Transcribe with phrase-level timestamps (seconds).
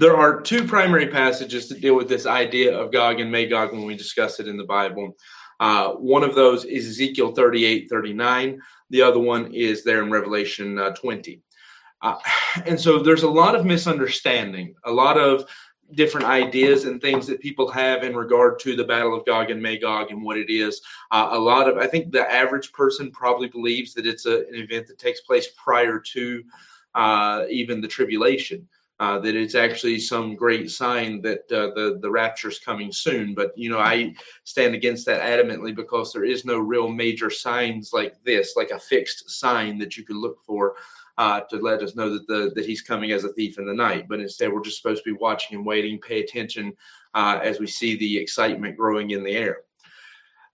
[0.00, 3.84] There are two primary passages that deal with this idea of Gog and Magog when
[3.84, 5.14] we discuss it in the Bible.
[5.60, 8.58] Uh, one of those is Ezekiel 38 39.
[8.88, 11.42] The other one is there in Revelation uh, 20.
[12.00, 12.16] Uh,
[12.64, 15.44] and so there's a lot of misunderstanding, a lot of
[15.92, 19.60] different ideas and things that people have in regard to the Battle of Gog and
[19.60, 20.80] Magog and what it is.
[21.10, 24.54] Uh, a lot of, I think the average person probably believes that it's a, an
[24.54, 26.42] event that takes place prior to
[26.94, 28.66] uh, even the tribulation
[29.00, 33.34] uh, that it's actually some great sign that uh, the the rapture is coming soon.
[33.34, 37.94] But you know, I stand against that adamantly because there is no real major signs
[37.94, 40.76] like this, like a fixed sign that you can look for.
[41.18, 43.74] Uh, to let us know that the that he's coming as a thief in the
[43.74, 46.72] night, but instead we're just supposed to be watching and waiting, pay attention
[47.12, 49.58] uh, as we see the excitement growing in the air.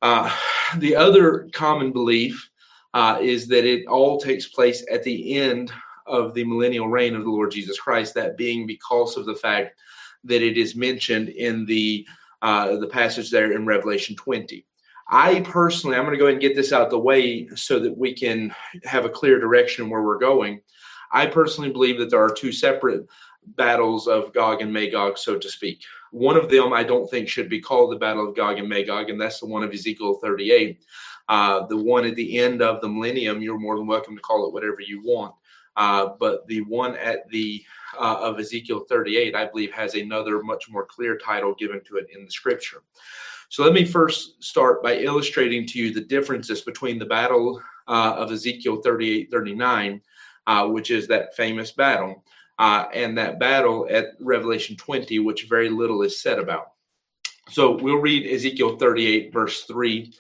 [0.03, 0.34] Uh,
[0.78, 2.51] the other common belief
[3.20, 5.70] is that it all takes place at the end
[6.06, 9.77] of the millennial reign of the Lord Jesus Christ, that being because of the fact
[10.24, 12.06] that it is mentioned in the
[12.42, 14.64] uh, the passage there in Revelation 20.
[15.08, 17.97] I personally, I'm going to go ahead and get this out the way so that
[17.97, 20.61] we can have a clear direction where we're going.
[21.12, 23.06] I personally believe that there are two separate
[23.55, 25.83] battles of Gog and Magog, so to speak.
[26.11, 29.11] One of them I don't think should be called the Battle of Gog and Magog,
[29.11, 30.84] and that's the one of Ezekiel 38.
[31.28, 34.47] Uh, the one at the end of the millennium, you're more than welcome to call
[34.47, 35.34] it whatever you want.
[35.77, 37.62] Uh, but the one at the
[37.98, 42.06] uh, of Ezekiel 38, I believe, has another much more clear title given to it
[42.14, 42.82] in the scripture.
[43.48, 48.14] So let me first start by illustrating to you the differences between the battle uh,
[48.16, 50.00] of Ezekiel 38 39,
[50.47, 52.24] uh, which is that famous battle,
[52.58, 56.72] uh, and that battle at Revelation 20, which very little is said about.
[57.50, 60.12] So we'll read Ezekiel 38, verse 3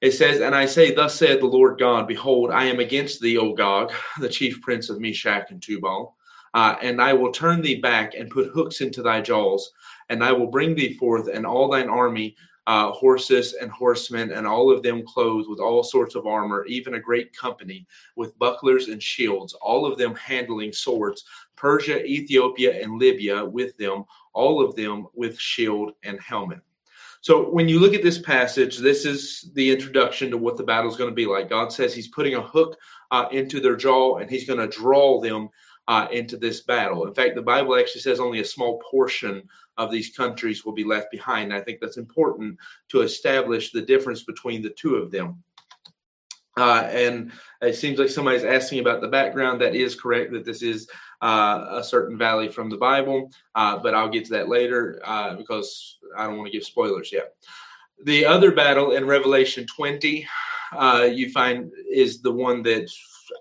[0.00, 3.38] it says, And I say, Thus saith the Lord God, Behold, I am against thee,
[3.38, 6.14] O Gog, the chief prince of Meshech and Tubal.
[6.54, 9.70] Uh, and I will turn thee back and put hooks into thy jaws,
[10.08, 14.46] and I will bring thee forth and all thine army, uh, horses and horsemen, and
[14.46, 18.88] all of them clothed with all sorts of armor, even a great company with bucklers
[18.88, 21.24] and shields, all of them handling swords,
[21.56, 26.60] Persia, Ethiopia, and Libya with them, all of them with shield and helmet.
[27.20, 30.90] So when you look at this passage, this is the introduction to what the battle
[30.90, 31.48] is going to be like.
[31.48, 32.76] God says He's putting a hook
[33.10, 35.48] uh, into their jaw and He's going to draw them
[35.88, 37.06] uh, into this battle.
[37.06, 39.48] In fact, the Bible actually says only a small portion
[39.78, 41.52] of these countries will be left behind.
[41.52, 42.58] I think that's important
[42.90, 45.42] to establish the difference between the two of them.
[46.58, 47.30] Uh, and
[47.62, 49.60] it seems like somebody's asking about the background.
[49.60, 50.90] That is correct, that this is
[51.20, 55.34] uh, a certain valley from the Bible, uh, but I'll get to that later uh,
[55.34, 57.34] because I don't want to give spoilers yet.
[58.04, 60.26] The other battle in Revelation 20,
[60.72, 62.88] uh, you find is the one that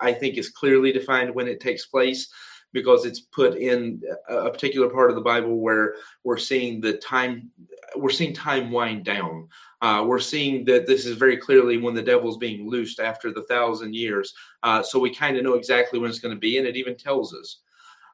[0.02, 2.30] I think is clearly defined when it takes place
[2.74, 7.50] because it's put in a particular part of the Bible where we're seeing the time
[7.96, 9.48] we're seeing time wind down.
[9.82, 13.44] Uh, we're seeing that this is very clearly when the devil's being loosed after the
[13.44, 14.34] thousand years.
[14.64, 16.96] Uh, so we kind of know exactly when it's going to be, and it even
[16.96, 17.60] tells us.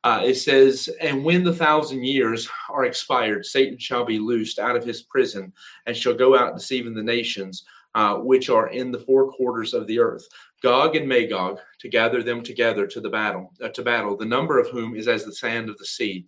[0.04, 4.76] Uh, it says, And when the thousand years are expired, Satan shall be loosed out
[4.76, 5.54] of his prison
[5.86, 7.64] and shall go out deceiving the nations
[7.96, 10.28] uh, which are in the four quarters of the earth,
[10.62, 14.60] Gog and Magog, to gather them together to the battle, uh, to battle, the number
[14.60, 16.26] of whom is as the sand of the sea.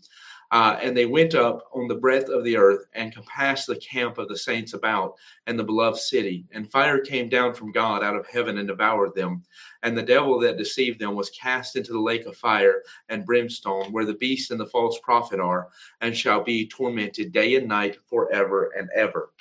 [0.52, 4.18] Uh, and they went up on the breadth of the earth and compassed the camp
[4.18, 5.16] of the saints about
[5.48, 6.46] and the beloved city.
[6.52, 9.44] And fire came down from God out of heaven and devoured them.
[9.84, 13.92] And the devil that deceived them was cast into the lake of fire and brimstone,
[13.92, 15.70] where the beast and the false prophet are,
[16.02, 19.32] and shall be tormented day and night forever and ever.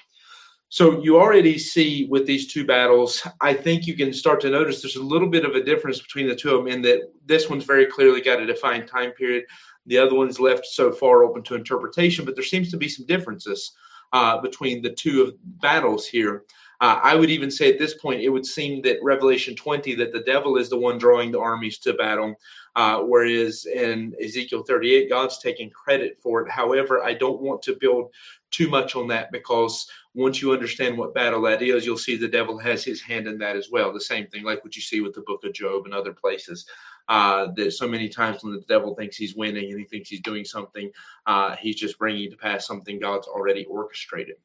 [0.74, 4.82] So you already see with these two battles, I think you can start to notice
[4.82, 7.48] there's a little bit of a difference between the two of them in that this
[7.48, 9.44] one's very clearly got a defined time period.
[9.86, 13.06] The other one's left so far open to interpretation, but there seems to be some
[13.06, 13.72] differences
[14.12, 16.44] uh, between the two of battles here.
[16.80, 20.12] Uh, I would even say at this point, it would seem that Revelation 20, that
[20.12, 22.34] the devil is the one drawing the armies to battle,
[22.76, 26.50] uh, whereas in Ezekiel 38, God's taking credit for it.
[26.50, 28.10] However, I don't want to build
[28.50, 32.28] too much on that because once you understand what battle that is, you'll see the
[32.28, 33.92] devil has his hand in that as well.
[33.92, 36.66] The same thing, like what you see with the book of Job and other places.
[37.08, 40.20] Uh, that so many times when the devil thinks he's winning and he thinks he's
[40.20, 40.90] doing something,
[41.26, 44.36] uh, he's just bringing to pass something God's already orchestrated.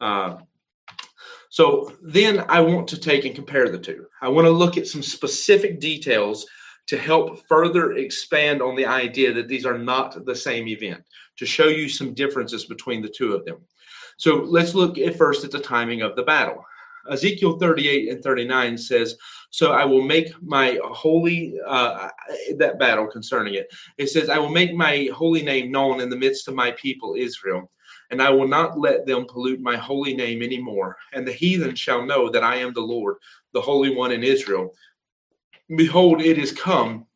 [0.00, 0.36] Uh,
[1.50, 4.06] so then I want to take and compare the two.
[4.22, 6.46] I want to look at some specific details
[6.86, 11.02] to help further expand on the idea that these are not the same event,
[11.36, 13.58] to show you some differences between the two of them.
[14.18, 16.64] So let's look at first at the timing of the battle.
[17.10, 19.16] Ezekiel 38 and 39 says,
[19.50, 22.10] So I will make my holy uh,
[22.56, 23.72] that battle concerning it.
[23.96, 27.14] It says, I will make my holy name known in the midst of my people
[27.16, 27.70] Israel,
[28.10, 30.96] and I will not let them pollute my holy name anymore.
[31.12, 33.16] And the heathen shall know that I am the Lord,
[33.52, 34.74] the Holy One in Israel.
[35.76, 37.06] Behold, it is come,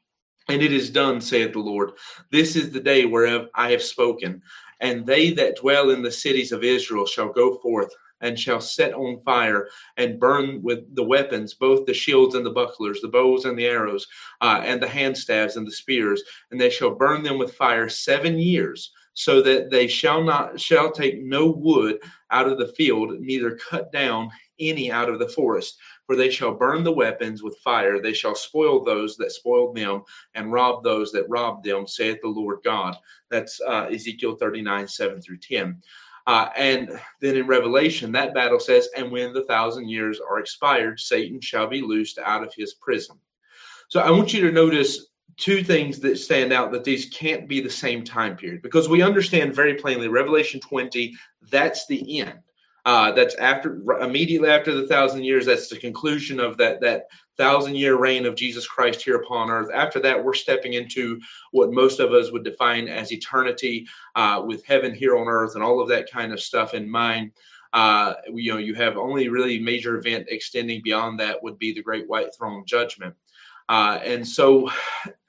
[0.48, 1.92] and it is done, saith the Lord.
[2.30, 4.42] This is the day whereof I have spoken.
[4.82, 8.92] And they that dwell in the cities of Israel shall go forth and shall set
[8.94, 13.44] on fire and burn with the weapons, both the shields and the bucklers, the bows
[13.44, 14.06] and the arrows,
[14.40, 18.38] uh, and the handstaves and the spears, and they shall burn them with fire seven
[18.38, 21.98] years, so that they shall not shall take no wood
[22.30, 25.76] out of the field, neither cut down any out of the forest.
[26.12, 30.02] For they shall burn the weapons with fire, they shall spoil those that spoiled them,
[30.34, 32.98] and rob those that robbed them, saith the Lord God.
[33.30, 35.82] That's uh, Ezekiel 39, 7 through 10.
[36.26, 41.00] Uh, and then in Revelation, that battle says, And when the thousand years are expired,
[41.00, 43.16] Satan shall be loosed out of his prison.
[43.88, 45.06] So I want you to notice
[45.38, 49.00] two things that stand out that these can't be the same time period because we
[49.00, 51.16] understand very plainly Revelation 20,
[51.50, 52.38] that's the end.
[52.84, 55.46] Uh, that's after immediately after the thousand years.
[55.46, 57.06] That's the conclusion of that that
[57.36, 59.68] thousand year reign of Jesus Christ here upon earth.
[59.72, 61.20] After that, we're stepping into
[61.52, 63.86] what most of us would define as eternity
[64.16, 67.30] uh, with heaven here on earth and all of that kind of stuff in mind.
[67.72, 71.82] Uh, you know, you have only really major event extending beyond that would be the
[71.82, 73.14] great white throne judgment.
[73.68, 74.68] Uh, and so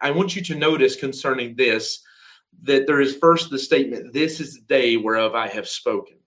[0.02, 2.04] I want you to notice concerning this
[2.64, 6.18] that there is first the statement, This is the day whereof I have spoken.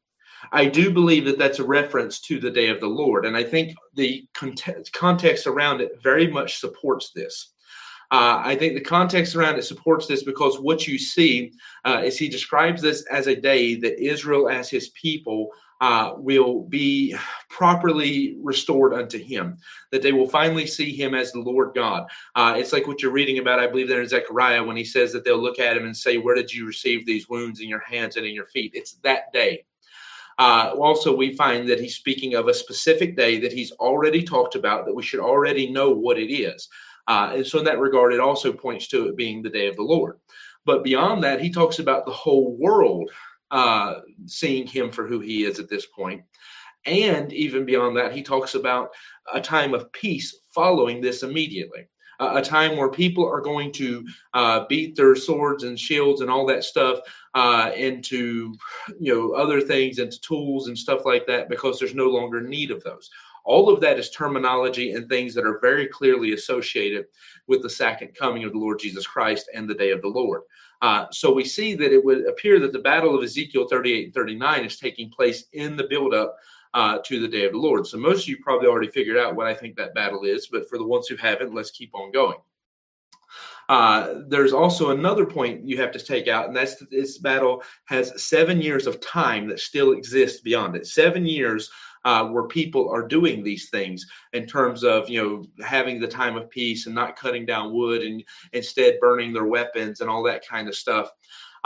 [0.52, 3.26] I do believe that that's a reference to the day of the Lord.
[3.26, 7.52] And I think the context around it very much supports this.
[8.12, 11.52] Uh, I think the context around it supports this because what you see
[11.84, 15.50] uh, is he describes this as a day that Israel, as his people,
[15.80, 17.14] uh, will be
[17.50, 19.58] properly restored unto him,
[19.90, 22.06] that they will finally see him as the Lord God.
[22.34, 25.12] Uh, it's like what you're reading about, I believe, there in Zechariah when he says
[25.12, 27.80] that they'll look at him and say, Where did you receive these wounds in your
[27.80, 28.72] hands and in your feet?
[28.74, 29.64] It's that day.
[30.38, 34.54] Uh, also, we find that he's speaking of a specific day that he's already talked
[34.54, 36.68] about, that we should already know what it is.
[37.08, 39.76] Uh, and so, in that regard, it also points to it being the day of
[39.76, 40.18] the Lord.
[40.64, 43.10] But beyond that, he talks about the whole world
[43.50, 46.22] uh, seeing him for who he is at this point.
[46.84, 48.90] And even beyond that, he talks about
[49.32, 51.88] a time of peace following this immediately
[52.20, 56.46] a time where people are going to uh, beat their swords and shields and all
[56.46, 57.00] that stuff
[57.34, 58.54] uh, into
[58.98, 62.70] you know other things into tools and stuff like that because there's no longer need
[62.70, 63.10] of those.
[63.44, 67.06] All of that is terminology and things that are very clearly associated
[67.46, 70.42] with the second coming of the lord jesus christ and the day of the lord.
[70.82, 74.14] Uh, so we see that it would appear that the battle of ezekiel 38 and
[74.14, 76.36] 39 is taking place in the buildup
[76.76, 77.86] uh, to the day of the Lord.
[77.86, 80.68] So most of you probably already figured out what I think that battle is, but
[80.68, 82.36] for the ones who haven't, let's keep on going.
[83.70, 87.62] Uh, there's also another point you have to take out, and that's that this battle
[87.86, 90.86] has seven years of time that still exists beyond it.
[90.86, 91.70] Seven years
[92.04, 96.36] uh, where people are doing these things in terms of you know having the time
[96.36, 98.22] of peace and not cutting down wood and
[98.52, 101.10] instead burning their weapons and all that kind of stuff.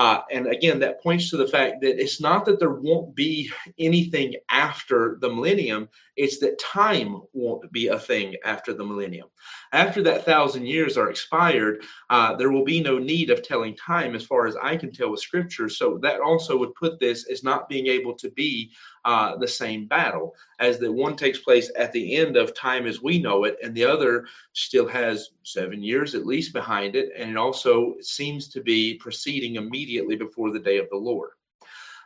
[0.01, 3.53] Uh, and again, that points to the fact that it's not that there won't be
[3.79, 9.29] anything after the millennium, it's that time won't be a thing after the millennium.
[9.75, 14.15] After that thousand years are expired, uh, there will be no need of telling time
[14.15, 15.69] as far as I can tell with scripture.
[15.69, 18.73] So that also would put this as not being able to be
[19.05, 23.03] uh, the same battle, as that one takes place at the end of time as
[23.03, 27.31] we know it, and the other still has seven years at least behind it, and
[27.31, 31.31] it also seems to be proceeding immediately before the day of the Lord,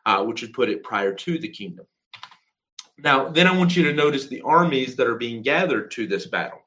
[0.06, 1.86] uh, which would put it prior to the kingdom.
[2.98, 6.26] Now, then I want you to notice the armies that are being gathered to this
[6.26, 6.63] battle.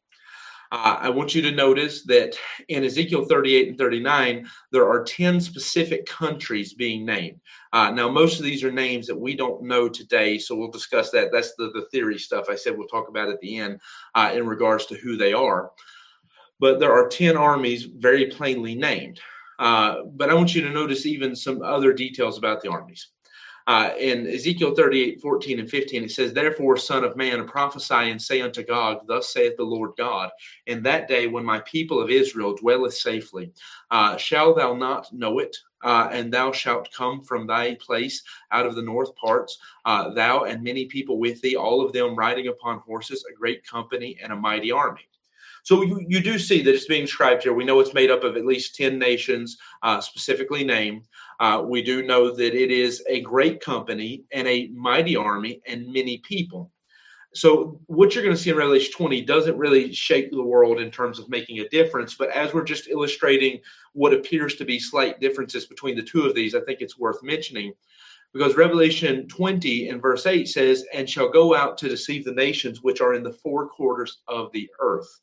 [0.71, 2.35] Uh, I want you to notice that
[2.67, 7.39] in Ezekiel 38 and 39, there are 10 specific countries being named.
[7.71, 11.09] Uh, now, most of these are names that we don't know today, so we'll discuss
[11.11, 11.31] that.
[11.31, 13.79] That's the, the theory stuff I said we'll talk about at the end
[14.15, 15.71] uh, in regards to who they are.
[16.59, 19.19] But there are 10 armies very plainly named.
[19.59, 23.09] Uh, but I want you to notice even some other details about the armies.
[23.67, 28.21] Uh, in Ezekiel 38, 14 and 15, it says, Therefore, son of man, prophesy and
[28.21, 30.29] say unto Gog, Thus saith the Lord God,
[30.67, 33.51] In that day when my people of Israel dwelleth safely,
[33.91, 35.55] uh, shall thou not know it?
[35.83, 40.45] Uh, and thou shalt come from thy place out of the north parts, uh, thou
[40.45, 44.31] and many people with thee, all of them riding upon horses, a great company and
[44.31, 45.07] a mighty army.
[45.67, 47.53] So you, you do see that it's being described here.
[47.53, 51.03] We know it's made up of at least 10 nations, uh, specifically named.
[51.39, 55.91] Uh, we do know that it is a great company and a mighty army and
[55.93, 56.71] many people.
[57.33, 60.89] so what you're going to see in Revelation 20 doesn't really shake the world in
[60.89, 63.59] terms of making a difference, but as we're just illustrating
[63.93, 67.21] what appears to be slight differences between the two of these, I think it's worth
[67.21, 67.73] mentioning
[68.33, 72.83] because Revelation 20 and verse 8 says, And shall go out to deceive the nations
[72.83, 75.21] which are in the four quarters of the earth.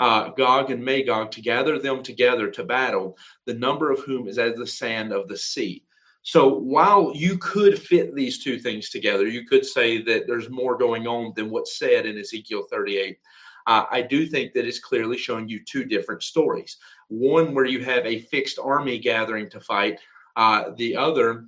[0.00, 3.16] Uh, Gog and Magog to gather them together to battle,
[3.46, 5.84] the number of whom is as the sand of the sea.
[6.22, 10.76] So while you could fit these two things together, you could say that there's more
[10.76, 13.18] going on than what's said in Ezekiel 38.
[13.66, 16.76] Uh, I do think that it's clearly showing you two different stories.
[17.08, 19.98] One where you have a fixed army gathering to fight,
[20.36, 21.46] uh, the other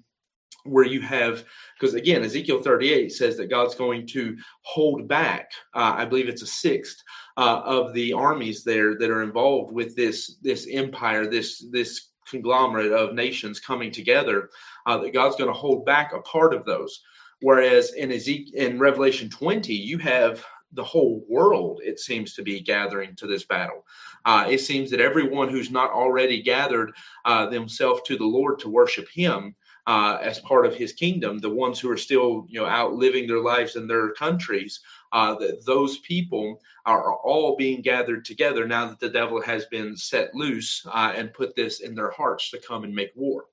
[0.64, 1.44] where you have
[1.78, 6.42] because again ezekiel 38 says that god's going to hold back uh, i believe it's
[6.42, 7.02] a sixth
[7.36, 12.92] uh, of the armies there that are involved with this this empire this this conglomerate
[12.92, 14.50] of nations coming together
[14.86, 17.02] uh, that god's going to hold back a part of those.
[17.40, 22.60] Whereas in ezekiel in revelation 20 you have the whole world it seems to be
[22.60, 23.84] gathering to this battle.
[24.24, 26.92] Uh, it seems that everyone who's not already gathered
[27.24, 29.54] uh, themselves to the lord to worship him
[29.86, 33.26] uh, as part of his kingdom, the ones who are still, you know, out living
[33.26, 34.80] their lives in their countries,
[35.12, 39.96] uh, that those people are all being gathered together now that the devil has been
[39.96, 43.46] set loose uh, and put this in their hearts to come and make war.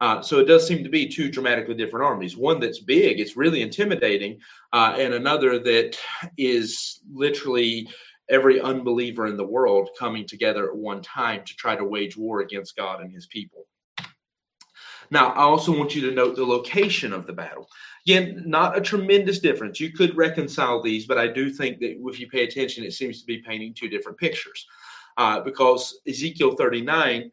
[0.00, 2.36] Uh, so it does seem to be two dramatically different armies.
[2.36, 4.38] One that's big, it's really intimidating,
[4.72, 5.98] uh, and another that
[6.38, 7.88] is literally
[8.30, 12.40] every unbeliever in the world coming together at one time to try to wage war
[12.40, 13.66] against God and his people.
[15.10, 17.68] Now, I also want you to note the location of the battle.
[18.06, 19.80] Again, not a tremendous difference.
[19.80, 23.20] You could reconcile these, but I do think that if you pay attention, it seems
[23.20, 24.66] to be painting two different pictures.
[25.16, 27.30] Uh, because Ezekiel 39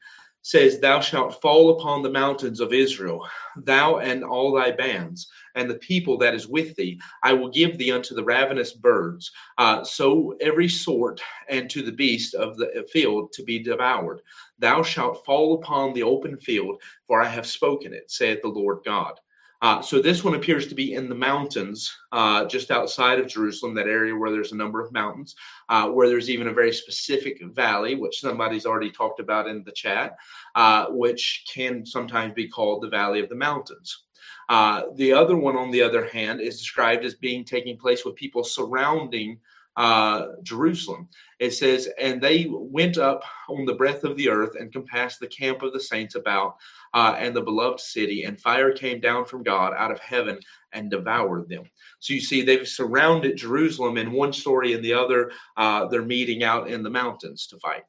[0.48, 3.28] says, Thou shalt fall upon the mountains of Israel,
[3.58, 6.98] thou and all thy bands, and the people that is with thee.
[7.22, 11.92] I will give thee unto the ravenous birds, uh, so every sort, and to the
[11.92, 14.22] beast of the field to be devoured.
[14.58, 18.80] Thou shalt fall upon the open field, for I have spoken it, saith the Lord
[18.86, 19.20] God.
[19.62, 23.74] Uh, so this one appears to be in the mountains, uh, just outside of Jerusalem,
[23.74, 25.36] that area where there's a number of mountains,
[25.70, 29.72] uh, where there's even a very specific valley, which somebody's already talked about in the
[29.72, 30.16] chat,
[30.54, 34.04] uh, which can sometimes be called the Valley of the Mountains.
[34.50, 38.16] Uh, the other one, on the other hand, is described as being taking place with
[38.16, 39.40] people surrounding
[39.78, 41.08] uh, Jerusalem.
[41.40, 45.28] It says, and they went up on the breadth of the earth and compassed the
[45.28, 46.56] camp of the saints about
[46.94, 50.40] uh, and the beloved city, and fire came down from God out of heaven
[50.74, 51.64] and devoured them.
[52.00, 56.44] So you see, they've surrounded Jerusalem in one story, and the other, uh, they're meeting
[56.44, 57.84] out in the mountains to fight.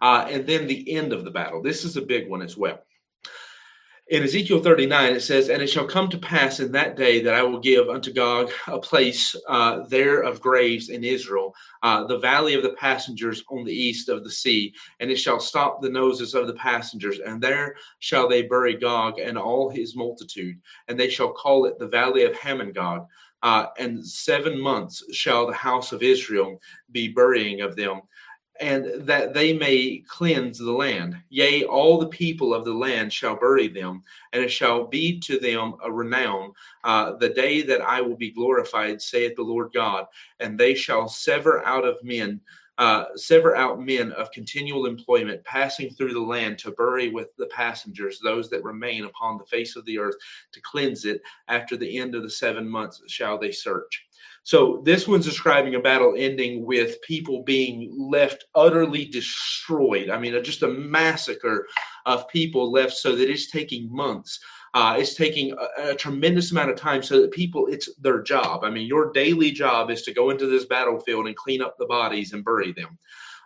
[0.00, 1.62] Uh, and then the end of the battle.
[1.62, 2.80] This is a big one as well
[4.10, 7.34] in Ezekiel 39, it says, And it shall come to pass in that day that
[7.34, 12.18] I will give unto Gog a place uh, there of graves in Israel, uh, the
[12.18, 15.90] valley of the passengers on the east of the sea, and it shall stop the
[15.90, 20.98] noses of the passengers, and there shall they bury Gog and all his multitude, and
[20.98, 23.06] they shall call it the valley of Hamon-Gog.
[23.42, 26.58] Uh, and seven months shall the house of Israel
[26.90, 28.00] be burying of them
[28.60, 31.16] and that they may cleanse the land.
[31.28, 35.38] Yea, all the people of the land shall bury them, and it shall be to
[35.38, 36.52] them a renown,
[36.84, 40.06] uh, the day that I will be glorified, saith the Lord God.
[40.40, 42.40] And they shall sever out of men,
[42.78, 47.46] uh, sever out men of continual employment, passing through the land to bury with the
[47.46, 50.16] passengers those that remain upon the face of the earth,
[50.52, 51.20] to cleanse it.
[51.48, 54.07] After the end of the seven months shall they search.
[54.48, 60.08] So this one's describing a battle ending with people being left utterly destroyed.
[60.08, 61.66] I mean, just a massacre
[62.06, 64.40] of people left so that it's taking months.
[64.72, 68.64] Uh, it's taking a, a, tremendous amount of time so that people, it's their job.
[68.64, 71.84] I mean, your daily job is to go into this battlefield and clean up the
[71.84, 72.96] bodies and bury them.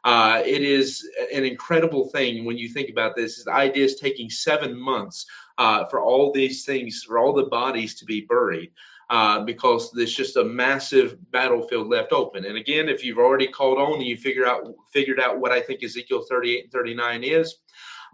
[0.05, 1.05] Uh, it is
[1.35, 3.43] an incredible thing when you think about this.
[3.43, 5.27] The idea is taking seven months
[5.59, 8.71] uh, for all these things, for all the bodies to be buried
[9.13, 12.47] uh, because there's just a massive battlefield left open.
[12.47, 15.61] And again, if you've already called on and you figure out figured out what I
[15.61, 17.57] think Ezekiel 38 and 39 is,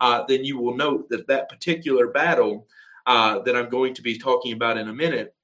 [0.00, 2.66] uh, then you will note that that particular battle
[3.06, 5.36] uh, that I'm going to be talking about in a minute,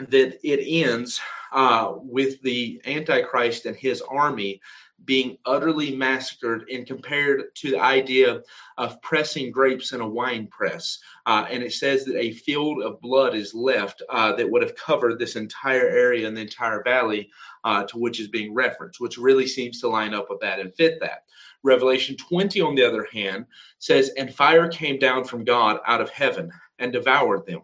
[0.00, 1.20] that it ends
[1.52, 4.60] uh, with the Antichrist and his army
[5.04, 8.42] being utterly massacred and compared to the idea
[8.76, 10.98] of pressing grapes in a wine press.
[11.24, 14.74] Uh, and it says that a field of blood is left uh, that would have
[14.76, 17.30] covered this entire area and the entire valley
[17.64, 20.74] uh, to which is being referenced, which really seems to line up with that and
[20.74, 21.24] fit that.
[21.62, 23.46] Revelation 20, on the other hand,
[23.78, 27.62] says, And fire came down from God out of heaven and devoured them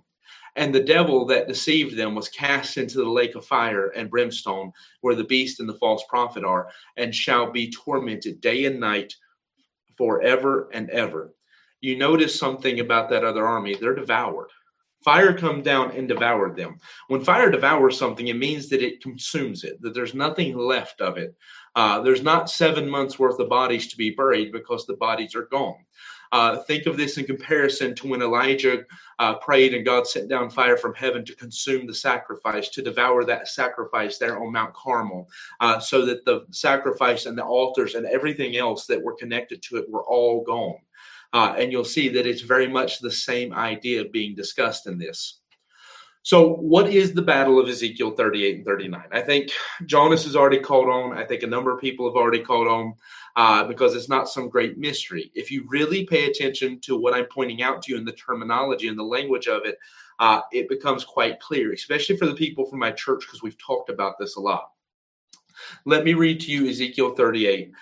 [0.57, 4.73] And the devil that deceived them was cast into the lake of fire and brimstone,
[5.01, 9.15] where the beast and the false prophet are, and shall be tormented day and night
[9.97, 11.35] forever and ever.
[11.81, 14.49] You notice something about that other army, they're devoured.
[15.05, 16.79] Fire come down and devoured them.
[17.09, 21.19] When fire devours something, it means that it consumes it, that there's nothing left of
[21.19, 21.35] it.
[21.77, 25.49] Uh, there's not seven months worth of bodies to be buried because the bodies are
[25.51, 25.85] gone.
[26.35, 28.85] Uh, think of this in comparison to when Elijah
[29.21, 33.25] uh, prayed and God sent down fire from heaven to consume the sacrifice, to devour
[33.25, 35.29] that sacrifice there on Mount Carmel,
[35.61, 39.76] uh, so that the sacrifice and the altars and everything else that were connected to
[39.76, 40.81] it were all gone.
[41.33, 45.38] Uh, and you'll see that it's very much the same idea being discussed in this.
[46.25, 49.05] So, what is the battle of Ezekiel 38 and 39?
[49.12, 49.50] I think
[49.85, 51.17] Jonas has already called on.
[51.17, 52.95] I think a number of people have already called on
[53.37, 55.31] uh, because it's not some great mystery.
[55.35, 58.88] If you really pay attention to what I'm pointing out to you in the terminology
[58.88, 59.79] and the language of it,
[60.21, 63.91] uh, it becomes quite clear, especially for the people from my church, because we've talked
[63.91, 64.71] about this a lot.
[65.85, 67.73] Let me read to you Ezekiel 38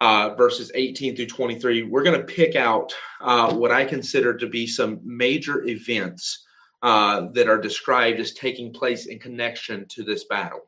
[0.00, 4.46] uh, verses 18 through 23, we're going to pick out uh, what I consider to
[4.46, 6.44] be some major events
[6.82, 10.67] uh, that are described as taking place in connection to this battle.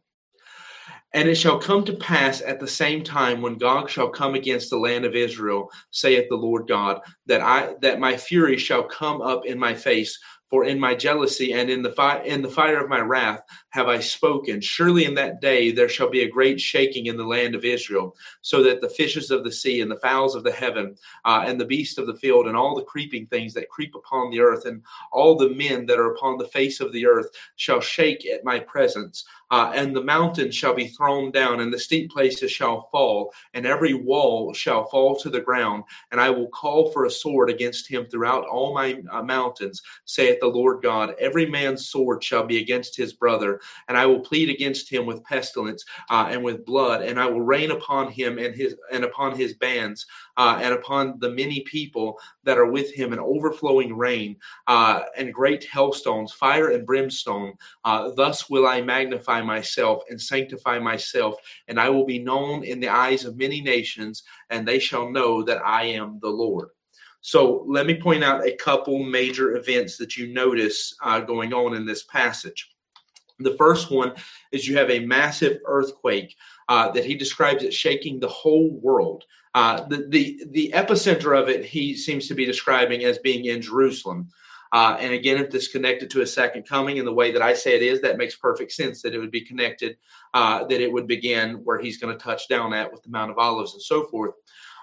[1.12, 4.70] And it shall come to pass at the same time when Gog shall come against
[4.70, 9.20] the land of Israel, saith the Lord God, that I that my fury shall come
[9.20, 10.18] up in my face
[10.50, 13.88] for in my jealousy and in the fire in the fire of my wrath have
[13.88, 14.60] I spoken.
[14.60, 18.16] Surely in that day there shall be a great shaking in the land of Israel,
[18.42, 21.60] so that the fishes of the sea and the fowls of the heaven uh, and
[21.60, 24.66] the beasts of the field and all the creeping things that creep upon the earth
[24.66, 28.44] and all the men that are upon the face of the earth shall shake at
[28.44, 29.24] my presence.
[29.52, 33.66] Uh, and the mountains shall be thrown down, and the steep places shall fall, and
[33.66, 35.82] every wall shall fall to the ground.
[36.12, 40.39] And I will call for a sword against him throughout all my uh, mountains, saith
[40.40, 41.14] the Lord God.
[41.18, 45.24] Every man's sword shall be against his brother, and I will plead against him with
[45.24, 49.36] pestilence uh, and with blood, and I will rain upon him and his and upon
[49.36, 50.06] his bands
[50.36, 55.34] uh, and upon the many people that are with him an overflowing rain uh, and
[55.34, 57.54] great hailstones, fire and brimstone.
[57.84, 61.36] Uh, thus will I magnify myself and sanctify myself,
[61.68, 65.42] and I will be known in the eyes of many nations, and they shall know
[65.42, 66.70] that I am the Lord.
[67.20, 71.74] So let me point out a couple major events that you notice uh, going on
[71.74, 72.70] in this passage.
[73.38, 74.12] The first one
[74.52, 76.36] is you have a massive earthquake
[76.68, 79.24] uh, that he describes it shaking the whole world.
[79.54, 83.60] Uh, the, the, the epicenter of it, he seems to be describing as being in
[83.60, 84.28] Jerusalem.
[84.72, 87.54] Uh, and again, if this connected to a second coming in the way that I
[87.54, 89.96] say it is, that makes perfect sense that it would be connected,
[90.32, 93.32] uh, that it would begin where he's going to touch down at with the Mount
[93.32, 94.34] of Olives and so forth.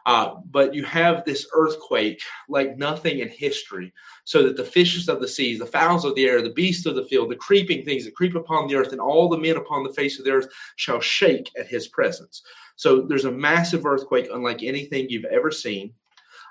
[0.07, 3.93] Uh, but you have this earthquake like nothing in history,
[4.23, 6.95] so that the fishes of the seas, the fowls of the air, the beasts of
[6.95, 9.83] the field, the creeping things that creep upon the earth, and all the men upon
[9.83, 12.41] the face of the earth shall shake at his presence.
[12.77, 15.93] So there's a massive earthquake, unlike anything you've ever seen.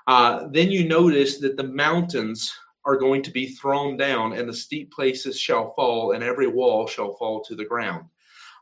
[0.05, 2.53] Uh, then you notice that the mountains
[2.85, 6.85] are going to be thrown down, and the steep places shall fall, and every wall
[6.85, 8.05] shall fall to the ground.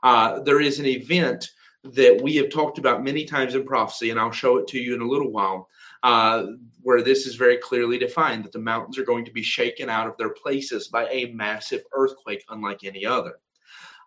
[0.04, 1.50] Uh, there is an event
[1.94, 4.96] that we have talked about many times in prophecy, and I'll show it to you
[4.96, 5.70] in a little while,
[6.04, 6.48] uh,
[6.82, 10.08] where this is very clearly defined that the mountains are going to be shaken out
[10.08, 13.40] of their places by a massive earthquake, unlike any other.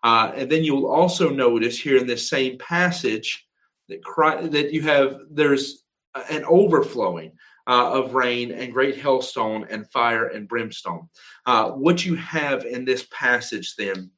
[0.03, 3.47] Uh, and then you'll also notice here in this same passage
[3.89, 5.83] that Christ, that you have there's
[6.29, 7.33] an overflowing
[7.67, 11.07] uh, of rain and great hailstone and fire and brimstone.
[11.45, 14.09] Uh, what you have in this passage then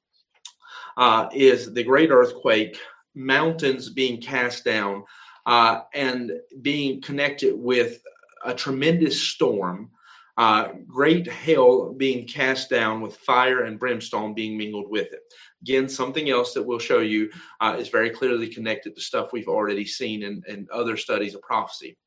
[0.98, 2.78] uh, is the great earthquake
[3.16, 5.04] mountains being cast down
[5.46, 8.02] uh, and being connected with
[8.46, 9.90] a tremendous storm,
[10.38, 15.22] uh, great hail being cast down with fire and brimstone being mingled with it.
[15.62, 19.48] Again, something else that we'll show you uh, is very clearly connected to stuff we've
[19.48, 21.98] already seen in, in other studies of prophecy.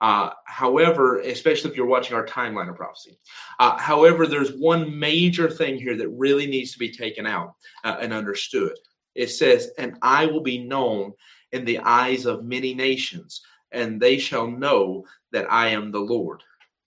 [0.00, 3.18] Uh, however, especially if you're watching our timeline of prophecy.
[3.58, 7.96] Uh, however, there's one major thing here that really needs to be taken out uh,
[8.00, 8.76] and understood
[9.16, 11.12] it says, And I will be known
[11.52, 16.42] in the eyes of many nations, and they shall know that I am the Lord.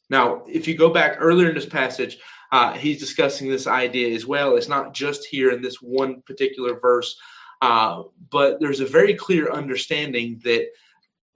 [0.10, 2.18] Now, if you go back earlier in this passage,
[2.52, 4.56] uh, he's discussing this idea as well.
[4.56, 7.16] It's not just here in this one particular verse,
[7.62, 10.68] uh, but there's a very clear understanding that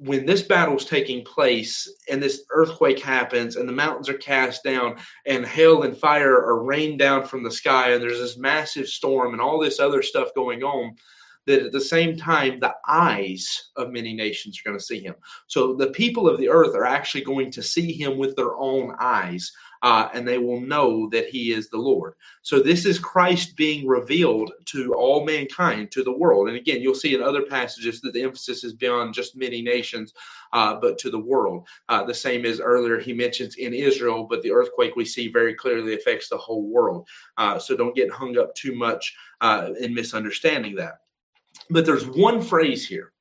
[0.05, 4.63] when this battle is taking place and this earthquake happens and the mountains are cast
[4.63, 8.87] down and hail and fire are rained down from the sky and there's this massive
[8.87, 10.93] storm and all this other stuff going on
[11.45, 15.15] that at the same time, the eyes of many nations are going to see him.
[15.47, 18.95] So the people of the earth are actually going to see him with their own
[18.99, 19.51] eyes
[19.83, 22.13] uh, and they will know that he is the Lord.
[22.41, 26.47] So this is Christ being revealed to all mankind, to the world.
[26.47, 30.13] And again, you'll see in other passages that the emphasis is beyond just many nations,
[30.53, 31.67] uh, but to the world.
[31.89, 35.53] Uh, the same as earlier he mentions in Israel, but the earthquake we see very
[35.53, 37.05] clearly affects the whole world.
[37.37, 40.99] Uh, so don't get hung up too much uh, in misunderstanding that.
[41.69, 43.11] But there's one phrase here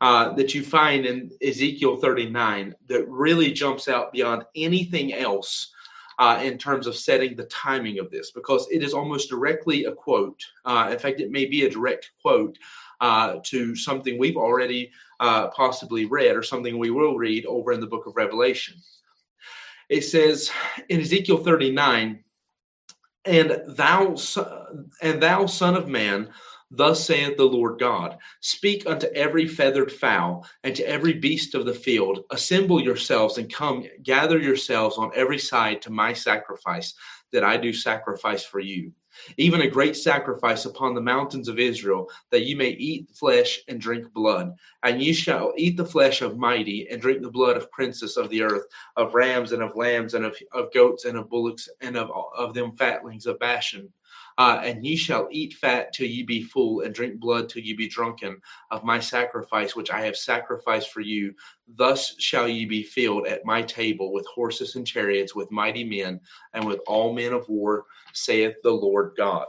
[0.00, 5.72] uh, that you find in Ezekiel 39 that really jumps out beyond anything else
[6.18, 9.92] uh, in terms of setting the timing of this because it is almost directly a
[9.92, 10.40] quote.
[10.64, 12.58] Uh, in fact, it may be a direct quote
[13.00, 17.80] uh, to something we've already uh, possibly read or something we will read over in
[17.80, 18.76] the book of Revelation.
[19.88, 20.50] It says
[20.88, 22.22] in Ezekiel 39,
[23.24, 24.16] and thou
[25.02, 26.28] and thou son of man
[26.72, 31.64] Thus saith the Lord God Speak unto every feathered fowl and to every beast of
[31.64, 36.92] the field, Assemble yourselves and come, gather yourselves on every side to my sacrifice,
[37.30, 38.92] that I do sacrifice for you.
[39.36, 43.80] Even a great sacrifice upon the mountains of Israel, that ye may eat flesh and
[43.80, 44.52] drink blood.
[44.82, 48.28] And ye shall eat the flesh of mighty and drink the blood of princes of
[48.28, 51.96] the earth, of rams and of lambs and of, of goats and of bullocks and
[51.96, 53.92] of, of them fatlings of Bashan
[54.38, 57.74] uh, and ye shall eat fat till ye be full, and drink blood till ye
[57.74, 58.38] be drunken
[58.70, 61.34] of my sacrifice, which I have sacrificed for you.
[61.68, 66.20] Thus shall ye be filled at my table with horses and chariots, with mighty men,
[66.54, 69.46] and with all men of war, saith the Lord God.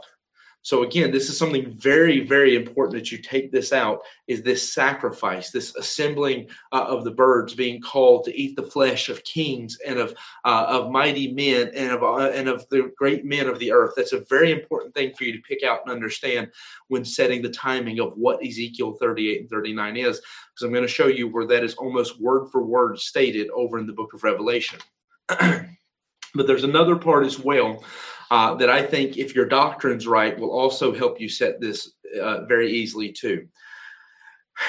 [0.62, 4.74] So again, this is something very, very important that you take this out is this
[4.74, 9.78] sacrifice, this assembling uh, of the birds being called to eat the flesh of kings
[9.86, 13.58] and of uh, of mighty men and of uh, and of the great men of
[13.60, 13.94] the earth.
[13.96, 16.50] That's a very important thing for you to pick out and understand
[16.88, 20.88] when setting the timing of what Ezekiel 38 and 39 is, because I'm going to
[20.88, 24.24] show you where that is almost word for word stated over in the book of
[24.24, 24.80] Revelation.
[25.28, 27.84] but there's another part as well
[28.30, 32.44] uh, that I think, if your doctrine's right, will also help you set this uh,
[32.44, 33.48] very easily too.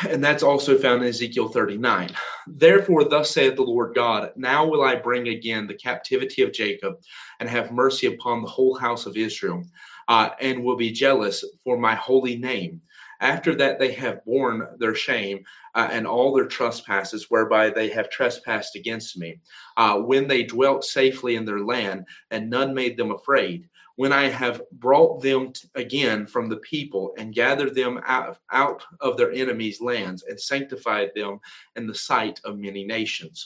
[0.08, 2.12] And that's also found in Ezekiel 39.
[2.48, 6.96] Therefore, thus saith the Lord God, now will I bring again the captivity of Jacob
[7.40, 9.64] and have mercy upon the whole house of Israel,
[10.08, 12.82] uh, and will be jealous for my holy name.
[13.22, 15.44] After that, they have borne their shame
[15.76, 19.40] uh, and all their trespasses whereby they have trespassed against me.
[19.76, 23.68] Uh, when they dwelt safely in their land, and none made them afraid.
[23.98, 29.18] When I have brought them again from the people and gathered them out, out of
[29.18, 31.42] their enemies' lands and sanctified them
[31.76, 33.46] in the sight of many nations.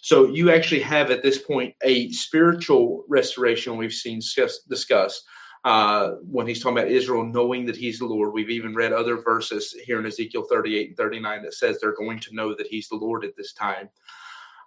[0.00, 4.20] So you actually have at this point a spiritual restoration we've seen
[4.68, 5.24] discussed
[5.64, 8.32] uh, when he's talking about Israel knowing that he's the Lord.
[8.32, 12.20] We've even read other verses here in Ezekiel 38 and 39 that says they're going
[12.20, 13.88] to know that he's the Lord at this time.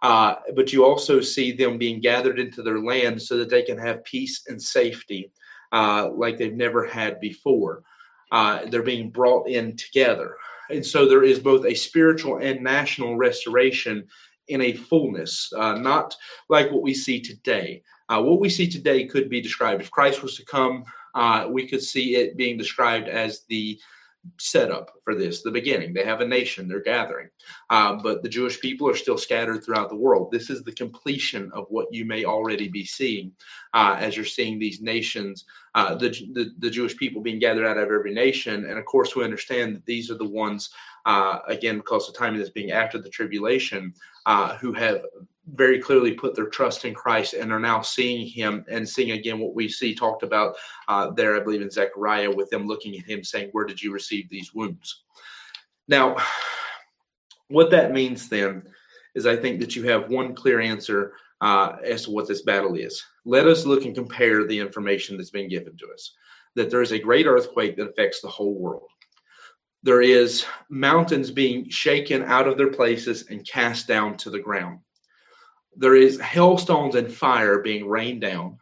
[0.01, 3.77] Uh, but you also see them being gathered into their land so that they can
[3.77, 5.31] have peace and safety
[5.71, 7.83] uh, like they've never had before.
[8.31, 10.37] Uh, they're being brought in together.
[10.69, 14.07] And so there is both a spiritual and national restoration
[14.47, 16.15] in a fullness, uh, not
[16.49, 17.83] like what we see today.
[18.11, 20.83] Uh, what we see today could be described if Christ was to come,
[21.15, 23.79] uh, we could see it being described as the
[24.37, 25.93] setup for this, the beginning.
[25.93, 27.29] They have a nation, they're gathering.
[27.69, 30.29] Uh, but the Jewish people are still scattered throughout the world.
[30.29, 33.31] This is the completion of what you may already be seeing
[33.73, 37.77] uh, as you're seeing these nations, uh, the, the, the, Jewish people being gathered out
[37.77, 38.65] of every nation.
[38.65, 40.69] And of course, we understand that these are the ones,
[41.05, 43.93] uh, again, because the timing is being after the tribulation,
[44.25, 45.01] uh, who have
[45.47, 49.39] very clearly put their trust in Christ and are now seeing Him and seeing again
[49.39, 50.55] what we see talked about
[50.87, 53.91] uh, there, I believe, in Zechariah, with them looking at Him saying, Where did you
[53.91, 55.03] receive these wounds?
[55.87, 56.15] Now,
[57.47, 58.63] what that means then
[59.15, 62.75] is I think that you have one clear answer uh, as to what this battle
[62.75, 63.03] is.
[63.25, 66.13] Let us look and compare the information that's been given to us
[66.55, 68.87] that there is a great earthquake that affects the whole world.
[69.83, 74.79] There is mountains being shaken out of their places and cast down to the ground
[75.75, 78.57] there is hailstones and fire being rained down.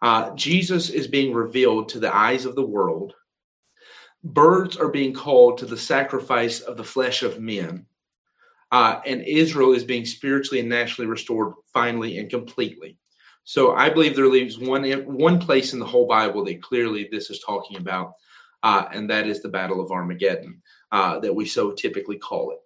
[0.00, 3.14] Uh, Jesus is being revealed to the eyes of the world.
[4.22, 7.86] Birds are being called to the sacrifice of the flesh of men.
[8.70, 12.98] Uh, and Israel is being spiritually and nationally restored finally and completely.
[13.44, 17.30] So I believe there leaves one one place in the whole Bible that clearly this
[17.30, 18.12] is talking about,
[18.62, 20.60] uh, and that is the Battle of Armageddon,
[20.92, 22.58] uh, that we so typically call it.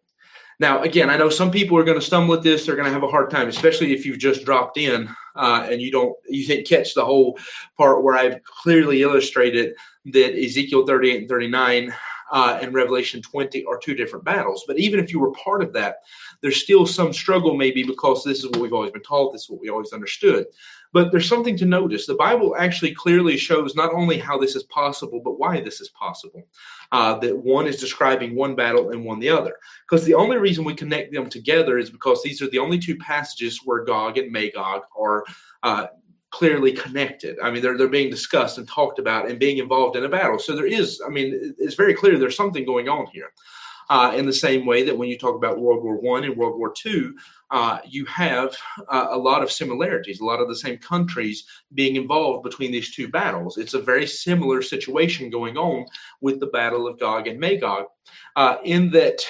[0.62, 2.64] Now, again, I know some people are going to stumble at this.
[2.64, 5.82] They're going to have a hard time, especially if you've just dropped in uh, and
[5.82, 7.36] you don't you didn't catch the whole
[7.76, 9.74] part where I've clearly illustrated
[10.12, 11.92] that Ezekiel 38 and 39
[12.32, 14.64] uh, and Revelation 20 are two different battles.
[14.66, 15.96] But even if you were part of that,
[16.40, 19.50] there's still some struggle, maybe because this is what we've always been taught, this is
[19.50, 20.46] what we always understood.
[20.94, 22.06] But there's something to notice.
[22.06, 25.90] The Bible actually clearly shows not only how this is possible, but why this is
[25.90, 26.46] possible.
[26.90, 29.56] Uh, that one is describing one battle and one the other.
[29.88, 32.96] Because the only reason we connect them together is because these are the only two
[32.96, 35.24] passages where Gog and Magog are
[35.62, 35.86] uh,
[36.32, 37.38] clearly connected.
[37.40, 40.38] I mean, they're they're being discussed and talked about and being involved in a battle.
[40.38, 43.32] So there is, I mean, it's very clear there's something going on here.
[43.90, 46.58] Uh, in the same way that when you talk about World War One and World
[46.58, 47.14] War Two,
[47.50, 48.56] uh, you have
[48.88, 52.94] uh, a lot of similarities, a lot of the same countries being involved between these
[52.94, 53.58] two battles.
[53.58, 55.84] It's a very similar situation going on
[56.22, 57.86] with the Battle of Gog and Magog,
[58.36, 59.20] uh, in that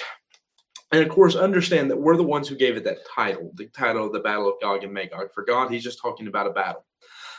[0.93, 4.05] and of course, understand that we're the ones who gave it that title, the title
[4.05, 5.33] of the Battle of Gog and Magog.
[5.33, 6.85] For God, He's just talking about a battle.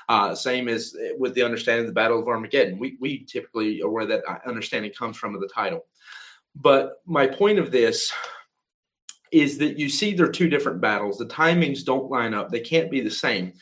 [0.08, 2.78] Uh, same as with the understanding of the Battle of Armageddon.
[2.78, 5.86] We, we typically are where that understanding comes from of the title.
[6.54, 8.12] But my point of this
[9.32, 11.18] is that you see there are two different battles.
[11.18, 13.54] The timings don't line up, they can't be the same.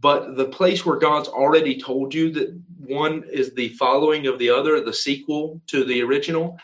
[0.00, 4.50] But the place where God's already told you that one is the following of the
[4.50, 6.58] other, the sequel to the original,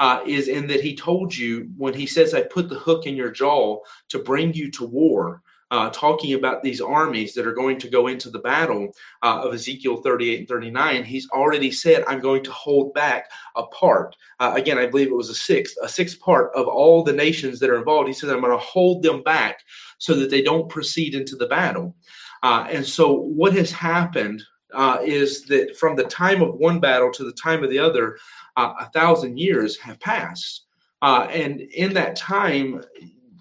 [0.00, 3.16] uh, is in that He told you when He says, I put the hook in
[3.16, 3.78] your jaw
[4.10, 8.08] to bring you to war uh, talking about these armies that are going to go
[8.08, 12.52] into the battle uh, of Ezekiel 38 and 39, he's already said, I'm going to
[12.52, 14.14] hold back a part.
[14.40, 17.58] Uh, again, I believe it was a sixth, a sixth part of all the nations
[17.60, 18.08] that are involved.
[18.08, 19.60] He says, I'm going to hold them back
[19.98, 21.96] so that they don't proceed into the battle.
[22.42, 24.42] Uh, and so, what has happened
[24.74, 28.18] uh, is that from the time of one battle to the time of the other,
[28.56, 30.66] uh, a thousand years have passed.
[31.02, 32.82] and in that time,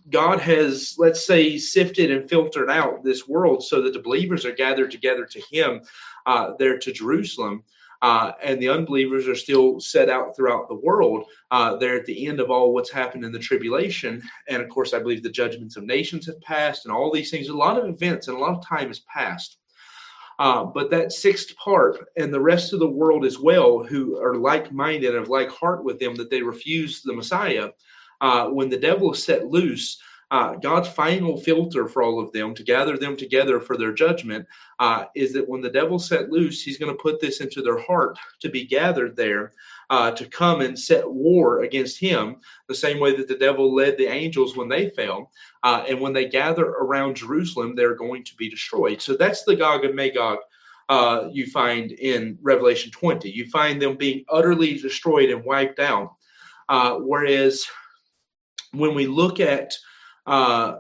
[0.10, 4.52] God has, let's say, sifted and filtered out this world so that the believers are
[4.52, 5.82] gathered together to Him
[6.26, 7.64] uh, there to Jerusalem.
[8.02, 11.24] Uh, and the unbelievers are still set out throughout the world.
[11.52, 14.22] Uh, they're at the end of all what's happened in the tribulation.
[14.50, 17.48] And of course, I believe the judgments of nations have passed and all these things.
[17.48, 19.58] A lot of events and a lot of time has passed.
[20.38, 24.36] Uh, but that sixth part and the rest of the world as well, who are
[24.36, 27.70] like minded and of like heart with them, that they refuse the Messiah,
[28.24, 32.56] uh, when the devil is set loose, uh, God's final filter for all of them
[32.56, 34.48] to gather them together for their judgment
[34.80, 37.78] uh, is that when the devil's set loose, he's going to put this into their
[37.78, 39.52] heart to be gathered there
[39.90, 43.98] uh, to come and set war against him, the same way that the devil led
[43.98, 45.30] the angels when they fell.
[45.62, 49.02] Uh, and when they gather around Jerusalem, they're going to be destroyed.
[49.02, 50.40] So that's the Gog and Magog.
[50.88, 53.30] Uh, you find in Revelation 20.
[53.30, 56.16] You find them being utterly destroyed and wiped out.
[56.70, 57.68] Whereas
[58.74, 59.74] when we look at
[60.26, 60.76] uh,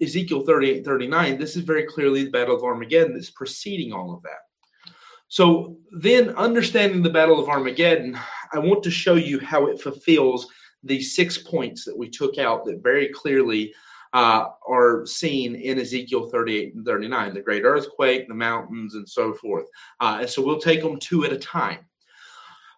[0.00, 4.22] Ezekiel 38 39, this is very clearly the Battle of Armageddon that's preceding all of
[4.22, 4.92] that.
[5.28, 8.18] So, then understanding the Battle of Armageddon,
[8.52, 10.46] I want to show you how it fulfills
[10.82, 13.74] these six points that we took out that very clearly
[14.12, 19.34] uh, are seen in Ezekiel 38 and 39 the great earthquake, the mountains, and so
[19.34, 19.66] forth.
[20.00, 21.85] Uh, and so we'll take them two at a time.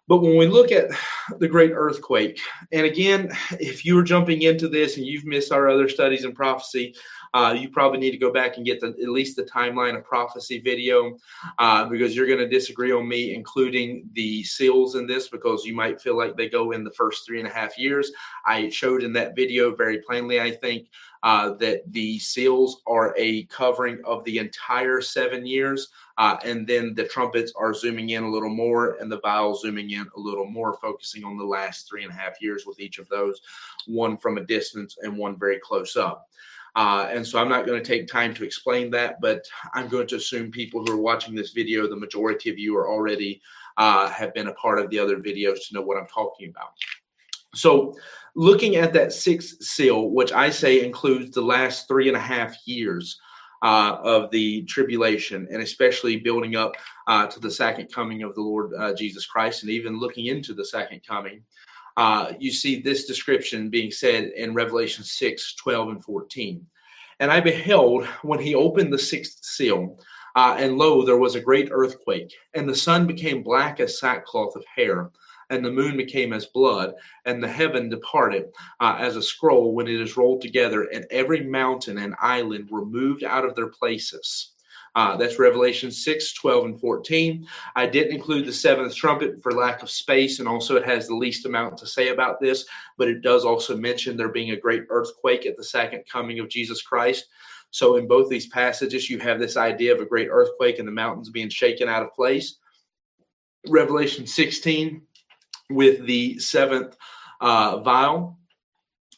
[0.09, 0.89] But when we look at
[1.37, 2.41] the great earthquake,
[2.71, 6.33] and again, if you are jumping into this and you've missed our other studies in
[6.33, 6.95] prophecy,
[7.35, 10.03] uh, you probably need to go back and get the, at least the timeline of
[10.03, 11.15] prophecy video
[11.59, 15.75] uh, because you're going to disagree on me including the seals in this because you
[15.75, 18.11] might feel like they go in the first three and a half years.
[18.47, 20.87] I showed in that video very plainly, I think,
[21.23, 25.89] uh, that the seals are a covering of the entire seven years.
[26.17, 29.89] Uh, and then the trumpets are zooming in a little more and the vials zooming
[29.91, 32.99] in a little more, focusing on the last three and a half years with each
[32.99, 33.41] of those,
[33.87, 36.27] one from a distance and one very close up.
[36.75, 40.07] Uh, and so I'm not going to take time to explain that, but I'm going
[40.07, 43.41] to assume people who are watching this video, the majority of you are already
[43.77, 46.73] uh, have been a part of the other videos to know what I'm talking about.
[47.55, 47.95] So,
[48.35, 52.55] looking at that sixth seal, which I say includes the last three and a half
[52.65, 53.19] years
[53.63, 56.73] uh, of the tribulation, and especially building up
[57.07, 60.53] uh, to the second coming of the Lord uh, Jesus Christ, and even looking into
[60.53, 61.43] the second coming,
[61.97, 66.65] uh, you see this description being said in Revelation 6 12 and 14.
[67.19, 69.99] And I beheld when he opened the sixth seal,
[70.35, 74.55] uh, and lo, there was a great earthquake, and the sun became black as sackcloth
[74.55, 75.09] of hair
[75.49, 76.93] and the moon became as blood,
[77.25, 81.43] and the heaven departed uh, as a scroll when it is rolled together, and every
[81.43, 84.51] mountain and island were moved out of their places.
[84.95, 87.47] Uh, that's Revelation 6, 12, and 14.
[87.75, 91.15] I didn't include the seventh trumpet for lack of space, and also it has the
[91.15, 92.65] least amount to say about this,
[92.97, 96.49] but it does also mention there being a great earthquake at the second coming of
[96.49, 97.27] Jesus Christ.
[97.71, 100.91] So, in both these passages, you have this idea of a great earthquake and the
[100.91, 102.57] mountains being shaken out of place.
[103.67, 105.01] Revelation 16,
[105.69, 106.95] with the seventh
[107.41, 108.39] uh, vial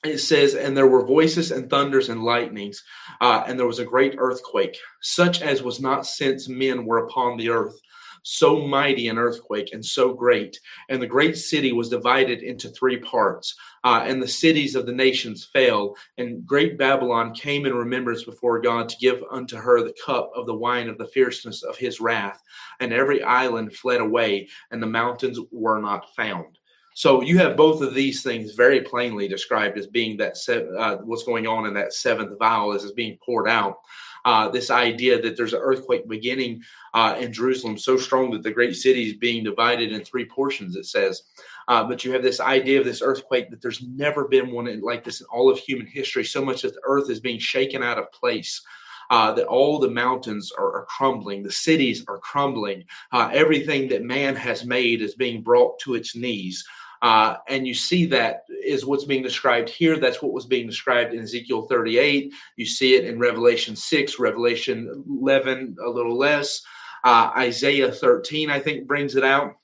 [0.04, 2.84] it says, and there were voices and thunders and lightnings,
[3.22, 7.38] uh, and there was a great earthquake, such as was not since men were upon
[7.38, 7.80] the earth.
[8.24, 10.60] So mighty an earthquake and so great.
[10.90, 14.94] And the great city was divided into three parts, uh, and the cities of the
[14.94, 15.96] nations fell.
[16.18, 20.46] And great Babylon came in remembrance before God to give unto her the cup of
[20.46, 22.42] the wine of the fierceness of his wrath.
[22.80, 26.58] And every island fled away, and the mountains were not found.
[26.94, 30.36] So you have both of these things very plainly described as being that
[30.78, 33.78] uh, what's going on in that seventh vial is being poured out.
[34.26, 36.62] Uh, this idea that there's an earthquake beginning
[36.94, 40.76] uh, in Jerusalem so strong that the great city is being divided in three portions,
[40.76, 41.24] it says.
[41.68, 45.04] Uh, but you have this idea of this earthquake that there's never been one like
[45.04, 47.98] this in all of human history, so much that the earth is being shaken out
[47.98, 48.62] of place.
[49.10, 52.82] Uh, that all the mountains are, are, crumbling, the cities are crumbling,
[53.12, 56.66] uh, everything that man has made is being brought to its knees.
[57.02, 59.98] Uh, and you see that is what's being described here.
[59.98, 62.32] That's what was being described in Ezekiel 38.
[62.58, 66.62] You see it in Revelation 6, Revelation 11, a little less.
[67.04, 69.56] Uh, Isaiah 13, I think, brings it out.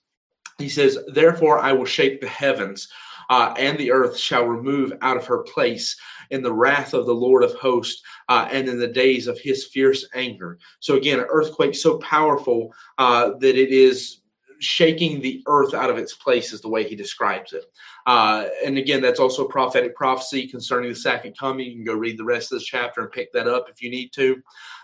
[0.58, 2.88] He says, Therefore, I will shake the heavens.
[3.30, 5.98] Uh, and the earth shall remove out of her place
[6.30, 9.66] in the wrath of the Lord of hosts uh, and in the days of his
[9.66, 10.58] fierce anger.
[10.80, 14.22] So, again, an earthquake so powerful uh, that it is
[14.60, 17.66] shaking the earth out of its place is the way he describes it.
[18.06, 21.68] Uh, and again, that's also a prophetic prophecy concerning the second coming.
[21.68, 23.90] You can go read the rest of this chapter and pick that up if you
[23.90, 24.42] need to.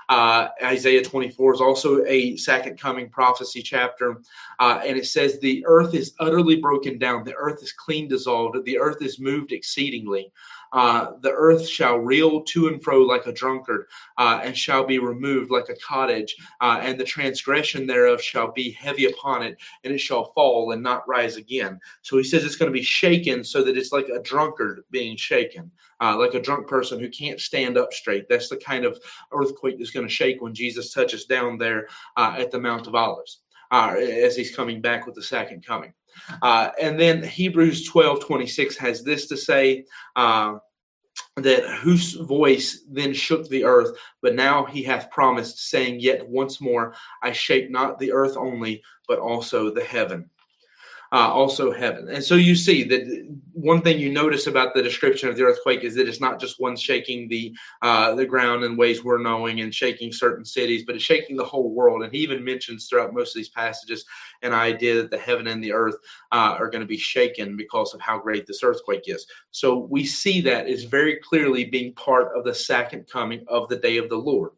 [0.10, 4.22] Uh, Isaiah 24 is also a second coming prophecy chapter.
[4.60, 8.64] Uh, and it says, The earth is utterly broken down, the earth is clean dissolved,
[8.66, 10.32] the earth is moved exceedingly.
[10.74, 13.86] Uh, the earth shall reel to and fro like a drunkard,
[14.18, 18.72] uh, and shall be removed like a cottage, uh, and the transgression thereof shall be
[18.72, 21.80] heavy upon it, and it shall fall and not rise again.
[22.02, 25.16] So he says it's going to be shaken so that it's like a drunkard being
[25.16, 28.28] shaken, uh, like a drunk person who can't stand up straight.
[28.28, 29.00] That's the kind of
[29.32, 32.96] earthquake that's going to shake when Jesus touches down there uh, at the Mount of
[32.96, 33.42] Olives.
[33.72, 35.94] as he's coming back with the second coming.
[36.42, 40.58] Uh, and then Hebrews 12 26 has this to say uh,
[41.38, 46.62] that whose voice then shook the earth, but now he hath promised, saying, Yet once
[46.62, 50.30] more I shake not the earth only, but also the heaven
[51.14, 52.10] uh, also heaven.
[52.10, 55.84] And so you see that one thing you notice about the description of the earthquake
[55.84, 59.62] is that it's not just one shaking the uh, the ground in ways we're knowing
[59.62, 62.02] and shaking certain cities, but it's shaking the whole world.
[62.02, 64.04] And he even mentions throughout most of these passages
[64.42, 65.96] an idea that the heaven and the earth
[66.32, 69.28] uh, are going to be shaken because of how great this earthquake is.
[69.52, 73.78] So we see that is very clearly being part of the second coming of the
[73.78, 74.52] day of the Lord.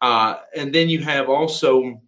[0.00, 2.00] Uh, and then you have also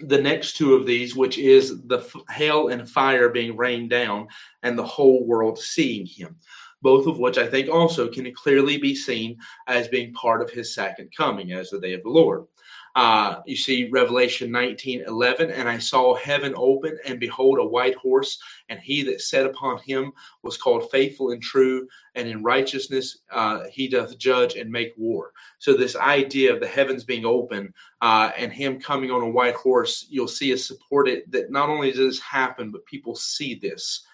[0.00, 4.26] the next two of these, which is the f- hail and fire being rained down
[4.62, 6.36] and the whole world seeing him.
[6.80, 10.74] Both of which I think also can clearly be seen as being part of his
[10.74, 12.46] second coming as the day of the Lord.
[12.94, 17.94] Uh, you see Revelation 19 11, and I saw heaven open, and behold, a white
[17.94, 23.18] horse, and he that sat upon him was called faithful and true, and in righteousness
[23.30, 25.32] uh, he doth judge and make war.
[25.58, 29.54] So, this idea of the heavens being open uh, and him coming on a white
[29.54, 34.06] horse, you'll see is supported that not only does this happen, but people see this.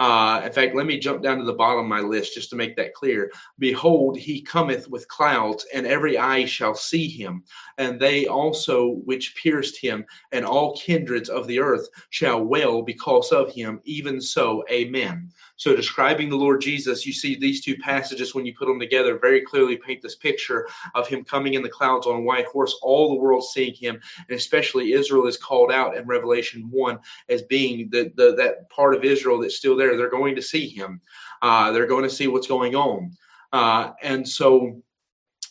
[0.00, 2.56] Uh, in fact, let me jump down to the bottom of my list just to
[2.56, 3.30] make that clear.
[3.58, 7.44] Behold, he cometh with clouds, and every eye shall see him,
[7.76, 13.30] and they also which pierced him, and all kindreds of the earth shall wail because
[13.30, 13.78] of him.
[13.84, 15.30] Even so, Amen.
[15.56, 19.18] So, describing the Lord Jesus, you see these two passages when you put them together
[19.18, 22.74] very clearly paint this picture of him coming in the clouds on a white horse,
[22.80, 27.42] all the world seeing him, and especially Israel is called out in Revelation 1 as
[27.42, 29.89] being the, the that part of Israel that's still there.
[29.96, 31.00] They're going to see him,
[31.42, 33.12] uh, they're going to see what's going on.
[33.52, 34.82] Uh, and so,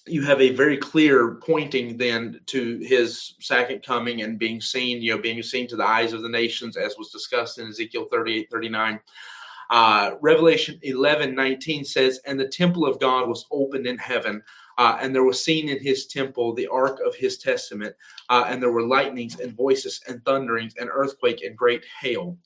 [0.06, 5.16] you have a very clear pointing then to his second coming and being seen, you
[5.16, 8.50] know, being seen to the eyes of the nations, as was discussed in Ezekiel 38
[8.52, 9.00] 39.
[9.70, 14.42] Uh, Revelation 11 19 says, And the temple of God was opened in heaven,
[14.78, 17.96] uh, and there was seen in his temple the ark of his testament,
[18.30, 22.38] uh, and there were lightnings and voices and thunderings and earthquake and great hail.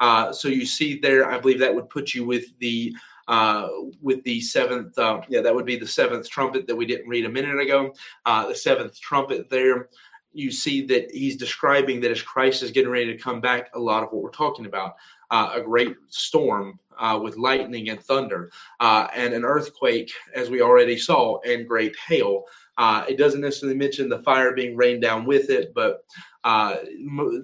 [0.00, 2.94] Uh, so you see there, I believe that would put you with the
[3.26, 3.68] uh,
[4.00, 7.26] with the seventh, uh, yeah, that would be the seventh trumpet that we didn't read
[7.26, 7.92] a minute ago.
[8.24, 9.90] Uh, the seventh trumpet there,
[10.32, 13.78] you see that he's describing that as Christ is getting ready to come back, a
[13.78, 14.94] lot of what we're talking about
[15.30, 16.78] uh, a great storm
[17.20, 22.44] with lightning and thunder, and an earthquake, as we already saw, and great hail.
[22.78, 26.04] Uh, it doesn't necessarily mention the fire being rained down with it, but
[26.44, 26.76] uh,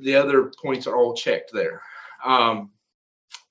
[0.01, 1.83] the other points are all checked there.
[2.25, 2.71] Um,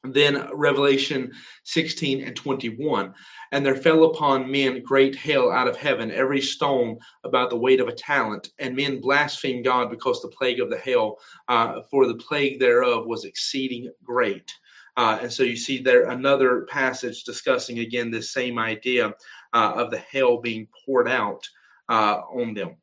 [0.03, 1.32] then Revelation
[1.63, 3.13] 16 and 21.
[3.51, 7.80] And there fell upon men great hail out of heaven, every stone about the weight
[7.80, 8.49] of a talent.
[8.59, 11.17] And men blasphemed God because the plague of the hail,
[11.47, 14.53] uh, for the plague thereof was exceeding great.
[14.97, 19.13] Uh, and so you see there another passage discussing again this same idea
[19.53, 21.43] uh, of the hail being poured out
[21.89, 22.76] uh, on them.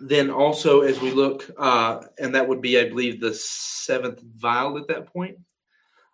[0.00, 4.78] Then also, as we look, uh, and that would be, I believe, the seventh vial
[4.78, 5.38] at that point.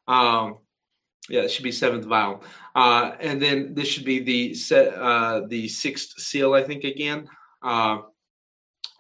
[0.08, 0.58] Um,
[1.28, 2.42] yeah, it should be seventh vial,
[2.74, 6.84] uh, and then this should be the set, uh, the sixth seal, I think.
[6.84, 7.28] Again,
[7.62, 7.98] uh,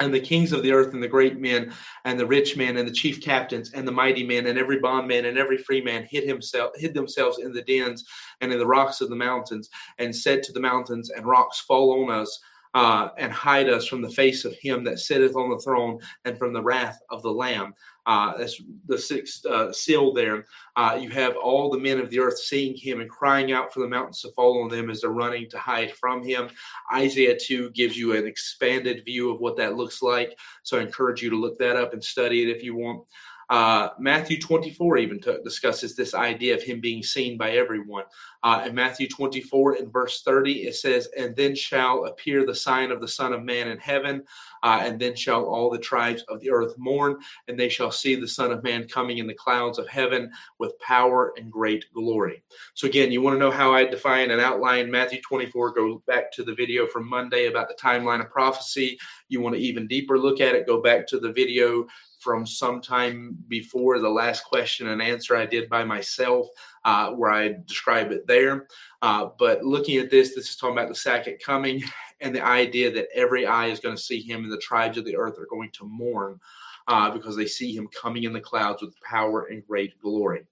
[0.00, 1.72] and the kings of the earth, and the great men,
[2.04, 5.26] and the rich men, and the chief captains, and the mighty men, and every bondman,
[5.26, 8.04] and every free man hid himself, hid themselves in the dens
[8.40, 9.68] and in the rocks of the mountains,
[9.98, 12.40] and said to the mountains and rocks, Fall on us.
[12.74, 16.36] Uh, and hide us from the face of him that sitteth on the throne and
[16.36, 17.72] from the wrath of the Lamb.
[18.06, 20.44] Uh, that's the sixth uh, seal there.
[20.76, 23.80] Uh, you have all the men of the earth seeing him and crying out for
[23.80, 26.48] the mountains to fall on them as they're running to hide from him.
[26.92, 30.38] Isaiah 2 gives you an expanded view of what that looks like.
[30.64, 33.04] So I encourage you to look that up and study it if you want.
[33.50, 38.04] Uh, Matthew 24 even t- discusses this idea of him being seen by everyone.
[38.42, 42.90] Uh, in Matthew 24 in verse 30, it says, And then shall appear the sign
[42.90, 44.22] of the Son of Man in heaven,
[44.62, 47.16] uh, and then shall all the tribes of the earth mourn,
[47.48, 50.78] and they shall see the Son of Man coming in the clouds of heaven with
[50.78, 52.42] power and great glory.
[52.74, 56.30] So, again, you want to know how I define and outline Matthew 24, go back
[56.32, 58.98] to the video from Monday about the timeline of prophecy.
[59.34, 61.88] You want to even deeper look at it, go back to the video
[62.20, 66.46] from sometime before the last question and answer I did by myself,
[66.84, 68.68] uh, where I describe it there.
[69.02, 71.82] Uh, but looking at this, this is talking about the second coming
[72.20, 75.04] and the idea that every eye is going to see him and the tribes of
[75.04, 76.38] the earth are going to mourn
[76.86, 80.46] uh, because they see him coming in the clouds with power and great glory.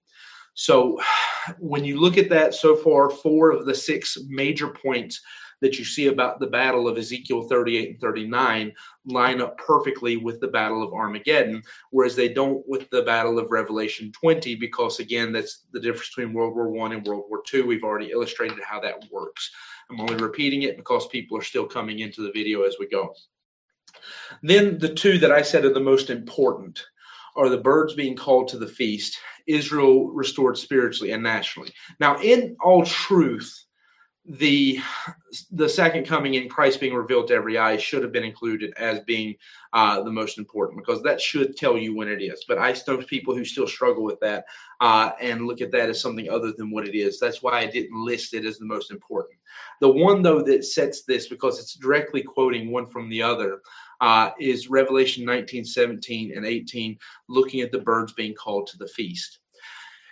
[0.55, 0.99] So,
[1.59, 5.21] when you look at that so far, four of the six major points
[5.63, 8.73] that you see about the battle of Ezekiel 38 and 39
[9.05, 13.49] line up perfectly with the battle of Armageddon, whereas they don't with the battle of
[13.49, 17.65] Revelation 20, because again, that's the difference between World War One and World War Two.
[17.65, 19.49] We've already illustrated how that works.
[19.89, 23.13] I'm only repeating it because people are still coming into the video as we go.
[24.41, 26.83] Then the two that I said are the most important
[27.37, 31.71] are the birds being called to the feast, Israel restored spiritually and nationally.
[31.99, 33.65] Now, in all truth,
[34.25, 34.79] the
[35.51, 39.01] the second coming in Christ being revealed to every eye should have been included as
[39.01, 39.35] being
[39.73, 42.45] uh, the most important because that should tell you when it is.
[42.47, 44.45] But I know people who still struggle with that
[44.79, 47.19] uh, and look at that as something other than what it is.
[47.19, 49.37] That's why I didn't list it as the most important.
[49.81, 53.61] The one though that sets this because it's directly quoting one from the other
[53.99, 56.97] uh, is Revelation 19, 17, and 18,
[57.27, 59.39] looking at the birds being called to the feast.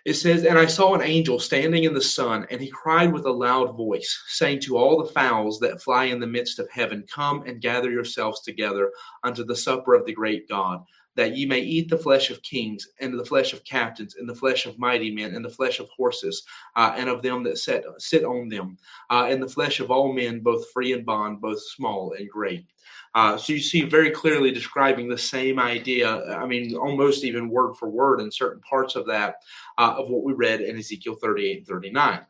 [0.03, 3.25] It says, And I saw an angel standing in the sun, and he cried with
[3.25, 7.03] a loud voice, saying to all the fowls that fly in the midst of heaven,
[7.07, 8.91] Come and gather yourselves together
[9.23, 10.83] unto the supper of the great God,
[11.15, 14.35] that ye may eat the flesh of kings, and the flesh of captains, and the
[14.35, 16.43] flesh of mighty men, and the flesh of horses,
[16.75, 18.77] uh, and of them that sit, sit on them,
[19.09, 22.65] uh, and the flesh of all men, both free and bond, both small and great.
[23.13, 26.23] Uh, so you see very clearly describing the same idea.
[26.33, 29.35] I mean, almost even word for word in certain parts of that
[29.77, 32.21] uh, of what we read in Ezekiel 38 and 39.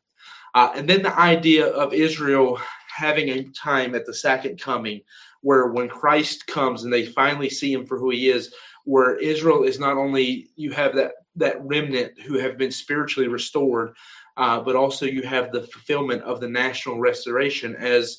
[0.54, 2.60] Uh, and then the idea of Israel
[2.94, 5.02] having a time at the second coming
[5.42, 8.54] where when Christ comes and they finally see him for who he is,
[8.86, 13.96] where Israel is not only you have that that remnant who have been spiritually restored,
[14.38, 18.18] uh, but also you have the fulfillment of the national restoration as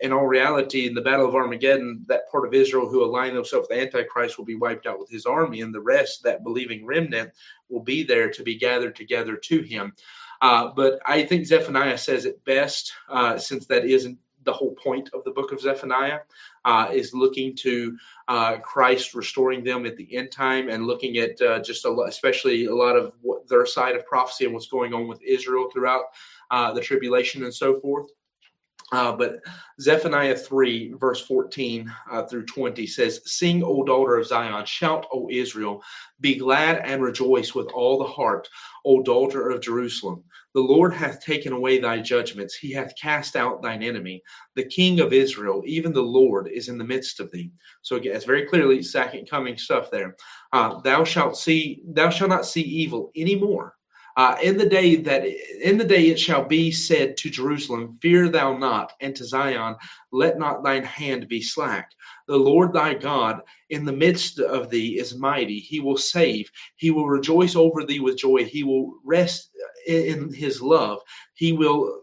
[0.00, 3.68] in all reality, in the Battle of Armageddon, that part of Israel who align themselves
[3.68, 6.84] with the Antichrist will be wiped out with his army, and the rest, that believing
[6.84, 7.30] remnant,
[7.68, 9.94] will be there to be gathered together to him.
[10.42, 15.10] Uh, but I think Zephaniah says it best, uh, since that isn't the whole point
[15.12, 16.20] of the book of Zephaniah,
[16.64, 17.96] uh, is looking to
[18.28, 22.08] uh, Christ restoring them at the end time and looking at uh, just a lot,
[22.08, 25.68] especially a lot of what, their side of prophecy and what's going on with Israel
[25.72, 26.04] throughout
[26.50, 28.10] uh, the tribulation and so forth.
[28.92, 29.40] Uh, but
[29.80, 35.28] Zephaniah 3, verse 14 uh, through 20 says, Sing, O daughter of Zion, shout, O
[35.30, 35.82] Israel,
[36.20, 38.48] be glad and rejoice with all the heart,
[38.84, 40.22] O daughter of Jerusalem.
[40.54, 44.22] The Lord hath taken away thy judgments, he hath cast out thine enemy.
[44.54, 47.50] The King of Israel, even the Lord, is in the midst of thee.
[47.82, 50.14] So again, it's very clearly second coming stuff there.
[50.52, 53.74] Uh, thou shalt see, thou shalt not see evil any more
[54.16, 55.24] Uh, in the day that
[55.60, 59.74] in the day it shall be said to Jerusalem, Fear thou not, and to Zion,
[60.12, 61.90] Let not thine hand be slack.
[62.28, 63.40] The Lord thy God
[63.70, 65.58] in the midst of thee is mighty.
[65.58, 66.48] He will save.
[66.76, 68.44] He will rejoice over thee with joy.
[68.44, 69.50] He will rest
[69.88, 71.00] in his love.
[71.34, 72.02] He will.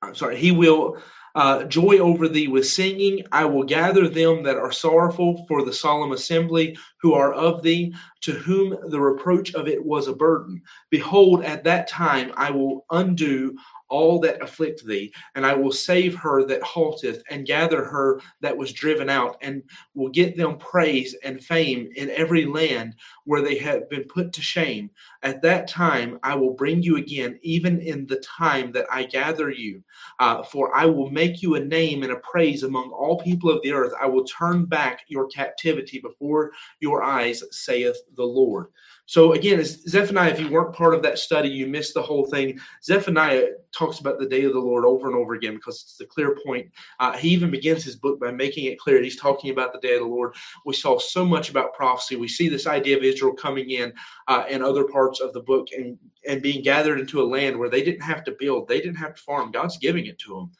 [0.00, 0.36] I'm sorry.
[0.36, 0.98] He will
[1.34, 3.24] uh, joy over thee with singing.
[3.32, 7.94] I will gather them that are sorrowful for the solemn assembly who are of thee,
[8.22, 10.62] to whom the reproach of it was a burden.
[10.90, 13.56] Behold, at that time I will undo
[13.88, 18.56] all that afflict thee, and I will save her that halteth, and gather her that
[18.56, 19.62] was driven out, and
[19.94, 24.42] will get them praise and fame in every land where they have been put to
[24.42, 24.90] shame.
[25.22, 29.50] At that time I will bring you again, even in the time that I gather
[29.50, 29.82] you.
[30.18, 33.62] Uh, for I will make you a name and a praise among all people of
[33.62, 33.92] the earth.
[34.00, 38.66] I will turn back your captivity before your eyes, saith the Lord.
[39.06, 42.58] So again, Zephaniah, if you weren't part of that study, you missed the whole thing.
[42.82, 46.06] Zephaniah talks about the day of the Lord over and over again because it's the
[46.06, 46.70] clear point.
[47.00, 49.94] Uh, he even begins his book by making it clear he's talking about the day
[49.94, 50.34] of the Lord.
[50.64, 52.16] We saw so much about prophecy.
[52.16, 53.92] We see this idea of Israel coming in
[54.26, 57.68] uh, and other parts of the book and, and being gathered into a land where
[57.68, 59.50] they didn't have to build, they didn't have to farm.
[59.50, 60.50] God's giving it to them.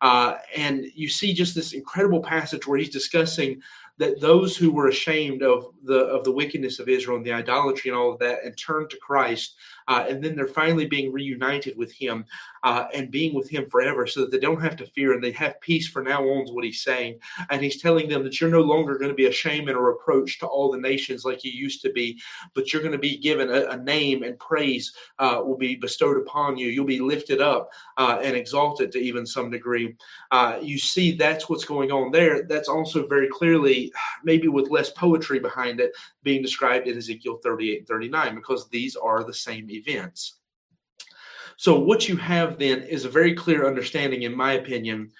[0.00, 3.60] Uh, and you see just this incredible passage where he's discussing
[4.02, 7.88] that those who were ashamed of the of the wickedness of Israel and the idolatry
[7.88, 9.54] and all of that and turned to Christ
[9.88, 12.24] uh, and then they're finally being reunited with him
[12.62, 15.32] uh, and being with him forever so that they don't have to fear and they
[15.32, 17.18] have peace for now on is what he's saying.
[17.50, 19.80] And he's telling them that you're no longer going to be a shame and a
[19.80, 22.20] reproach to all the nations like you used to be
[22.54, 26.16] but you're going to be given a, a name and praise uh, will be bestowed
[26.16, 26.68] upon you.
[26.68, 29.96] You'll be lifted up uh, and exalted to even some degree.
[30.30, 32.44] Uh, you see that's what's going on there.
[32.44, 33.92] That's also very clearly
[34.24, 38.96] maybe with less poetry behind it being described in ezekiel 38 and 39 because these
[38.96, 40.38] are the same events.
[41.56, 45.12] So, what you have then is a very clear understanding, in my opinion,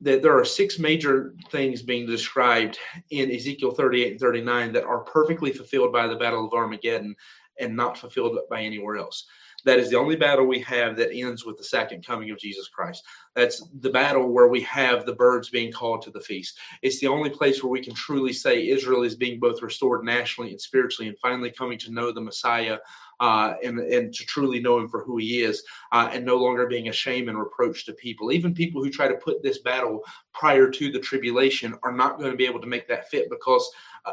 [0.00, 2.78] that there are six major things being described
[3.10, 7.16] in Ezekiel 38 and 39 that are perfectly fulfilled by the Battle of Armageddon
[7.58, 9.26] and not fulfilled by anywhere else.
[9.64, 12.68] That is the only battle we have that ends with the second coming of Jesus
[12.68, 13.04] Christ.
[13.34, 16.58] That's the battle where we have the birds being called to the feast.
[16.82, 20.52] It's the only place where we can truly say Israel is being both restored nationally
[20.52, 22.78] and spiritually and finally coming to know the Messiah
[23.20, 25.62] uh, and, and to truly know him for who he is
[25.92, 28.32] uh, and no longer being a shame and reproach to people.
[28.32, 32.30] Even people who try to put this battle prior to the tribulation are not going
[32.30, 33.70] to be able to make that fit because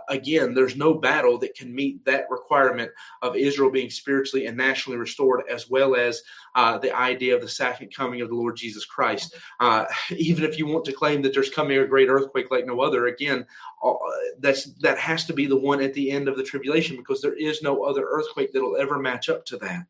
[0.10, 2.92] again, there's no battle that can meet that requirement
[3.22, 6.22] of Israel being spiritually and nationally restored, as well as
[6.56, 9.36] uh, the idea of the second coming of the Lord Jesus Christ.
[9.60, 9.86] Uh,
[10.16, 13.08] even if you want to claim that there's coming a great earthquake like no other,
[13.08, 13.46] again,
[13.84, 13.94] uh,
[14.40, 17.36] that's that has to be the one at the end of the tribulation because there
[17.36, 19.86] is no other earthquake that'll ever match up to that.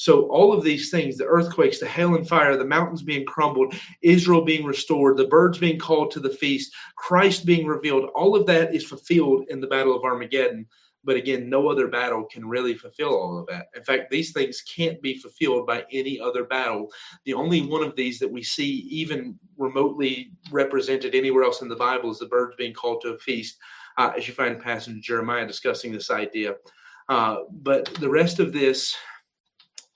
[0.00, 3.74] So all of these things, the earthquakes, the hail and fire, the mountains being crumbled,
[4.00, 8.46] Israel being restored, the birds being called to the feast, Christ being revealed, all of
[8.46, 10.64] that is fulfilled in the battle of Armageddon.
[11.04, 13.66] But again, no other battle can really fulfill all of that.
[13.76, 16.90] In fact, these things can't be fulfilled by any other battle.
[17.26, 21.76] The only one of these that we see even remotely represented anywhere else in the
[21.76, 23.58] Bible is the birds being called to a feast,
[23.98, 26.54] uh, as you find a passage in Jeremiah discussing this idea.
[27.10, 28.96] Uh, but the rest of this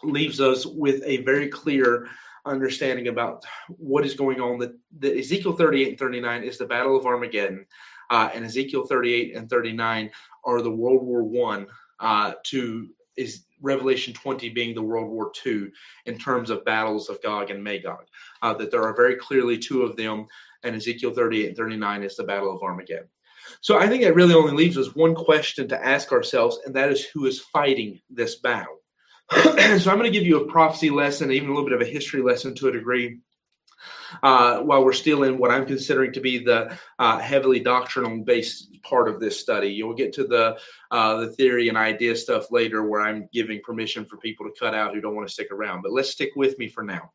[0.05, 2.09] leaves us with a very clear
[2.47, 4.59] understanding about what is going on.
[4.59, 7.67] That, Ezekiel 38 and 39 is the Battle of Armageddon,
[8.11, 10.11] uh, and Ezekiel 38 and 39
[10.45, 11.67] are the World War One
[12.01, 15.69] uh, to is Revelation 20 being the World War II
[16.07, 18.05] in terms of battles of Gog and Magog.
[18.43, 20.27] Uh, that there are very clearly two of them,
[20.65, 23.09] and Ezekiel 38 and 39 is the Battle of Armageddon.
[23.61, 26.91] So I think that really only leaves us one question to ask ourselves, and that
[26.91, 28.81] is who is fighting this battle?
[29.33, 31.91] so I'm going to give you a prophecy lesson, even a little bit of a
[31.91, 33.21] history lesson to a degree.
[34.23, 38.75] Uh, while we're still in what I'm considering to be the uh, heavily doctrinal based
[38.85, 39.69] part of this study.
[39.69, 40.59] You'll get to the
[40.91, 44.75] uh, the theory and idea stuff later, where I'm giving permission for people to cut
[44.75, 45.83] out who don't want to stick around.
[45.83, 47.11] But let's stick with me for now,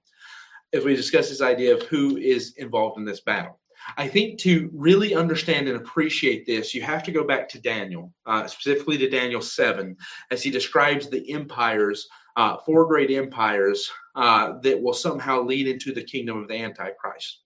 [0.74, 3.60] as we discuss this idea of who is involved in this battle.
[3.98, 8.14] I think to really understand and appreciate this, you have to go back to Daniel,
[8.26, 9.96] uh, specifically to Daniel 7,
[10.32, 15.94] as he describes the empires, uh, four great empires uh, that will somehow lead into
[15.94, 17.42] the kingdom of the Antichrist.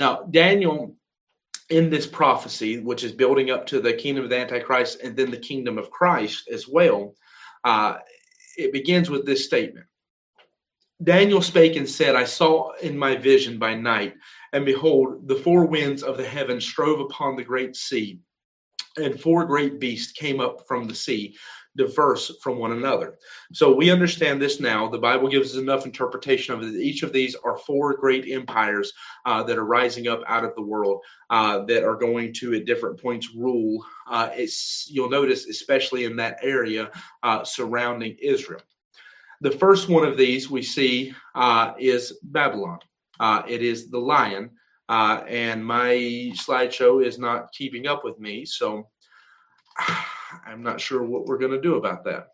[0.00, 0.96] Now, Daniel,
[1.70, 5.30] in this prophecy, which is building up to the kingdom of the Antichrist and then
[5.30, 7.14] the kingdom of Christ as well,
[7.64, 7.98] uh,
[8.56, 9.86] it begins with this statement
[11.02, 14.14] Daniel spake and said, I saw in my vision by night,
[14.52, 18.18] and behold, the four winds of the heaven strove upon the great sea,
[18.96, 21.36] and four great beasts came up from the sea,
[21.76, 23.16] diverse from one another.
[23.52, 24.88] So we understand this now.
[24.88, 26.74] The Bible gives us enough interpretation of it.
[26.74, 28.92] Each of these are four great empires
[29.24, 32.64] uh, that are rising up out of the world uh, that are going to, at
[32.64, 33.84] different points, rule.
[34.10, 34.30] Uh,
[34.88, 36.90] you'll notice, especially in that area
[37.22, 38.62] uh, surrounding Israel.
[39.40, 42.78] The first one of these we see uh, is Babylon.
[43.20, 44.50] Uh, it is the lion,
[44.88, 48.88] and my slideshow is not keeping up with me, so
[50.46, 52.28] I'm not sure what we're going to do about that.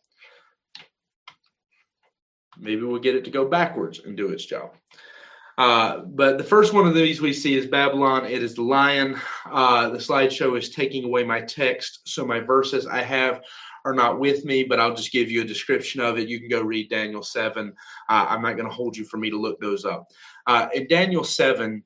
[2.58, 4.70] Maybe we'll get it to go backwards and do its job.
[5.56, 8.26] Uh, but the first one of these we see is Babylon.
[8.26, 9.16] It is the lion.
[9.46, 13.42] Uh, the slideshow is taking away my text, so my verses I have
[13.84, 16.28] are not with me, but I'll just give you a description of it.
[16.28, 17.72] You can go read Daniel 7.
[18.08, 20.10] Uh, I'm not going to hold you for me to look those up.
[20.46, 21.82] Uh, in Daniel 7,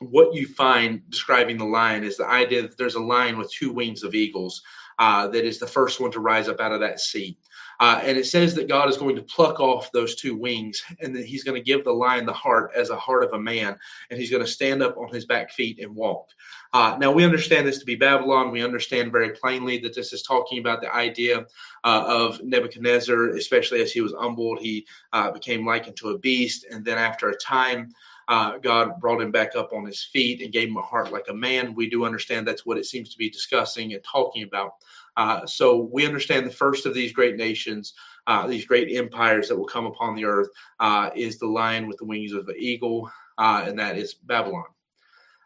[0.00, 3.72] what you find describing the lion is the idea that there's a lion with two
[3.72, 4.62] wings of eagles
[4.98, 7.38] uh, that is the first one to rise up out of that sea.
[7.82, 11.16] Uh, and it says that God is going to pluck off those two wings and
[11.16, 13.76] that he's going to give the lion the heart as a heart of a man
[14.08, 16.28] and he's going to stand up on his back feet and walk.
[16.72, 18.52] Uh, now, we understand this to be Babylon.
[18.52, 21.44] We understand very plainly that this is talking about the idea
[21.82, 24.60] uh, of Nebuchadnezzar, especially as he was humbled.
[24.60, 26.64] He uh, became likened to a beast.
[26.70, 27.92] And then after a time,
[28.28, 31.26] uh, God brought him back up on his feet and gave him a heart like
[31.28, 31.74] a man.
[31.74, 34.74] We do understand that's what it seems to be discussing and talking about.
[35.16, 37.94] Uh, so we understand the first of these great nations,
[38.26, 40.48] uh, these great empires that will come upon the earth,
[40.80, 44.64] uh, is the lion with the wings of the eagle, uh, and that is Babylon.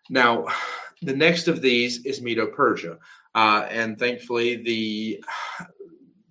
[0.08, 0.46] Now,
[1.02, 2.98] the next of these is Medo Persia,
[3.34, 5.22] uh, and thankfully the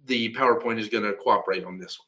[0.06, 2.08] the PowerPoint is going to cooperate on this one.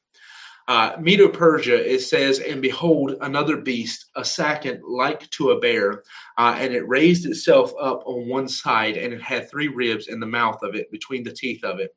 [0.67, 6.03] Uh, Medo Persia, it says, and behold, another beast, a second like to a bear,
[6.37, 10.19] uh, and it raised itself up on one side, and it had three ribs in
[10.19, 11.95] the mouth of it, between the teeth of it.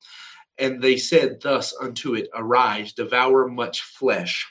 [0.59, 4.47] And they said thus unto it, Arise, devour much flesh.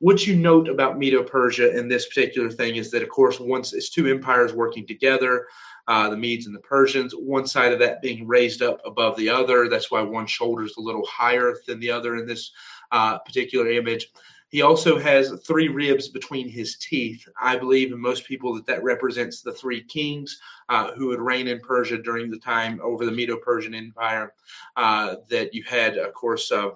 [0.00, 3.74] What you note about Medo Persia in this particular thing is that, of course, once
[3.74, 5.46] it's two empires working together,
[5.88, 9.28] uh, the Medes and the Persians, one side of that being raised up above the
[9.28, 9.68] other.
[9.68, 12.52] That's why one shoulder is a little higher than the other in this
[12.92, 14.08] uh, particular image.
[14.50, 17.28] He also has three ribs between his teeth.
[17.38, 21.48] I believe in most people that that represents the three kings uh, who would reign
[21.48, 24.32] in Persia during the time over the Medo-Persian Empire.
[24.76, 26.70] Uh, that you had, of course, uh,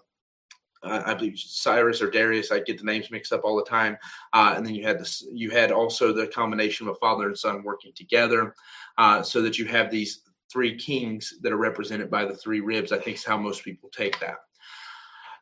[0.82, 2.52] I believe Cyrus or Darius.
[2.52, 3.96] I get the names mixed up all the time.
[4.32, 5.26] Uh, and then you had this.
[5.32, 8.54] You had also the combination of a father and son working together,
[8.98, 12.92] uh, so that you have these three kings that are represented by the three ribs.
[12.92, 14.38] I think is how most people take that.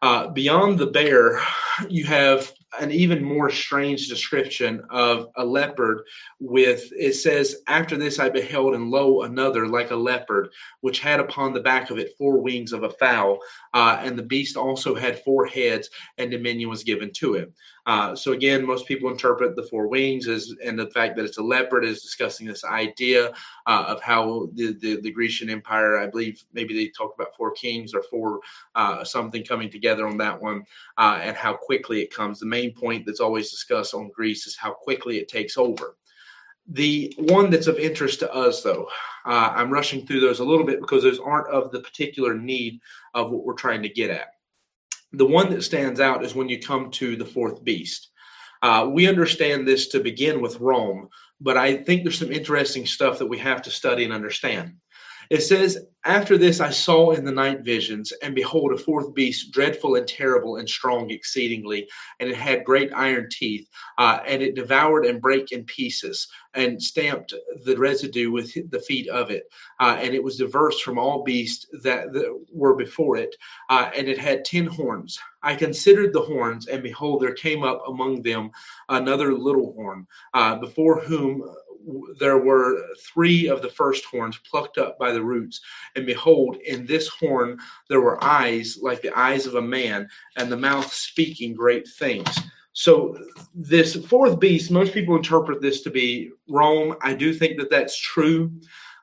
[0.02, 1.40] Uh, beyond the bear,
[1.88, 6.02] you have an even more strange description of a leopard
[6.38, 10.48] with it says after this i beheld and lo another like a leopard
[10.80, 13.40] which had upon the back of it four wings of a fowl
[13.74, 17.52] uh, and the beast also had four heads and dominion was given to it
[17.86, 21.38] uh, so again, most people interpret the four wings as, and the fact that it's
[21.38, 23.32] a leopard is discussing this idea
[23.66, 27.52] uh, of how the, the, the Grecian Empire, I believe maybe they talk about four
[27.52, 28.40] kings or four
[28.74, 30.64] uh, something coming together on that one,
[30.98, 32.38] uh, and how quickly it comes.
[32.38, 35.96] The main point that's always discussed on Greece is how quickly it takes over.
[36.72, 38.88] The one that's of interest to us, though,
[39.24, 42.80] uh, I'm rushing through those a little bit because those aren't of the particular need
[43.14, 44.34] of what we're trying to get at
[45.12, 48.10] the one that stands out is when you come to the fourth beast.
[48.62, 51.08] Uh, we understand this to begin with Rome,
[51.40, 54.74] but I think there's some interesting stuff that we have to study and understand.
[55.30, 59.52] It says, After this I saw in the night visions, and behold, a fourth beast,
[59.52, 64.56] dreadful and terrible and strong exceedingly, and it had great iron teeth, uh, and it
[64.56, 67.32] devoured and brake in pieces, and stamped
[67.64, 69.44] the residue with the feet of it.
[69.78, 73.36] Uh, and it was diverse from all beasts that, that were before it,
[73.68, 75.16] uh, and it had ten horns.
[75.44, 78.50] I considered the horns, and behold, there came up among them
[78.88, 81.44] another little horn, uh, before whom
[82.18, 85.60] there were three of the first horns plucked up by the roots.
[85.96, 87.58] And behold, in this horn
[87.88, 92.28] there were eyes like the eyes of a man, and the mouth speaking great things.
[92.72, 93.18] So,
[93.54, 96.96] this fourth beast, most people interpret this to be Rome.
[97.02, 98.52] I do think that that's true.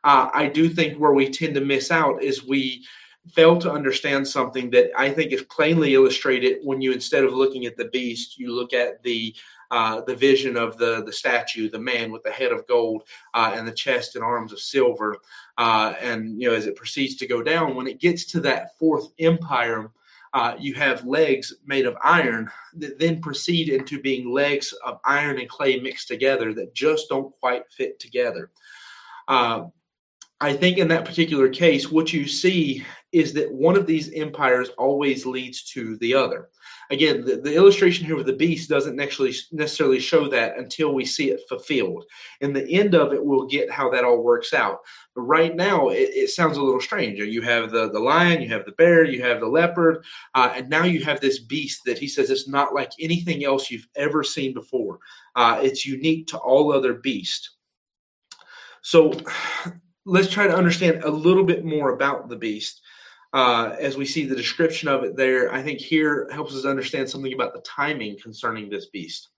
[0.04, 2.86] Uh, I do think where we tend to miss out is we
[3.32, 7.66] fail to understand something that I think is plainly illustrated when you, instead of looking
[7.66, 9.36] at the beast, you look at the
[9.70, 13.04] uh, the vision of the the statue, the man with the head of gold
[13.34, 15.18] uh, and the chest and arms of silver.
[15.58, 18.78] Uh, and you know, as it proceeds to go down, when it gets to that
[18.78, 19.92] fourth empire,
[20.34, 25.40] uh, you have legs made of iron that then proceed into being legs of iron
[25.40, 28.52] and clay mixed together that just don't quite fit together.
[29.28, 29.66] Uh,
[30.40, 34.70] I think in that particular case, what you see is that one of these empires
[34.78, 36.50] always leads to the other.
[36.92, 41.06] Again, the, the illustration here with the beast doesn't actually necessarily show that until we
[41.06, 42.06] see it fulfilled.
[42.42, 44.80] In the end of it, we'll get how that all works out.
[45.16, 47.18] But right now, it, it sounds a little strange.
[47.20, 50.04] You have the, the lion, you have the bear, you have the leopard,
[50.36, 53.72] uh, and now you have this beast that he says it's not like anything else
[53.72, 55.00] you've ever seen before.
[55.36, 57.56] Uh, it's unique to all other beasts.
[58.82, 59.12] So
[60.08, 62.82] let's try to understand a little bit more about the beast.
[63.34, 67.10] Uh, as we see the description of it there, I think here helps us understand
[67.10, 69.30] something about the timing concerning this beast.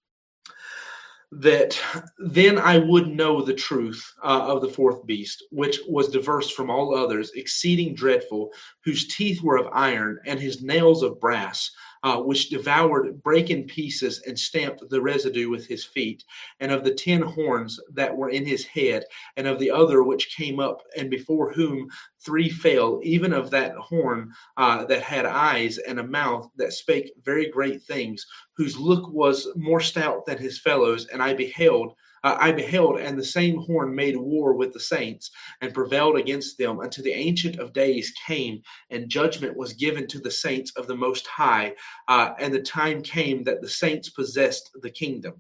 [1.31, 1.79] That
[2.19, 6.69] then I would know the truth uh, of the fourth beast, which was diverse from
[6.69, 8.51] all others, exceeding dreadful,
[8.85, 11.71] whose teeth were of iron and his nails of brass
[12.03, 16.23] uh, which devoured, brake in pieces, and stamped the residue with his feet,
[16.59, 19.03] and of the ten horns that were in his head,
[19.37, 21.89] and of the other which came up, and before whom
[22.19, 27.11] three fell, even of that horn uh, that had eyes and a mouth that spake
[27.23, 31.93] very great things, whose look was more stout than his fellows, and I beheld
[32.23, 36.57] uh, I beheld, and the same horn made war with the saints and prevailed against
[36.57, 40.87] them until the Ancient of Days came, and judgment was given to the saints of
[40.87, 41.73] the Most High.
[42.07, 45.33] Uh, and the time came that the saints possessed the kingdom.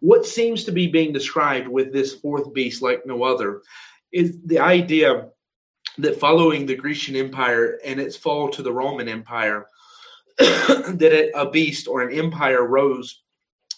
[0.00, 3.62] What seems to be being described with this fourth beast, like no other,
[4.12, 5.28] is the idea
[5.98, 9.66] that following the Grecian Empire and its fall to the Roman Empire,
[10.38, 13.22] that a beast or an empire rose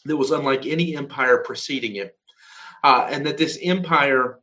[0.07, 2.16] that was unlike any empire preceding it
[2.87, 4.39] uh, and that this empire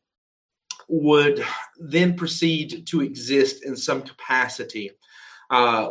[0.90, 1.42] would
[1.80, 4.92] then proceed to exist in some capacity
[5.50, 5.88] uh,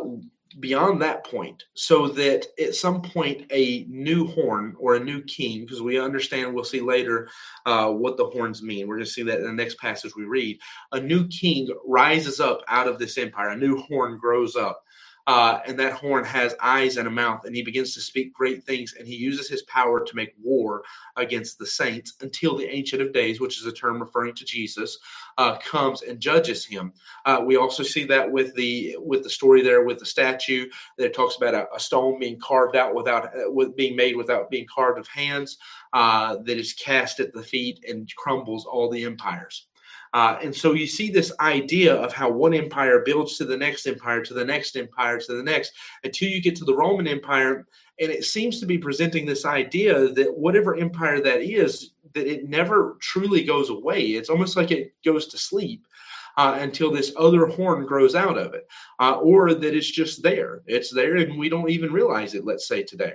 [0.59, 5.61] beyond that point, so that at some point a new horn or a new king,
[5.61, 7.27] because we understand, we'll see later
[7.65, 8.87] uh, what the horns mean.
[8.87, 10.59] We're going to see that in the next passage we read.
[10.91, 14.83] A new king rises up out of this empire, a new horn grows up
[15.25, 18.63] uh, and that horn has eyes and a mouth, and he begins to speak great
[18.63, 20.83] things, and he uses his power to make war
[21.15, 24.97] against the saints until the Ancient of Days, which is a term referring to Jesus,
[25.37, 26.91] uh, comes and judges him.
[27.25, 31.13] Uh, we also see that with the with the story there with the statue that
[31.13, 34.67] talks about a, a stone being carved out without uh, with being made without being
[34.73, 35.57] carved of hands,
[35.93, 39.67] uh, that is cast at the feet and crumbles all the empires.
[40.13, 43.87] Uh, and so you see this idea of how one empire builds to the next
[43.87, 47.65] empire, to the next empire, to the next, until you get to the Roman Empire.
[47.99, 52.47] And it seems to be presenting this idea that whatever empire that is, that it
[52.47, 54.01] never truly goes away.
[54.01, 55.87] It's almost like it goes to sleep.
[56.35, 58.67] Uh, until this other horn grows out of it,
[58.99, 60.63] uh, or that it's just there.
[60.65, 62.43] It's there, and we don't even realize it.
[62.43, 63.13] Let's say today,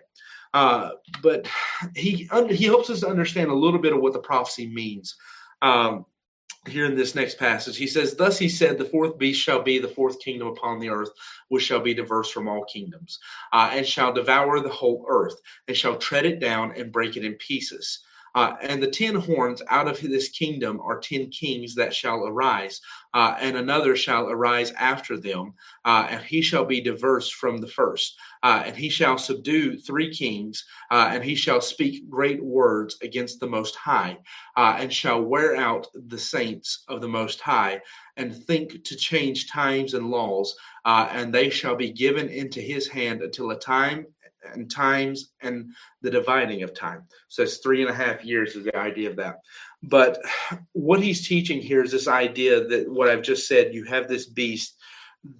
[0.54, 0.90] uh,
[1.20, 1.48] but
[1.96, 5.16] he he helps us to understand a little bit of what the prophecy means.
[5.62, 6.06] Um,
[6.66, 7.76] here in this next passage.
[7.76, 10.90] He says, Thus he said, The fourth beast shall be the fourth kingdom upon the
[10.90, 11.10] earth,
[11.48, 13.18] which shall be diverse from all kingdoms,
[13.52, 17.24] uh, and shall devour the whole earth, and shall tread it down and break it
[17.24, 18.00] in pieces.
[18.34, 22.80] Uh, and the ten horns out of this kingdom are ten kings that shall arise,
[23.14, 25.54] uh, and another shall arise after them,
[25.84, 28.16] uh, and he shall be diverse from the first.
[28.42, 33.40] Uh, and he shall subdue three kings, uh, and he shall speak great words against
[33.40, 34.18] the Most High,
[34.56, 37.80] uh, and shall wear out the saints of the Most High,
[38.16, 40.54] and think to change times and laws,
[40.84, 44.06] and they shall be given into his hand until a time
[44.54, 45.70] and times and
[46.02, 47.02] the dividing of time.
[47.28, 49.36] So it's three and a half years is the idea of that.
[49.82, 50.18] But
[50.72, 54.26] what he's teaching here is this idea that what I've just said, you have this
[54.26, 54.76] beast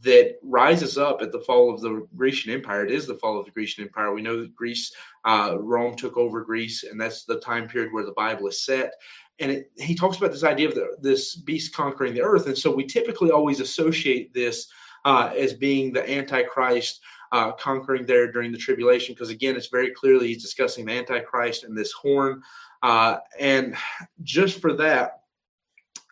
[0.02, 2.84] that rises up at the fall of the Grecian Empire.
[2.84, 4.12] It is the fall of the Grecian Empire.
[4.12, 4.92] We know that Greece,
[5.24, 8.92] uh, Rome took over Greece, and that's the time period where the Bible is set.
[9.38, 12.48] And it, he talks about this idea of the, this beast conquering the earth.
[12.48, 14.68] And so we typically always associate this
[15.04, 17.00] uh, as being the Antichrist
[17.32, 21.64] uh, conquering there during the tribulation, because again, it's very clearly he's discussing the Antichrist
[21.64, 22.42] and this horn.
[22.82, 23.76] Uh, and
[24.22, 25.22] just for that,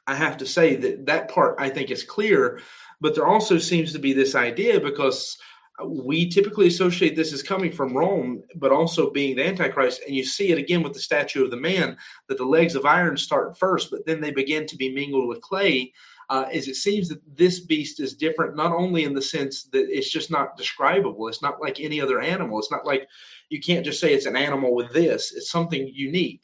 [0.07, 2.61] I have to say that that part I think is clear,
[3.01, 5.37] but there also seems to be this idea because
[5.85, 10.03] we typically associate this as coming from Rome, but also being the Antichrist.
[10.07, 11.97] And you see it again with the statue of the man
[12.29, 15.43] that the legs of iron start first, but then they begin to be mingled with
[15.43, 15.93] clay
[16.29, 19.87] uh, is it seems that this beast is different, not only in the sense that
[19.89, 22.59] it's just not describable, it's not like any other animal.
[22.59, 23.09] It's not like
[23.49, 26.43] you can't just say it's an animal with this, it's something unique.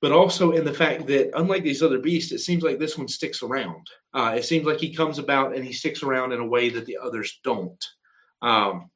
[0.00, 3.08] But also in the fact that, unlike these other beasts, it seems like this one
[3.08, 3.84] sticks around.
[4.14, 6.86] Uh, it seems like he comes about and he sticks around in a way that
[6.86, 7.84] the others don't.
[8.40, 8.90] Um,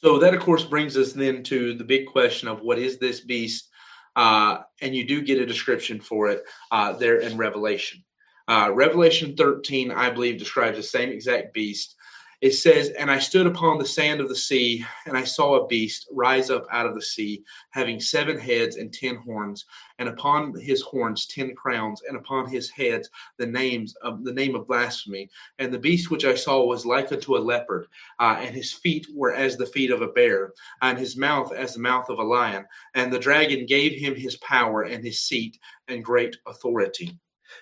[0.00, 3.20] so that, of course, brings us then to the big question of what is this
[3.20, 3.68] beast?
[4.14, 8.04] Uh, and you do get a description for it uh, there in Revelation.
[8.48, 11.96] Uh, Revelation 13, I believe, describes the same exact beast
[12.40, 15.66] it says, And I stood upon the sand of the sea, and I saw a
[15.66, 19.64] beast rise up out of the sea, having seven heads and ten horns,
[19.98, 24.54] and upon his horns ten crowns, and upon his heads the names of the name
[24.54, 25.28] of blasphemy.
[25.58, 27.88] And the beast which I saw was like unto a leopard,
[28.20, 31.74] uh, and his feet were as the feet of a bear, and his mouth as
[31.74, 32.66] the mouth of a lion.
[32.94, 37.18] And the dragon gave him his power and his seat and great authority.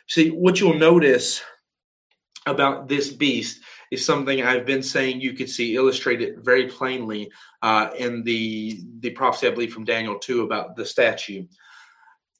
[0.08, 1.42] See, what you'll notice
[2.46, 3.60] about this beast
[3.90, 7.30] is something I've been saying you could see illustrated very plainly
[7.62, 11.46] uh, in the the prophecy I believe from Daniel 2 about the statue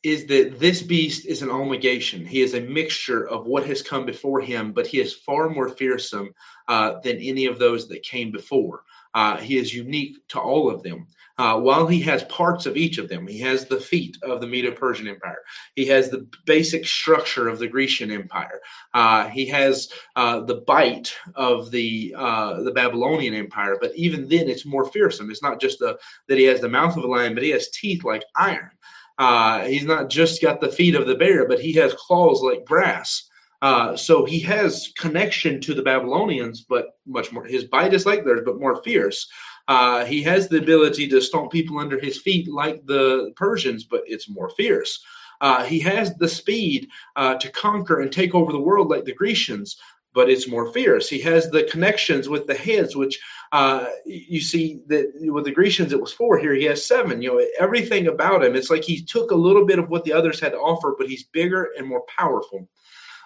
[0.03, 2.25] is that this beast is an omligation.
[2.25, 5.69] He is a mixture of what has come before him, but he is far more
[5.69, 6.33] fearsome
[6.69, 8.85] uh, than any of those that came before.
[9.15, 11.09] Uh, he is unique to all of them.
[11.39, 14.47] Uh, while he has parts of each of them, he has the feet of the
[14.47, 15.39] Medo Persian Empire.
[15.75, 18.61] He has the basic structure of the Grecian Empire.
[18.95, 23.77] Uh, he has uh, the bite of the uh, the Babylonian Empire.
[23.79, 25.31] But even then, it's more fearsome.
[25.31, 27.69] It's not just the, that he has the mouth of a lion, but he has
[27.69, 28.71] teeth like iron.
[29.19, 32.65] Uh, he's not just got the feet of the bear, but he has claws like
[32.65, 33.29] brass.
[33.63, 37.45] Uh, so he has connection to the Babylonians, but much more.
[37.45, 39.27] His bite is like theirs, but more fierce.
[39.69, 44.03] Uh, he has the ability to stomp people under his feet like the Persians, but
[44.07, 45.05] it's more fierce.
[45.41, 49.15] Uh, he has the speed uh, to conquer and take over the world like the
[49.15, 49.77] Grecians,
[50.15, 51.11] but it's more fierce.
[51.11, 53.21] He has the connections with the heads, which
[53.53, 56.39] uh, you see that with the Grecians it was four.
[56.39, 57.21] Here he has seven.
[57.21, 58.57] You know everything about him.
[58.57, 61.09] It's like he took a little bit of what the others had to offer, but
[61.09, 62.67] he's bigger and more powerful.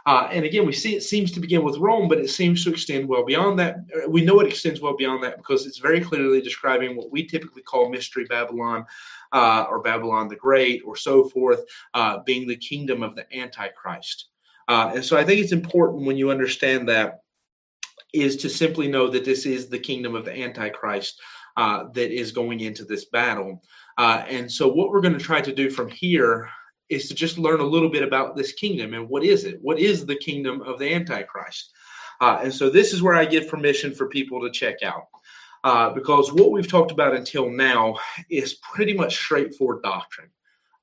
[0.07, 2.71] Uh, and again, we see it seems to begin with Rome, but it seems to
[2.71, 3.77] extend well beyond that.
[3.95, 7.27] Uh, we know it extends well beyond that because it's very clearly describing what we
[7.27, 8.87] typically call Mystery Babylon
[9.33, 14.29] uh, or Babylon the Great or so forth, uh, being the kingdom of the Antichrist.
[14.69, 17.21] Uh, and so I think it's important when you understand that
[18.13, 21.21] is to simply know that this is the kingdom of the Antichrist
[21.57, 23.63] uh, that is going into this battle.
[23.99, 26.49] and so what we're going to try to do from here
[26.91, 29.59] is to just learn a little bit about this kingdom and what is it?
[29.63, 31.73] What is the kingdom of the Antichrist?
[32.21, 35.07] Uh, and so this is where I give permission for people to check out.
[35.63, 37.97] Uh, because what we've talked about until now
[38.29, 40.31] is pretty much straightforward doctrine.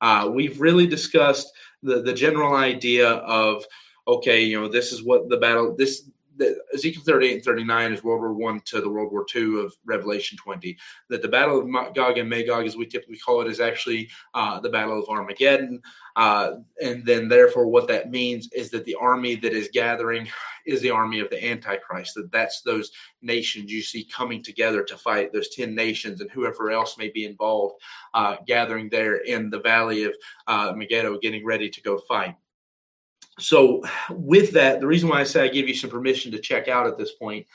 [0.00, 1.52] Uh, we've really discussed
[1.82, 3.64] the, the general idea of,
[4.06, 6.08] okay, you know, this is what the battle, this
[6.38, 9.74] the, Ezekiel 38 and 39 is World War One to the World War Two of
[9.84, 10.76] Revelation 20.
[11.10, 14.60] That the Battle of Gog and Magog, as we typically call it, is actually uh,
[14.60, 15.82] the Battle of Armageddon.
[16.16, 20.28] Uh, and then, therefore, what that means is that the army that is gathering
[20.66, 22.14] is the army of the Antichrist.
[22.14, 25.32] That that's those nations you see coming together to fight.
[25.32, 27.80] Those ten nations and whoever else may be involved,
[28.14, 30.14] uh, gathering there in the valley of
[30.46, 32.34] uh, Megiddo, getting ready to go fight
[33.38, 36.68] so with that the reason why i say i give you some permission to check
[36.68, 37.46] out at this point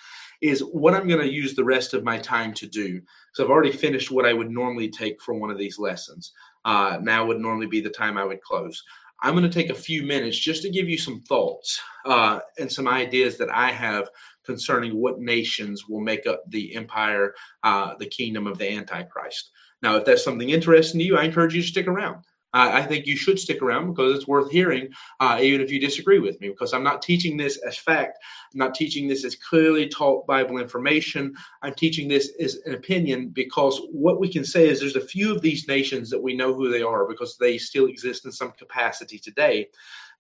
[0.42, 3.02] is what i'm going to use the rest of my time to do
[3.34, 6.32] so i've already finished what i would normally take for one of these lessons.
[6.66, 8.82] Uh, now would normally be the time i would close.
[9.22, 12.72] I'm going to take a few minutes just to give you some thoughts uh, and
[12.72, 14.10] some ideas that i have
[14.46, 19.52] concerning what nations will make up the empire uh, the kingdom of the antichrist.
[19.82, 22.24] Now if that's something interesting to you i encourage you to stick around
[22.54, 24.90] uh, I think you should stick around because it's worth hearing,
[25.20, 28.20] uh, even if you disagree with me, because I'm not teaching this as fact.
[28.54, 31.34] I'm not teaching this as clearly taught Bible information.
[31.64, 35.34] I'm teaching this as an opinion because what we can say is there's a few
[35.34, 38.52] of these nations that we know who they are because they still exist in some
[38.52, 39.70] capacity today.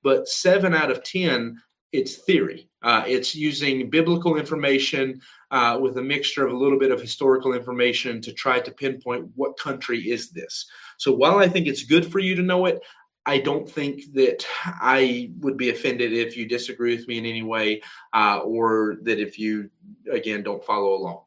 [0.01, 1.61] But seven out of 10
[1.93, 2.67] it's theory.
[2.81, 5.21] Uh, it's using biblical information
[5.51, 9.29] uh, with a mixture of a little bit of historical information to try to pinpoint
[9.35, 10.65] what country is this.
[10.97, 12.81] So while I think it's good for you to know it,
[13.25, 17.43] I don't think that I would be offended if you disagree with me in any
[17.43, 17.81] way,
[18.13, 19.69] uh, or that if you
[20.11, 21.21] again don't follow along.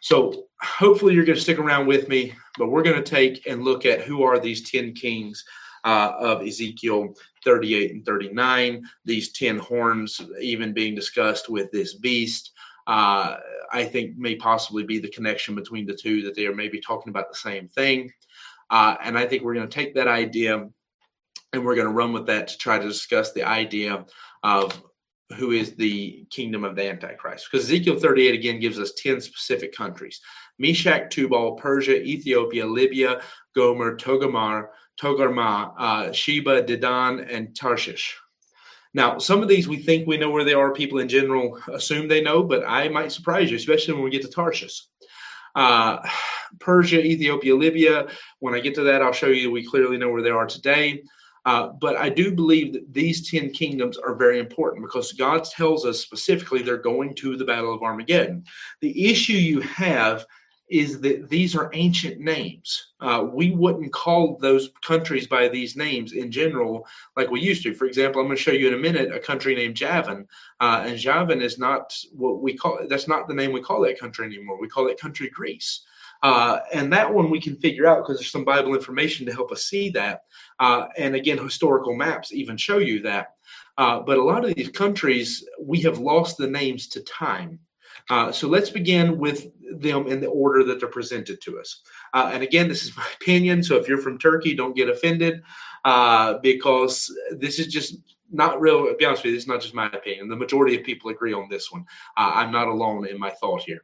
[0.00, 3.64] So hopefully you're going to stick around with me, but we're going to take and
[3.64, 5.44] look at who are these ten kings
[5.84, 7.14] uh, of Ezekiel
[7.44, 8.82] 38 and 39.
[9.04, 12.52] These 10 horns, even being discussed with this beast,
[12.86, 13.36] uh,
[13.72, 17.10] I think may possibly be the connection between the two, that they are maybe talking
[17.10, 18.12] about the same thing.
[18.70, 20.68] Uh, and I think we're going to take that idea
[21.52, 24.04] and we're going to run with that to try to discuss the idea
[24.42, 24.82] of
[25.36, 27.48] who is the kingdom of the Antichrist.
[27.50, 30.20] Because Ezekiel 38 again gives us 10 specific countries
[30.58, 33.22] Meshech, Tubal, Persia, Ethiopia, Libya,
[33.54, 34.66] Gomer, Togarmah,
[35.00, 38.16] Togarmah, uh, Sheba, Dedan, and Tarshish.
[38.92, 40.72] Now, some of these we think we know where they are.
[40.72, 44.22] People in general assume they know, but I might surprise you, especially when we get
[44.22, 44.84] to Tarshish.
[45.54, 45.98] Uh,
[46.58, 48.08] Persia, Ethiopia, Libya.
[48.40, 51.02] When I get to that, I'll show you we clearly know where they are today.
[51.44, 55.86] Uh, but I do believe that these 10 kingdoms are very important because God tells
[55.86, 58.44] us specifically they're going to the Battle of Armageddon.
[58.80, 60.26] The issue you have
[60.70, 62.92] is that these are ancient names.
[63.00, 66.86] Uh, we wouldn't call those countries by these names in general
[67.16, 67.74] like we used to.
[67.74, 70.28] For example, I'm going to show you in a minute a country named Javan,
[70.60, 72.78] uh, and Javan is not what we call.
[72.88, 74.60] That's not the name we call that country anymore.
[74.60, 75.80] We call it country Greece.
[76.22, 79.50] Uh, and that one we can figure out because there's some Bible information to help
[79.50, 80.22] us see that.
[80.58, 83.34] Uh, and again, historical maps even show you that.
[83.78, 87.58] Uh, but a lot of these countries, we have lost the names to time.
[88.10, 89.46] Uh, so let's begin with
[89.78, 91.80] them in the order that they're presented to us.
[92.12, 93.62] Uh, and again, this is my opinion.
[93.62, 95.42] So if you're from Turkey, don't get offended
[95.84, 97.96] uh, because this is just
[98.30, 98.86] not real.
[98.86, 100.28] To be honest with you, it's not just my opinion.
[100.28, 101.84] The majority of people agree on this one.
[102.16, 103.82] I'm not alone in my thought here.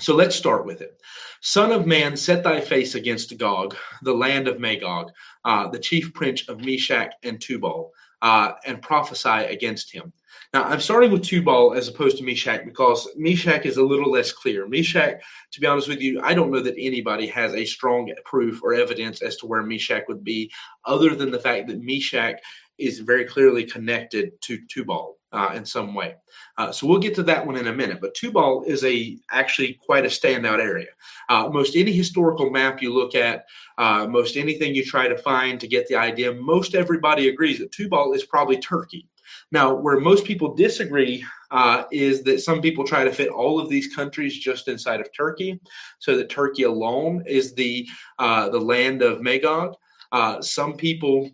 [0.00, 1.00] So let's start with it.
[1.40, 5.10] Son of man, set thy face against Gog, the land of Magog,
[5.44, 7.90] uh, the chief prince of Meshech and Tubal,
[8.22, 10.12] uh, and prophesy against him.
[10.54, 14.30] Now, I'm starting with Tubal as opposed to Meshach because Meshach is a little less
[14.32, 14.68] clear.
[14.68, 15.20] Meshach,
[15.52, 18.74] to be honest with you, I don't know that anybody has a strong proof or
[18.74, 20.50] evidence as to where Meshach would be,
[20.84, 22.40] other than the fact that Meshach
[22.78, 26.14] is very clearly connected to Tubal uh, in some way.
[26.56, 28.00] Uh, so we'll get to that one in a minute.
[28.00, 30.88] But Tubal is a actually quite a standout area.
[31.28, 35.60] Uh, most any historical map you look at, uh, most anything you try to find
[35.60, 39.06] to get the idea, most everybody agrees that Tubal is probably Turkey.
[39.52, 43.68] Now, where most people disagree uh, is that some people try to fit all of
[43.68, 45.60] these countries just inside of Turkey,
[45.98, 47.86] so that Turkey alone is the
[48.18, 49.74] uh, the land of Magog.
[50.12, 51.30] Uh, some people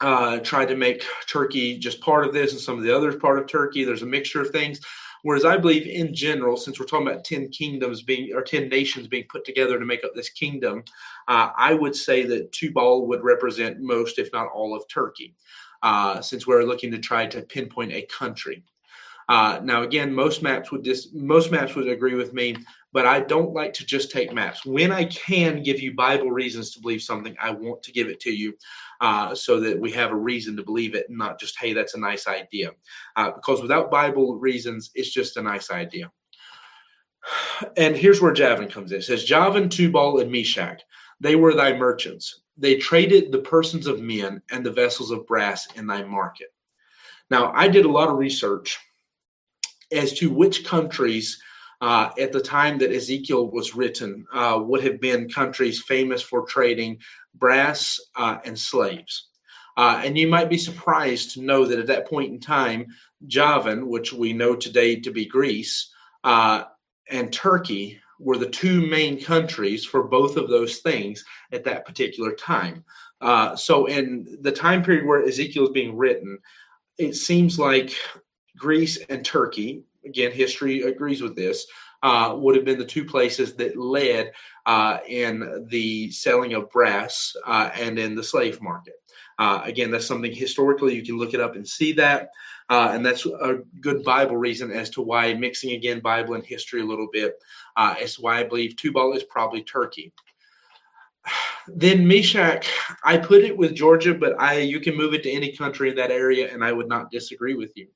[0.00, 3.38] uh, tried to make Turkey just part of this, and some of the others part
[3.38, 3.84] of Turkey.
[3.84, 4.80] There's a mixture of things.
[5.22, 9.08] Whereas I believe, in general, since we're talking about ten kingdoms being or ten nations
[9.08, 10.84] being put together to make up this kingdom,
[11.26, 15.34] uh, I would say that Tubal would represent most, if not all, of Turkey
[15.82, 18.62] uh, since we're looking to try to pinpoint a country.
[19.28, 22.56] Uh, now, again, most maps would dis- most maps would agree with me,
[22.92, 24.64] but I don't like to just take maps.
[24.64, 28.20] When I can give you Bible reasons to believe something, I want to give it
[28.20, 28.54] to you,
[29.00, 32.00] uh, so that we have a reason to believe it, not just hey, that's a
[32.00, 32.72] nice idea.
[33.16, 36.10] Uh, because without Bible reasons, it's just a nice idea.
[37.76, 38.98] And here's where Javan comes in.
[38.98, 40.82] It says Javan, Tubal, and Meshach.
[41.20, 45.68] They were thy merchants they traded the persons of men and the vessels of brass
[45.76, 46.48] in thy market.
[47.30, 48.78] Now, I did a lot of research
[49.92, 51.40] as to which countries
[51.80, 56.46] uh, at the time that Ezekiel was written uh, would have been countries famous for
[56.46, 56.98] trading
[57.34, 59.28] brass uh, and slaves.
[59.76, 62.86] Uh, and you might be surprised to know that at that point in time,
[63.26, 65.92] Javan, which we know today to be Greece,
[66.24, 66.64] uh,
[67.10, 72.32] and Turkey were the two main countries for both of those things at that particular
[72.32, 72.84] time.
[73.20, 76.38] Uh, so, in the time period where Ezekiel is being written,
[76.98, 77.94] it seems like
[78.56, 81.66] Greece and Turkey, again, history agrees with this,
[82.02, 84.32] uh, would have been the two places that led
[84.66, 88.94] uh, in the selling of brass uh, and in the slave market.
[89.38, 92.30] Uh, again, that's something historically you can look it up and see that.
[92.70, 96.82] Uh, and that's a good Bible reason as to why mixing again Bible and history
[96.82, 97.36] a little bit
[97.76, 100.12] uh, as why I believe Tubal is probably Turkey.
[101.70, 102.66] Then Meshach,
[103.04, 105.96] I put it with Georgia, but I you can move it to any country in
[105.96, 107.88] that area, and I would not disagree with you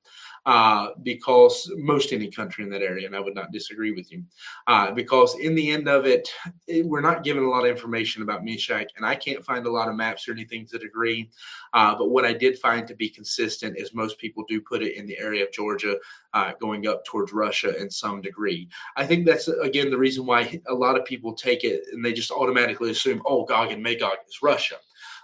[0.44, 4.24] uh, because most any country in that area, and I would not disagree with you,
[4.66, 6.28] uh, because in the end of it,
[6.66, 9.70] it, we're not given a lot of information about Meshach, and I can't find a
[9.70, 11.30] lot of maps or anything to agree.
[11.74, 14.96] Uh, but what I did find to be consistent is most people do put it
[14.96, 15.96] in the area of Georgia,
[16.34, 18.68] uh, going up towards Russia in some degree.
[18.96, 22.12] I think that's again the reason why a lot of people take it and they
[22.12, 24.76] just automatically assume, oh, Gog and Magog is Russia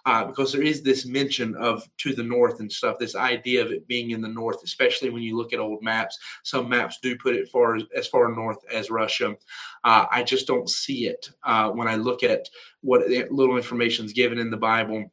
[0.07, 2.99] uh, because there is this mention of to the north and stuff.
[2.99, 6.19] This idea of it being in the north, especially when you look at old maps.
[6.45, 9.37] Some maps do put it far as far north as Russia.
[9.85, 12.49] Uh, I just don't see it uh, when I look at
[12.81, 15.11] what little information is given in the Bible,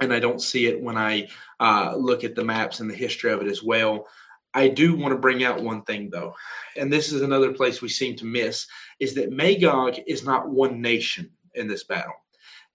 [0.00, 1.28] and I don't see it when I
[1.60, 4.06] uh, look at the maps and the history of it as well.
[4.54, 6.34] I do want to bring out one thing though,
[6.76, 8.66] and this is another place we seem to miss,
[9.00, 12.14] is that Magog is not one nation in this battle.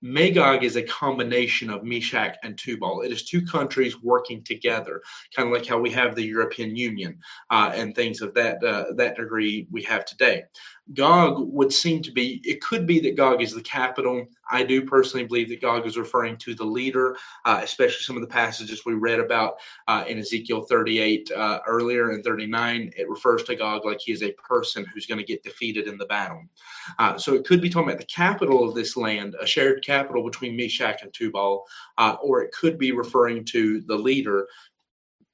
[0.02, 3.02] Magog is a combination of Meshach and Tubal.
[3.02, 5.02] It is two countries working together,
[5.36, 7.20] kind of like how we have the European Union
[7.52, 10.44] uh, and things of that uh, that degree we have today.
[10.94, 14.26] Gog would seem to be, it could be that Gog is the capital.
[14.50, 17.16] I do personally believe that Gog is referring to the leader,
[17.46, 19.56] uh, especially some of the passages we read about
[19.88, 22.92] uh, in Ezekiel 38 uh, earlier and 39.
[22.98, 25.98] It refers to Gog like he is a person who's going to get defeated in
[25.98, 26.44] the battle.
[27.00, 30.24] Uh, so it could be talking about the capital of this land, a shared capital
[30.24, 31.64] between Meshach and Tubal,
[31.98, 34.48] uh, or it could be referring to the leader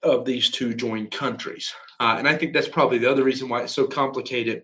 [0.03, 1.74] of these two joined countries.
[1.99, 4.64] Uh, and I think that's probably the other reason why it's so complicated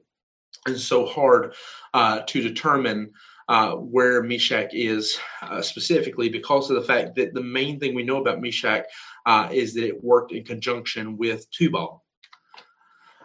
[0.65, 1.53] and so hard
[1.93, 3.11] uh, to determine
[3.49, 8.03] uh, where Meshach is uh, specifically because of the fact that the main thing we
[8.03, 8.85] know about Meshach
[9.25, 12.03] uh, is that it worked in conjunction with Tubal.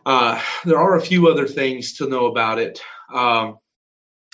[0.04, 2.80] Uh, there are a few other things to know about it.
[3.12, 3.58] Um,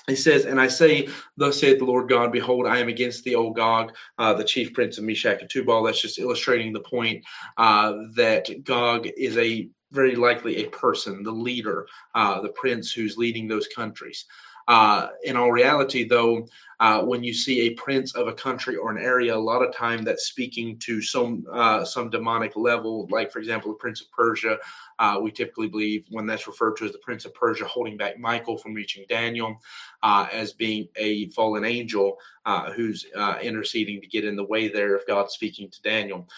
[0.07, 3.34] he says, And I say, Thus saith the Lord God, Behold, I am against the
[3.34, 5.82] old Gog, uh, the chief prince of Meshach and Tubal.
[5.82, 7.24] That's just illustrating the point
[7.57, 13.16] uh, that Gog is a very likely a person, the leader, uh, the prince who's
[13.16, 14.26] leading those countries.
[14.67, 16.47] Uh, in all reality, though,
[16.81, 19.75] uh, when you see a prince of a country or an area, a lot of
[19.75, 23.07] time that's speaking to some uh, some demonic level.
[23.11, 24.59] Like, for example, the prince of Persia.
[24.99, 28.19] Uh, we typically believe when that's referred to as the prince of Persia, holding back
[28.19, 29.57] Michael from reaching Daniel,
[30.03, 33.07] uh, as being a fallen angel uh, who's
[33.43, 36.29] interceding to get in the way there of God speaking to Daniel.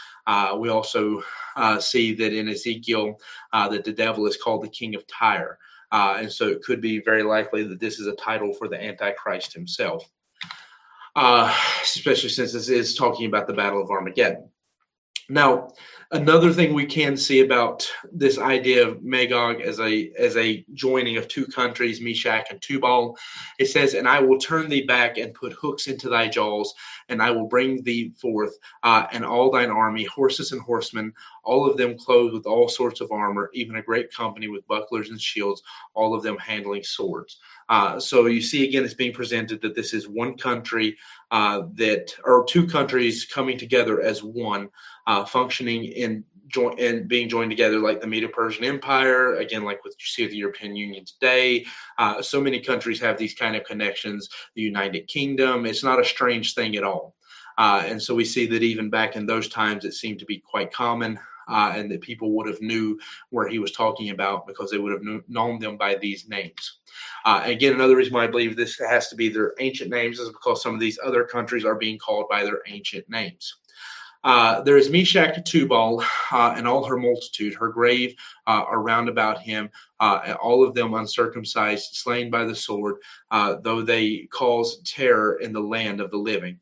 [0.58, 1.22] we also
[1.80, 3.20] see that in Ezekiel
[3.52, 5.58] that the devil is called the king of Tyre.
[5.92, 8.82] Uh, and so it could be very likely that this is a title for the
[8.82, 10.04] Antichrist himself,
[11.14, 14.50] uh, especially since this is talking about the Battle of Armageddon.
[15.28, 15.70] Now,
[16.12, 21.16] another thing we can see about this idea of Magog as a as a joining
[21.16, 23.16] of two countries, Meshach and Tubal,
[23.58, 26.72] it says, "And I will turn thee back and put hooks into thy jaws,
[27.08, 31.12] and I will bring thee forth, uh, and all thine army, horses and horsemen,
[31.44, 35.10] all of them clothed with all sorts of armor, even a great company with bucklers
[35.10, 35.62] and shields,
[35.94, 37.38] all of them handling swords."
[37.68, 40.96] Uh, so you see again, it's being presented that this is one country
[41.32, 44.68] uh, that, or two countries coming together as one,
[45.08, 49.94] uh, functioning in joint and being joined together like the Medo-Persian Empire, again, like what
[49.98, 51.64] you see with the European Union today.
[51.98, 54.28] Uh, so many countries have these kind of connections.
[54.54, 57.16] The United Kingdom, it's not a strange thing at all.
[57.58, 60.38] Uh, and so we see that even back in those times, it seemed to be
[60.38, 61.18] quite common
[61.48, 62.98] uh, and that people would have knew
[63.30, 66.78] where he was talking about because they would have knew, known them by these names.
[67.24, 70.28] Uh, again, another reason why I believe this has to be their ancient names is
[70.28, 73.58] because some of these other countries are being called by their ancient names.
[74.24, 76.02] Uh, there is Meshach Tubal
[76.32, 78.14] uh, and all her multitude, her grave
[78.46, 82.96] uh, are round about him, uh, all of them uncircumcised, slain by the sword,
[83.30, 86.58] uh, though they cause terror in the land of the living.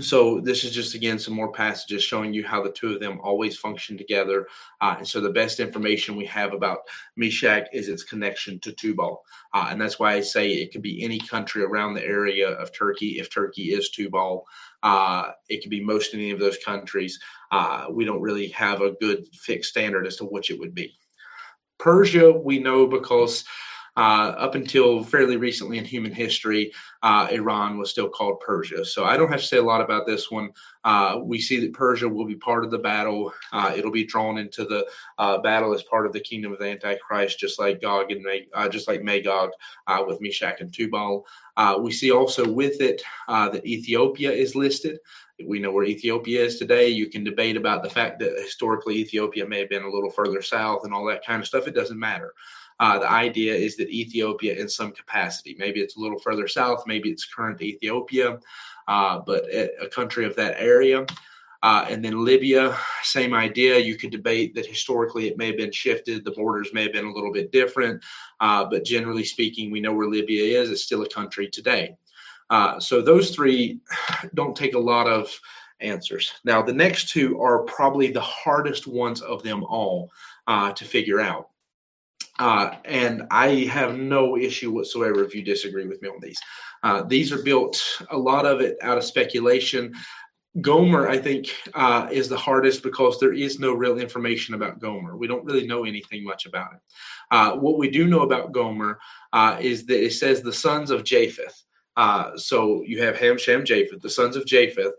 [0.00, 3.20] So this is just again some more passages showing you how the two of them
[3.22, 4.46] always function together.
[4.80, 6.78] Uh, and so the best information we have about
[7.16, 9.22] meshach is its connection to tubal.
[9.52, 12.72] Uh, and that's why i say it could be any country around the area of
[12.72, 14.46] turkey if turkey is tubal.
[14.82, 17.20] Uh, it could be most any of those countries.
[17.50, 20.98] Uh, we don't really have a good fixed standard as to which it would be.
[21.78, 23.44] Persia we know because
[23.96, 26.72] uh, up until fairly recently in human history,
[27.02, 28.84] uh, Iran was still called Persia.
[28.84, 30.50] So I don't have to say a lot about this one.
[30.84, 33.32] Uh, we see that Persia will be part of the battle.
[33.52, 34.86] Uh, it'll be drawn into the
[35.18, 38.48] uh, battle as part of the kingdom of the Antichrist, just like Gog and Mag-
[38.54, 39.50] uh, just like Magog
[40.06, 41.26] with Meshach and Tubal.
[41.80, 44.98] we see also with it that Ethiopia is listed.
[45.46, 46.88] We know where Ethiopia is today.
[46.88, 50.40] You can debate about the fact that historically Ethiopia may have been a little further
[50.40, 51.66] south and all that kind of stuff.
[51.66, 52.32] It doesn't matter.
[52.82, 56.82] Uh, the idea is that Ethiopia, in some capacity, maybe it's a little further south,
[56.84, 58.40] maybe it's current Ethiopia,
[58.88, 61.06] uh, but a, country of that area.
[61.62, 63.78] Uh, and then Libya, same idea.
[63.78, 67.04] You could debate that historically it may have been shifted, the borders may have been
[67.04, 68.02] a little bit different,
[68.40, 70.68] uh, but generally speaking, we know where Libya is.
[70.68, 71.96] It's still a country today.
[72.50, 73.78] Uh, so those three
[74.34, 75.30] don't take a lot of
[75.78, 76.32] answers.
[76.42, 80.10] Now, the next two are probably the hardest ones of them all
[80.48, 81.51] uh, to figure out.
[82.42, 86.40] Uh, and I have no issue whatsoever if you disagree with me on these.
[86.82, 87.80] Uh, these are built,
[88.10, 89.94] a lot of it out of speculation.
[90.60, 95.16] Gomer, I think, uh, is the hardest because there is no real information about Gomer.
[95.16, 96.80] We don't really know anything much about it.
[97.30, 98.98] Uh, what we do know about Gomer
[99.32, 101.62] uh, is that it says the sons of Japheth.
[102.34, 104.94] So you have Ham, Shem, Japheth, the sons of Japheth,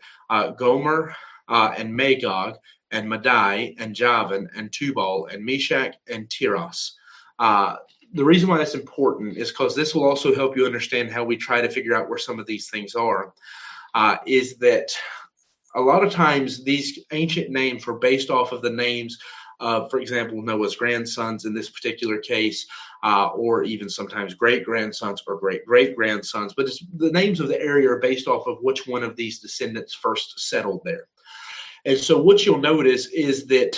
[0.58, 1.14] Gomer
[1.50, 2.56] and Magog
[2.92, 6.94] and Madai and Javan and Tubal and Meshach and Tiras.
[7.40, 7.76] Uh,
[8.14, 11.36] the reason why that's important is because this will also help you understand how we
[11.36, 13.34] try to figure out where some of these things are.
[13.96, 14.92] Uh, is that
[15.76, 19.18] a lot of times these ancient names were based off of the names
[19.60, 22.66] of, for example, Noah's grandsons in this particular case,
[23.04, 26.54] uh, or even sometimes great grandsons or great great grandsons.
[26.56, 29.94] But the names of the area are based off of which one of these descendants
[29.94, 31.08] first settled there.
[31.86, 33.78] And so, what you'll notice is that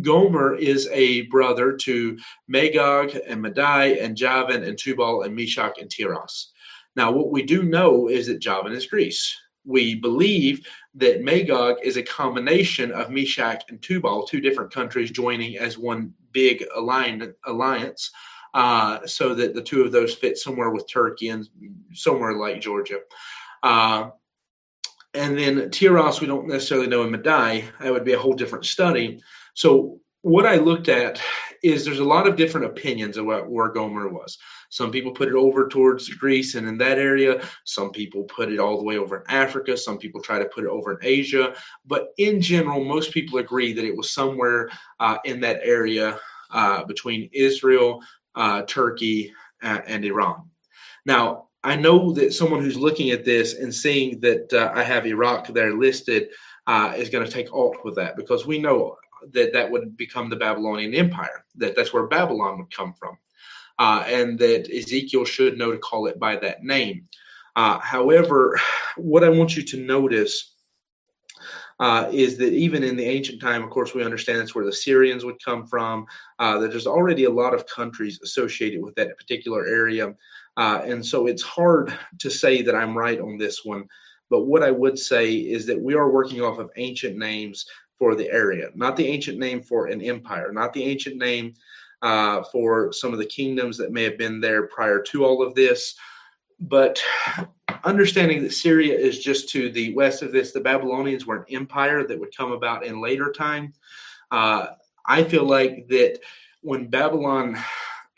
[0.00, 5.90] Gomer is a brother to Magog and Madai and Javan and Tubal and Meshach and
[5.90, 6.52] Tiras.
[6.94, 9.36] Now, what we do know is that Javan is Greece.
[9.64, 15.58] We believe that Magog is a combination of Meshach and Tubal, two different countries joining
[15.58, 18.10] as one big alliance,
[18.54, 21.48] uh, so that the two of those fit somewhere with Turkey and
[21.92, 23.00] somewhere like Georgia.
[23.62, 24.10] Uh,
[25.14, 27.64] and then Tiras, we don't necessarily know in Madai.
[27.80, 29.20] That would be a whole different study.
[29.54, 31.20] So what I looked at
[31.62, 34.38] is there's a lot of different opinions about where Gomer was.
[34.68, 37.42] Some people put it over towards Greece and in that area.
[37.64, 39.76] Some people put it all the way over in Africa.
[39.76, 41.54] Some people try to put it over in Asia.
[41.84, 44.70] But in general, most people agree that it was somewhere
[45.00, 46.20] uh, in that area
[46.50, 48.00] uh, between Israel,
[48.36, 49.32] uh, Turkey,
[49.62, 50.48] and Iran.
[51.04, 55.06] Now, I know that someone who's looking at this and seeing that uh, I have
[55.06, 56.28] Iraq there listed
[56.66, 58.96] uh, is going to take alt with that because we know
[59.32, 63.18] that that would become the Babylonian Empire, that that's where Babylon would come from,
[63.78, 67.06] uh, and that Ezekiel should know to call it by that name.
[67.56, 68.58] Uh, however,
[68.96, 70.49] what I want you to notice
[71.80, 74.72] uh, is that even in the ancient time, of course, we understand it's where the
[74.72, 76.06] Syrians would come from,
[76.38, 80.14] uh, that there's already a lot of countries associated with that particular area.
[80.58, 83.86] Uh, and so it's hard to say that I'm right on this one.
[84.28, 87.64] But what I would say is that we are working off of ancient names
[87.98, 91.54] for the area, not the ancient name for an empire, not the ancient name
[92.02, 95.54] uh, for some of the kingdoms that may have been there prior to all of
[95.54, 95.94] this.
[96.60, 97.02] But
[97.84, 102.06] understanding that Syria is just to the west of this, the Babylonians were an empire
[102.06, 103.72] that would come about in later time.
[104.30, 104.68] Uh,
[105.06, 106.20] I feel like that
[106.62, 107.56] when Babylon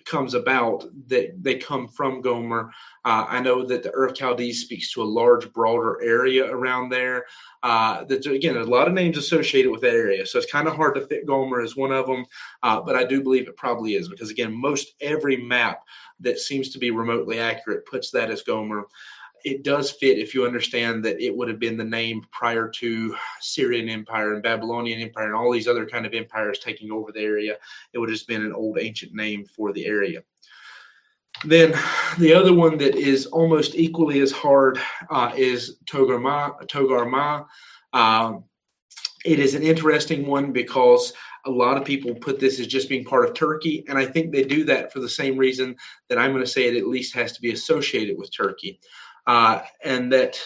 [0.05, 2.71] comes about that they come from Gomer.
[3.05, 7.25] Uh, I know that the Ur Chaldees speaks to a large, broader area around there.
[7.63, 10.69] Uh, that again, there's a lot of names associated with that area, so it's kind
[10.69, 12.25] of hard to fit Gomer as one of them.
[12.63, 15.83] Uh, but I do believe it probably is because again, most every map
[16.21, 18.87] that seems to be remotely accurate puts that as Gomer
[19.45, 23.17] it does fit if you understand that it would have been the name prior to
[23.41, 27.21] Syrian Empire and Babylonian Empire and all these other kind of empires taking over the
[27.21, 27.57] area.
[27.93, 30.23] It would have just been an old ancient name for the area.
[31.45, 31.75] Then
[32.19, 34.79] the other one that is almost equally as hard
[35.11, 36.69] uh, is Togarmah.
[36.69, 37.47] Togarmah.
[37.93, 38.45] Um,
[39.25, 41.13] it is an interesting one because
[41.45, 44.31] a lot of people put this as just being part of Turkey, and I think
[44.31, 45.75] they do that for the same reason
[46.09, 48.79] that I'm going to say it at least has to be associated with Turkey
[49.27, 50.41] uh, and that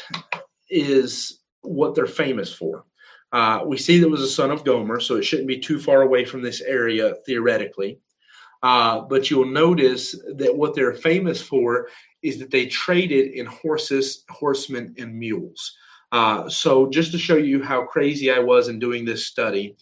[0.71, 2.85] is what they're famous for.
[3.33, 6.03] Uh, we see that was a son of Gomer, so it shouldn't be too far
[6.03, 7.99] away from this area theoretically.
[8.63, 11.89] Uh, but you'll notice that what they're famous for
[12.23, 15.77] is that they traded in horses, horsemen, and mules.
[16.13, 19.77] Uh, so, just to show you how crazy I was in doing this study,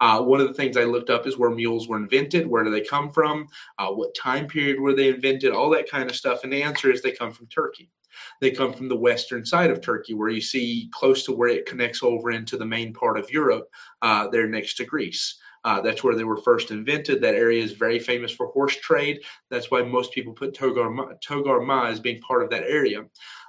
[0.00, 2.46] uh, one of the things I looked up is where mules were invented.
[2.46, 3.46] Where do they come from?
[3.78, 5.52] Uh, what time period were they invented?
[5.52, 6.44] All that kind of stuff.
[6.44, 7.90] And the answer is they come from Turkey.
[8.40, 11.66] They come from the western side of Turkey, where you see close to where it
[11.66, 13.68] connects over into the main part of Europe,
[14.02, 15.38] uh, there next to Greece.
[15.64, 17.20] Uh, that's where they were first invented.
[17.20, 19.20] That area is very famous for horse trade.
[19.50, 23.04] That's why most people put Togarmah, Togarmah as being part of that area.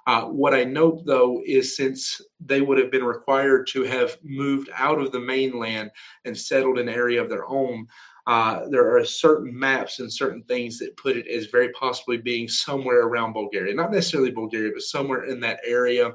[0.08, 4.70] Uh, what I note though is since they would have been required to have moved
[4.74, 5.92] out of the mainland
[6.26, 7.88] and settled an area of their own,
[8.28, 12.48] uh, there are certain maps and certain things that put it as very possibly being
[12.48, 16.14] somewhere around Bulgaria, not necessarily Bulgaria, but somewhere in that area,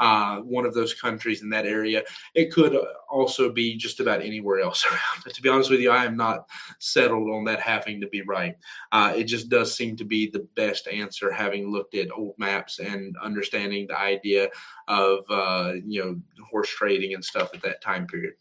[0.00, 2.02] uh, one of those countries in that area.
[2.34, 2.76] It could
[3.08, 5.22] also be just about anywhere else around.
[5.24, 6.48] But to be honest with you, I am not
[6.80, 8.56] settled on that having to be right.
[8.92, 12.80] Uh, it just does seem to be the best answer, having looked at old maps
[12.80, 14.48] and understanding the idea
[14.88, 16.20] of uh, you know
[16.50, 18.34] horse trading and stuff at that time period.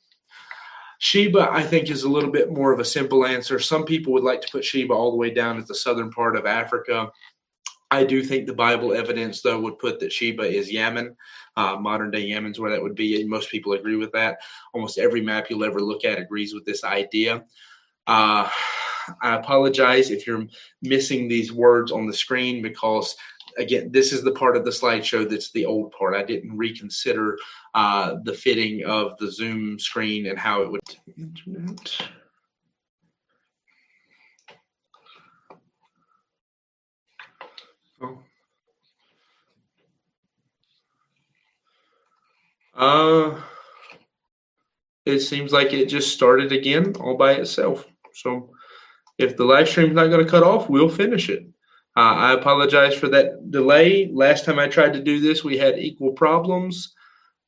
[1.04, 3.60] Sheba, I think, is a little bit more of a simple answer.
[3.60, 6.38] Some people would like to put Sheba all the way down at the southern part
[6.38, 7.12] of Africa.
[7.92, 11.18] I do think the Bible evidence, though, would put that Sheba is Yemen.
[11.58, 14.38] Uh, modern day Yemen's where that would be, and most people agree with that.
[14.74, 17.44] Almost every map you'll ever look at agrees with this idea.
[18.08, 18.50] Uh,
[19.22, 20.48] I apologize if you're
[20.82, 23.18] missing these words on the screen because
[23.58, 26.16] again, this is the part of the slideshow that's the old part.
[26.16, 27.38] I didn't reconsider
[27.74, 30.82] uh, the fitting of the Zoom screen and how it would.
[31.18, 32.08] Internet.
[38.02, 38.20] Oh.
[42.76, 43.41] Uh,
[45.06, 47.86] it seems like it just started again all by itself.
[48.14, 48.52] So
[49.18, 51.45] if the live stream's not going to cut off, we'll finish it.
[51.95, 54.10] Uh, I apologize for that delay.
[54.12, 56.94] Last time I tried to do this, we had equal problems.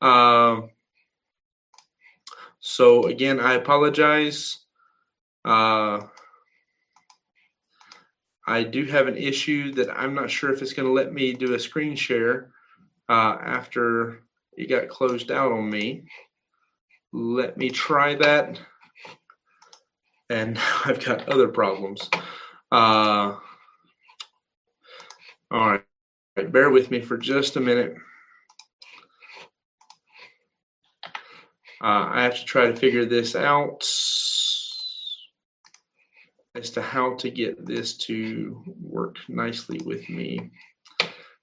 [0.01, 0.61] Uh,
[2.59, 4.59] so again, I apologize.
[5.43, 6.01] Uh,
[8.47, 11.33] I do have an issue that I'm not sure if it's going to let me
[11.33, 12.51] do a screen share
[13.09, 14.21] uh, after
[14.57, 16.05] it got closed out on me.
[17.11, 18.59] Let me try that.
[20.29, 22.09] And I've got other problems.
[22.71, 23.37] Uh,
[25.51, 25.81] all right.
[26.51, 27.95] Bear with me for just a minute.
[31.81, 33.85] Uh, I have to try to figure this out
[36.55, 40.51] as to how to get this to work nicely with me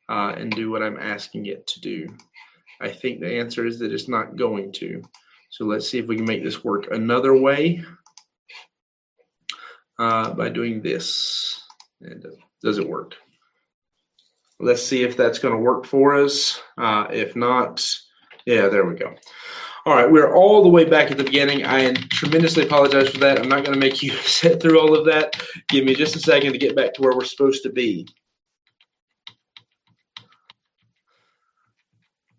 [0.08, 2.08] uh, and do what I'm asking it to do.
[2.80, 5.02] I think the answer is that it's not going to.
[5.50, 7.84] So let's see if we can make this work another way
[9.98, 11.62] uh, by doing this.
[12.00, 12.30] And uh,
[12.62, 13.14] does it work?
[14.58, 16.60] Let's see if that's going to work for us.
[16.78, 17.86] Uh, if not,
[18.46, 19.14] yeah, there we go.
[19.84, 21.66] All right, we're all the way back at the beginning.
[21.66, 23.40] I tremendously apologize for that.
[23.40, 25.34] I'm not going to make you sit through all of that.
[25.68, 28.06] Give me just a second to get back to where we're supposed to be.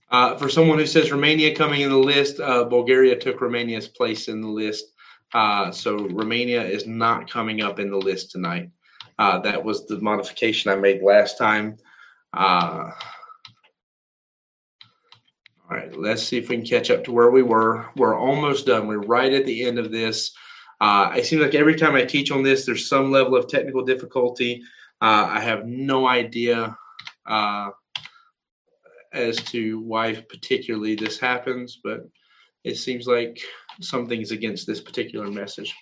[0.10, 4.30] Uh, for someone who says Romania coming in the list, uh, Bulgaria took Romania's place
[4.30, 4.94] in the list.
[5.34, 8.70] Uh, so Romania is not coming up in the list tonight.
[9.20, 11.78] Uh, that was the modification I made last time.
[15.70, 17.86] All right, let's see if we can catch up to where we were.
[17.96, 18.86] We're almost done.
[18.86, 20.32] We're right at the end of this.
[20.82, 23.86] Uh, it seems like every time I teach on this, there's some level of technical
[23.86, 24.62] difficulty.
[25.02, 26.78] Uh, I have no idea
[27.26, 27.70] uh,
[29.14, 32.02] as to why particularly this happens, but
[32.66, 33.40] it seems like
[33.80, 35.74] something's against this particular message.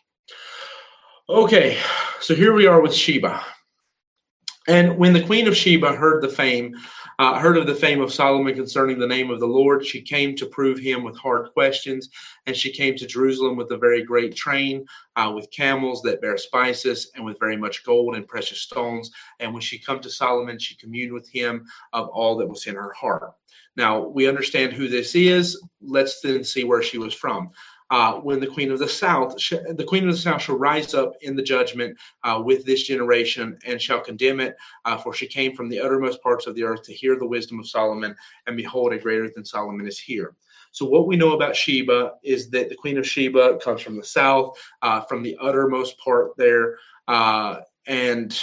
[1.28, 1.80] Okay,
[2.20, 3.44] so here we are with Sheba.
[4.68, 6.76] And when the queen of Sheba heard the fame,
[7.22, 10.36] uh, heard of the fame of Solomon concerning the name of the Lord, she came
[10.36, 12.10] to prove him with hard questions,
[12.48, 14.84] and she came to Jerusalem with a very great train,
[15.16, 19.12] uh, with camels that bear spices, and with very much gold and precious stones.
[19.40, 22.74] And when she come to Solomon, she communed with him of all that was in
[22.74, 23.34] her heart.
[23.78, 25.62] Now we understand who this is.
[25.80, 27.52] Let's then see where she was from
[27.92, 30.94] uh, when the queen of the south, sh- the queen of the south shall rise
[30.94, 34.56] up in the judgment uh, with this generation and shall condemn it,
[34.86, 37.60] uh, for she came from the uttermost parts of the earth to hear the wisdom
[37.60, 38.16] of Solomon,
[38.48, 40.36] and behold, a greater than Solomon is here.
[40.72, 44.06] So what we know about Sheba is that the queen of Sheba comes from the
[44.06, 46.78] south, uh, from the uttermost part there,
[47.10, 47.58] uh,
[47.88, 48.40] and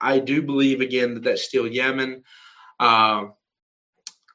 [0.00, 2.24] I do believe again that that's still Yemen.
[2.80, 3.26] Uh,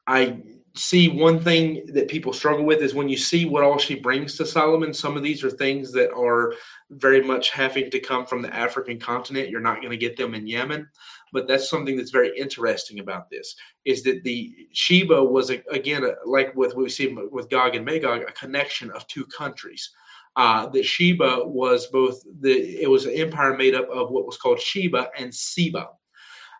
[0.06, 0.42] I
[0.76, 4.36] see one thing that people struggle with is when you see what all she brings
[4.36, 6.54] to Solomon, some of these are things that are
[6.90, 9.50] very much having to come from the African continent.
[9.50, 10.88] You're not going to get them in Yemen.
[11.32, 16.54] But that's something that's very interesting about this is that the Sheba was again like
[16.54, 19.90] with what we see with Gog and Magog, a connection of two countries.
[20.36, 24.36] Uh, that Sheba was both the it was an empire made up of what was
[24.36, 25.88] called Sheba and Seba.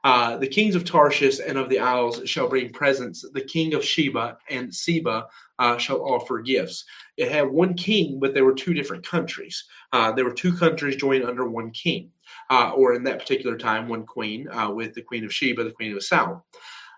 [0.04, 3.24] Uh, the kings of Tarshish and of the isles shall bring presents.
[3.32, 5.26] The king of Sheba and Seba
[5.58, 6.84] uh, shall offer gifts.
[7.16, 9.64] It had one king, but there were two different countries.
[9.94, 12.10] Uh, there were two countries joined under one king,
[12.50, 15.72] uh, or in that particular time, one queen, uh, with the queen of Sheba, the
[15.72, 16.42] queen of south.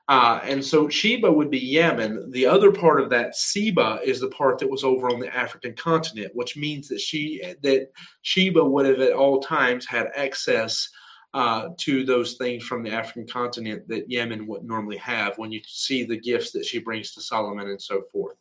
[0.09, 2.31] Uh, and so Sheba would be Yemen.
[2.31, 5.74] The other part of that Seba is the part that was over on the African
[5.74, 7.89] continent, which means that she that
[8.23, 10.89] Sheba would have at all times had access
[11.36, 15.60] uh, to those things from the African continent that Yemen would normally have when you
[15.66, 18.38] see the gifts that she brings to Solomon and so forth.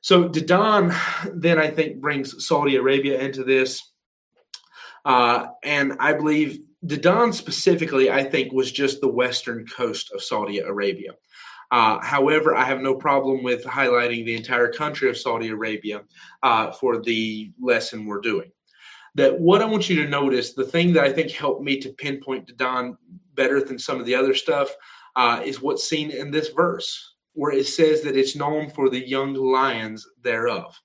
[0.00, 0.92] So Dedan
[1.32, 3.92] then I think brings Saudi Arabia into this.
[5.04, 10.58] Uh, and I believe Dedan specifically, I think, was just the western coast of Saudi
[10.58, 11.12] Arabia.
[11.70, 16.02] Uh, however, I have no problem with highlighting the entire country of Saudi Arabia
[16.42, 18.50] uh, for the lesson we're doing
[19.14, 21.92] that what I want you to notice, the thing that I think helped me to
[21.92, 22.96] pinpoint Dedan
[23.34, 24.70] better than some of the other stuff,
[25.16, 29.06] uh, is what's seen in this verse, where it says that it's known for the
[29.06, 30.78] young lions thereof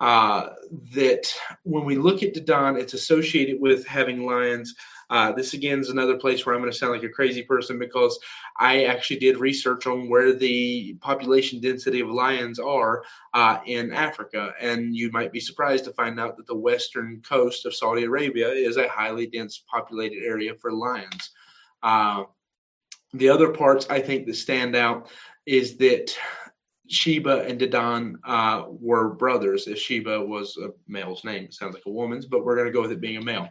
[0.00, 0.48] uh,
[0.92, 1.32] that
[1.62, 4.74] when we look at Dedan, it's associated with having lions.
[5.08, 7.78] Uh, this again is another place where I'm going to sound like a crazy person
[7.78, 8.18] because
[8.58, 13.04] I actually did research on where the population density of lions are
[13.34, 17.66] uh, in Africa, and you might be surprised to find out that the western coast
[17.66, 21.30] of Saudi Arabia is a highly dense populated area for lions.
[21.82, 22.24] Uh,
[23.12, 25.08] the other parts I think that stand out
[25.46, 26.16] is that
[26.88, 29.66] Sheba and Dedan uh, were brothers.
[29.66, 32.72] If Sheba was a male's name, it sounds like a woman's, but we're going to
[32.72, 33.48] go with it being a male.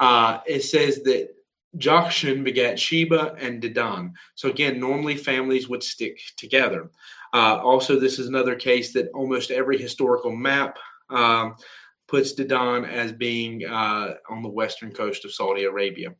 [0.00, 1.28] Uh, it says that
[1.76, 4.12] Jokshan begat Sheba and Dedan.
[4.34, 6.90] So again, normally families would stick together.
[7.32, 10.78] Uh, also, this is another case that almost every historical map
[11.10, 11.54] um,
[12.08, 16.14] puts Dedan as being uh, on the western coast of Saudi Arabia.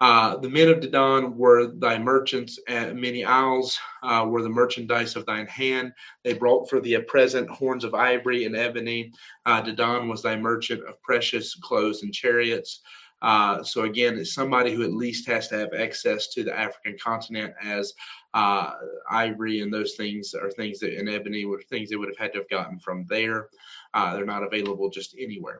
[0.00, 5.14] Uh, the men of Dedan were thy merchants, and many isles uh, were the merchandise
[5.14, 5.92] of thine hand.
[6.24, 9.12] They brought for thee a present horns of ivory and ebony.
[9.46, 12.80] Uh, Dedan was thy merchant of precious clothes and chariots.
[13.22, 16.96] Uh, so again, it's somebody who at least has to have access to the African
[16.98, 17.94] continent, as
[18.34, 18.72] uh,
[19.10, 22.32] ivory and those things are things that in ebony were things they would have had
[22.32, 23.48] to have gotten from there.
[23.94, 25.58] Uh, they're not available just anywhere.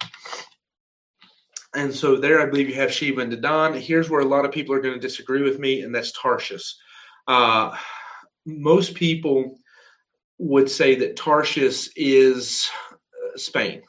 [1.74, 3.78] And so there, I believe you have Sheba and Dedan.
[3.78, 6.74] Here's where a lot of people are going to disagree with me, and that's Tarshish.
[7.26, 7.74] Uh,
[8.44, 9.58] most people
[10.38, 13.82] would say that Tarshish is uh, Spain.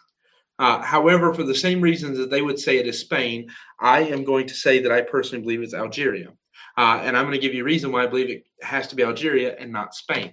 [0.64, 3.50] Uh, however, for the same reasons that they would say it is Spain,
[3.82, 6.30] I am going to say that I personally believe it's Algeria.
[6.78, 8.96] Uh, and I'm going to give you a reason why I believe it has to
[8.96, 10.32] be Algeria and not Spain.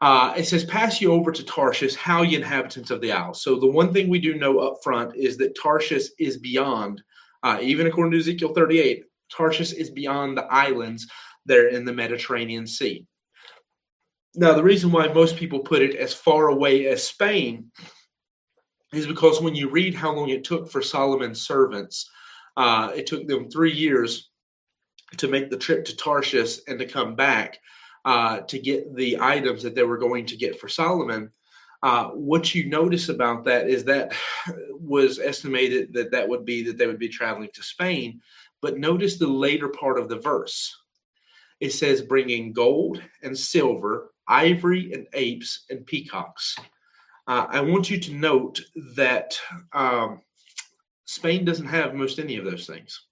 [0.00, 3.34] Uh, it says, Pass you over to Tarshish, how ye inhabitants of the isle.
[3.34, 7.02] So, the one thing we do know up front is that Tarshish is beyond,
[7.42, 11.08] uh, even according to Ezekiel 38, Tarshish is beyond the islands
[11.46, 13.04] there in the Mediterranean Sea.
[14.36, 17.72] Now, the reason why most people put it as far away as Spain
[18.92, 22.10] is because when you read how long it took for Solomon's servants,
[22.56, 24.30] uh, it took them three years
[25.16, 27.58] to make the trip to Tarshish and to come back
[28.04, 31.30] uh, to get the items that they were going to get for Solomon.
[31.82, 34.12] Uh, what you notice about that is that
[34.70, 38.20] was estimated that that would be that they would be traveling to Spain.
[38.60, 40.76] But notice the later part of the verse.
[41.60, 46.56] It says, bringing gold and silver, ivory and apes and peacocks.
[47.26, 48.60] Uh, I want you to note
[48.96, 49.38] that
[49.72, 50.22] um,
[51.04, 53.06] Spain doesn't have most any of those things.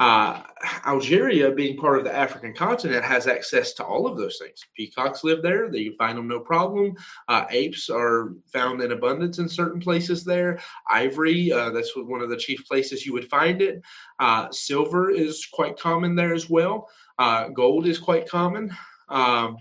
[0.00, 0.42] Uh,
[0.86, 4.64] Algeria, being part of the African continent, has access to all of those things.
[4.76, 6.94] Peacocks live there; they find them no problem.
[7.28, 10.58] Uh, apes are found in abundance in certain places there.
[10.90, 13.80] Ivory, uh, that's one of the chief places you would find it.
[14.18, 16.88] Uh, silver is quite common there as well.
[17.18, 18.74] Uh, gold is quite common.
[19.08, 19.56] Um,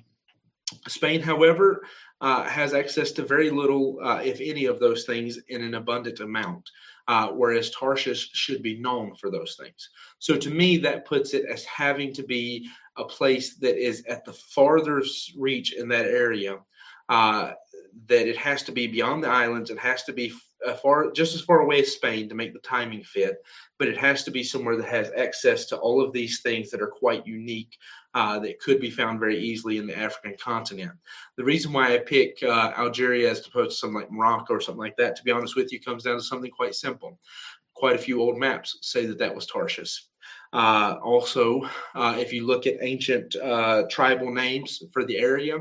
[0.87, 1.83] Spain, however,
[2.21, 6.19] uh, has access to very little, uh, if any, of those things in an abundant
[6.19, 6.69] amount,
[7.07, 9.89] uh, whereas Tarshish should be known for those things.
[10.19, 14.23] So to me, that puts it as having to be a place that is at
[14.23, 16.59] the farthest reach in that area.
[17.09, 17.51] Uh,
[18.07, 19.69] that it has to be beyond the islands.
[19.69, 20.31] It has to be
[20.67, 23.37] uh, far, just as far away as Spain to make the timing fit,
[23.79, 26.81] but it has to be somewhere that has access to all of these things that
[26.81, 27.77] are quite unique
[28.13, 30.91] uh, that could be found very easily in the African continent.
[31.37, 34.79] The reason why I pick uh, Algeria as opposed to something like Morocco or something
[34.79, 37.19] like that, to be honest with you, comes down to something quite simple.
[37.73, 40.05] Quite a few old maps say that that was Tarshish.
[40.53, 41.61] Uh, also,
[41.95, 45.57] uh, if you look at ancient uh, tribal names for the area,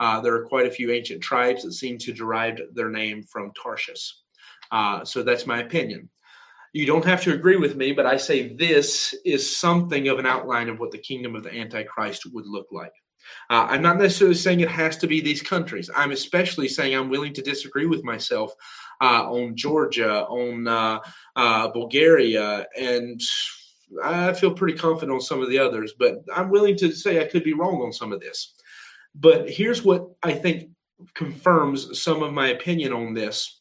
[0.00, 3.50] uh, there are quite a few ancient tribes that seem to derive their name from
[3.60, 4.14] Tarshish.
[4.70, 6.08] Uh, so that's my opinion.
[6.72, 10.26] You don't have to agree with me, but I say this is something of an
[10.26, 12.92] outline of what the kingdom of the Antichrist would look like.
[13.48, 15.88] Uh, I'm not necessarily saying it has to be these countries.
[15.94, 18.52] I'm especially saying I'm willing to disagree with myself
[19.00, 20.98] uh, on Georgia, on uh,
[21.36, 23.20] uh Bulgaria, and
[24.02, 27.28] I feel pretty confident on some of the others, but I'm willing to say I
[27.28, 28.54] could be wrong on some of this.
[29.14, 30.70] But here's what I think
[31.14, 33.60] confirms some of my opinion on this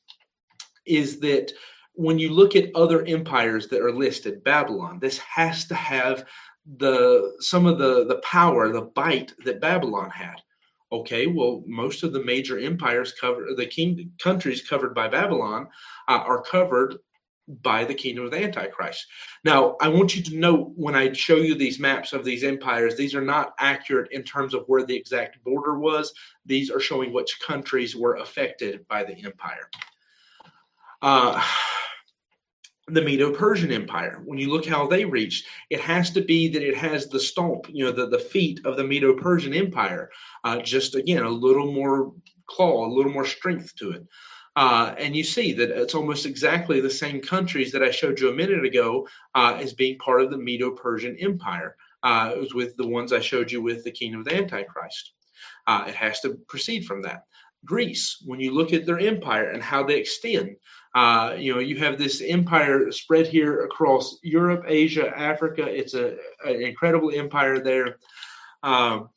[0.86, 1.52] is that
[1.94, 6.26] when you look at other empires that are listed, Babylon, this has to have
[6.78, 10.42] the some of the the power, the bite that Babylon had.
[10.92, 15.68] Okay, well, most of the major empires cover the king countries covered by Babylon
[16.08, 16.98] uh, are covered
[17.48, 19.06] by the kingdom of the Antichrist.
[19.44, 22.96] Now, I want you to know when I show you these maps of these empires,
[22.96, 26.14] these are not accurate in terms of where the exact border was.
[26.46, 29.70] These are showing which countries were affected by the empire.
[31.04, 31.44] Uh,
[32.88, 34.22] the Medo-Persian Empire.
[34.24, 37.66] When you look how they reached, it has to be that it has the stomp,
[37.70, 40.10] you know, the, the feet of the Medo-Persian Empire.
[40.46, 42.14] Uh, just again, a little more
[42.48, 44.06] claw, a little more strength to it.
[44.56, 48.30] Uh, and you see that it's almost exactly the same countries that I showed you
[48.30, 49.06] a minute ago
[49.36, 51.76] uh, as being part of the Medo-Persian Empire.
[52.04, 55.14] Uh, it was with the ones I showed you with the kingdom of the Antichrist.
[55.68, 57.24] Uh, it has to proceed from that.
[57.66, 60.58] Greece, when you look at their empire and how they extend,
[60.96, 65.64] uh, you know, you have this empire spread here across Europe, Asia, Africa.
[65.64, 67.98] It's a, an incredible empire there.
[68.62, 69.10] Um,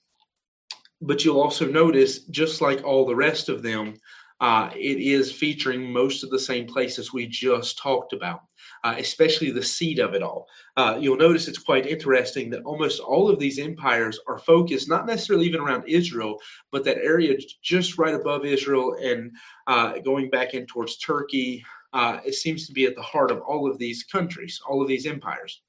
[1.02, 3.94] but you'll also notice, just like all the rest of them,
[4.40, 8.40] uh, it is featuring most of the same places we just talked about,
[8.86, 10.46] uh, especially the seat of it all.
[10.76, 15.06] Uh, you'll notice it's quite interesting that almost all of these empires are focused not
[15.06, 16.38] necessarily even around Israel,
[16.70, 19.32] but that area just right above Israel and
[19.66, 21.64] uh, going back in towards Turkey.
[21.92, 24.86] Uh, it seems to be at the heart of all of these countries, all of
[24.86, 25.62] these empires.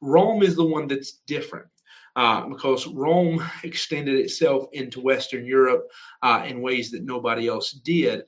[0.00, 1.66] Rome is the one that's different
[2.16, 5.90] uh, because Rome extended itself into Western Europe
[6.22, 8.22] uh, in ways that nobody else did.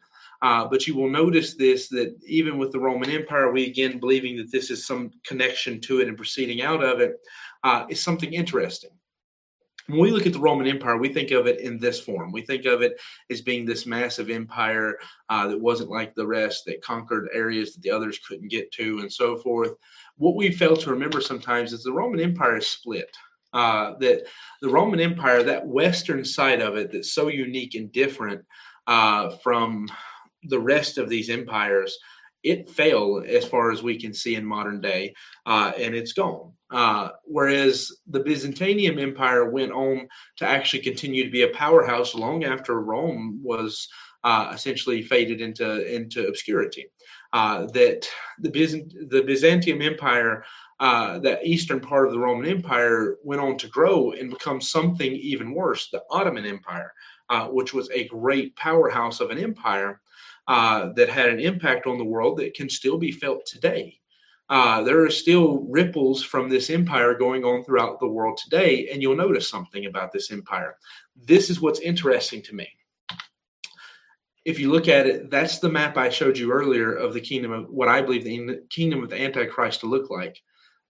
[0.45, 4.37] Uh, but you will notice this that even with the Roman Empire, we again believing
[4.37, 7.15] that this is some connection to it and proceeding out of it
[7.65, 8.91] uh, is something interesting.
[9.87, 12.31] When we look at the Roman Empire, we think of it in this form.
[12.31, 13.01] We think of it
[13.31, 14.99] as being this massive empire
[15.31, 18.99] uh, that wasn't like the rest, that conquered areas that the others couldn't get to,
[18.99, 19.73] and so forth.
[20.19, 23.17] What we fail to remember sometimes is the Roman Empire is split
[23.55, 24.27] uh, that
[24.61, 28.45] the Roman Empire, that Western side of it, that's so unique and different
[28.87, 29.89] uh, from
[30.49, 31.99] the rest of these empires,
[32.43, 35.15] it failed as far as we can see in modern day,
[35.47, 36.53] uh, and it's gone.
[36.71, 42.45] Uh, whereas the Byzantium Empire went on to actually continue to be a powerhouse long
[42.45, 43.89] after Rome was
[44.25, 46.87] uh, essentially faded into into obscurity.
[47.33, 48.09] Uh, that
[48.41, 50.45] the Byzant- the Byzantium Empire
[50.81, 55.13] uh, that eastern part of the Roman Empire went on to grow and become something
[55.13, 56.93] even worse, the Ottoman Empire,
[57.29, 60.01] uh, which was a great powerhouse of an empire
[60.49, 63.99] uh, that had an impact on the world that can still be felt today.
[64.51, 69.01] Uh, there are still ripples from this empire going on throughout the world today, and
[69.01, 70.77] you'll notice something about this empire.
[71.17, 72.69] This is what's interesting to me
[74.45, 77.53] if you look at it, that's the map I showed you earlier of the kingdom
[77.53, 80.41] of what I believe the kingdom of the Antichrist to look like.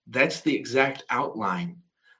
[0.08, 1.78] That's the exact outline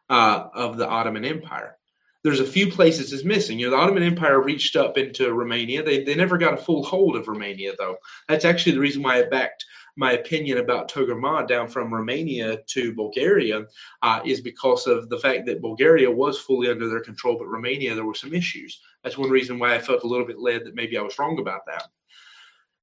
[0.08, 1.76] uh, of the Ottoman Empire.
[2.24, 3.58] There's a few places it's missing.
[3.58, 5.82] You know, the Ottoman Empire reached up into Romania.
[5.82, 7.98] They, they never got a full hold of Romania, though.
[8.28, 9.64] That's actually the reason why I backed
[9.96, 13.66] my opinion about Togarmah down from Romania to Bulgaria
[14.02, 17.94] uh, is because of the fact that Bulgaria was fully under their control, but Romania,
[17.94, 18.80] there were some issues.
[19.02, 21.38] That's one reason why I felt a little bit led that maybe I was wrong
[21.38, 21.84] about that.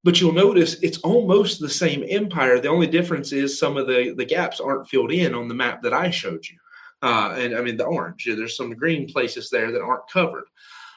[0.04, 2.58] But you'll notice it's almost the same empire.
[2.58, 5.82] The only difference is some of the, the gaps aren't filled in on the map
[5.82, 6.58] that I showed you.
[7.02, 10.44] Uh, and I mean, the orange, there's some green places there that aren't covered.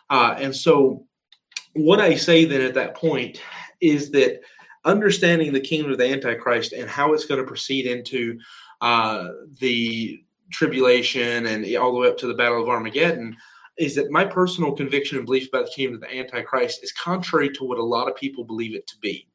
[0.09, 1.05] Uh, and so,
[1.73, 3.41] what I say then at that point
[3.81, 4.41] is that
[4.85, 8.39] understanding the kingdom of the Antichrist and how it's going to proceed into
[8.81, 9.29] uh,
[9.59, 13.35] the tribulation and all the way up to the battle of Armageddon
[13.77, 17.49] is that my personal conviction and belief about the kingdom of the Antichrist is contrary
[17.49, 19.27] to what a lot of people believe it to be.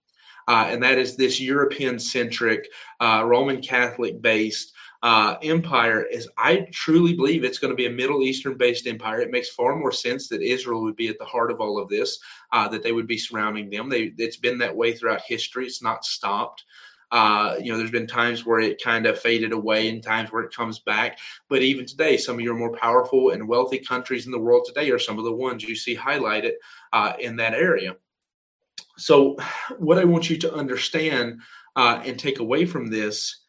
[0.48, 2.68] Uh, and that is this European centric,
[3.00, 6.02] uh, Roman Catholic based uh, empire.
[6.02, 9.20] Is I truly believe it's going to be a Middle Eastern based empire.
[9.20, 11.88] It makes far more sense that Israel would be at the heart of all of
[11.88, 12.18] this,
[12.52, 13.88] uh, that they would be surrounding them.
[13.88, 16.64] They, it's been that way throughout history, it's not stopped.
[17.12, 20.44] Uh, you know, there's been times where it kind of faded away and times where
[20.44, 21.18] it comes back.
[21.48, 24.90] But even today, some of your more powerful and wealthy countries in the world today
[24.90, 26.52] are some of the ones you see highlighted
[26.92, 27.96] uh, in that area.
[28.96, 29.36] So,
[29.78, 31.40] what I want you to understand
[31.74, 33.39] uh, and take away from this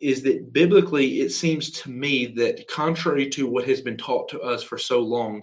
[0.00, 4.40] is that biblically, it seems to me that contrary to what has been taught to
[4.40, 5.42] us for so long,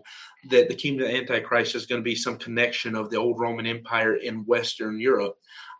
[0.49, 3.65] that the kingdom of Antichrist is going to be some connection of the old Roman
[3.65, 5.37] Empire in Western Europe.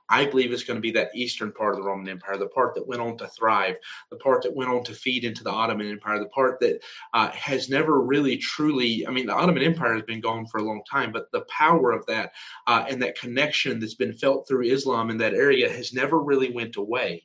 [0.10, 2.76] I believe it's going to be that eastern part of the Roman Empire, the part
[2.76, 3.78] that went on to thrive,
[4.12, 6.84] the part that went on to feed into the Ottoman Empire, the part that
[7.14, 10.64] uh, has never really truly, I mean, the Ottoman Empire has been gone for a
[10.64, 12.34] long time, but the power of that
[12.68, 16.52] uh, and that connection that's been felt through Islam in that area has never really
[16.52, 17.24] went away.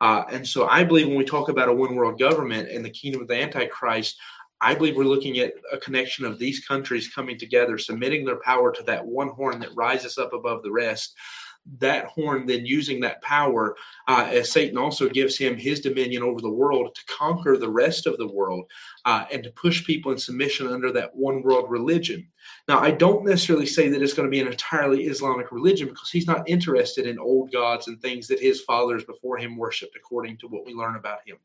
[0.00, 2.90] Uh, and so I believe when we talk about a one world government and the
[2.90, 4.16] kingdom of the Antichrist,
[4.62, 8.72] I believe we're looking at a connection of these countries coming together, submitting their power
[8.72, 11.14] to that one horn that rises up above the rest
[11.78, 13.76] that horn then using that power
[14.08, 18.06] uh, as Satan also gives him his dominion over the world to conquer the rest
[18.06, 18.64] of the world
[19.04, 22.26] uh, and to push people in submission under that one world religion.
[22.66, 26.10] Now, I don't necessarily say that it's going to be an entirely Islamic religion because
[26.10, 30.38] he's not interested in old gods and things that his fathers before him worshipped, according
[30.38, 31.36] to what we learn about him.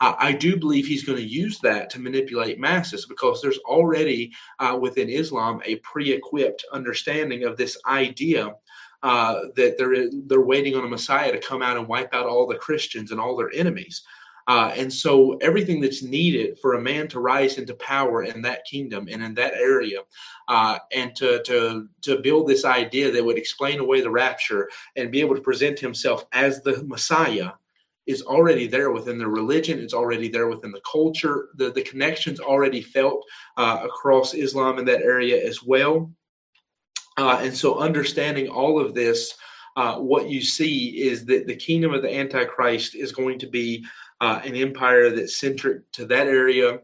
[0.00, 4.32] Uh, I do believe he's going to use that to manipulate masses because there's already
[4.58, 8.54] uh, within Islam a pre equipped understanding of this idea
[9.02, 12.46] uh, that they're they're waiting on a Messiah to come out and wipe out all
[12.46, 14.02] the Christians and all their enemies.
[14.46, 18.64] Uh, and so everything that's needed for a man to rise into power in that
[18.64, 20.00] kingdom and in that area,
[20.48, 25.12] uh, and to to to build this idea that would explain away the rapture and
[25.12, 27.50] be able to present himself as the Messiah,
[28.06, 29.78] is already there within the religion.
[29.78, 31.50] It's already there within the culture.
[31.54, 33.24] The, the connections already felt
[33.56, 36.10] uh, across Islam in that area as well.
[37.20, 39.34] Uh, and so, understanding all of this,
[39.76, 43.84] uh, what you see is that the kingdom of the Antichrist is going to be
[44.22, 46.78] uh, an empire that's centric to that area.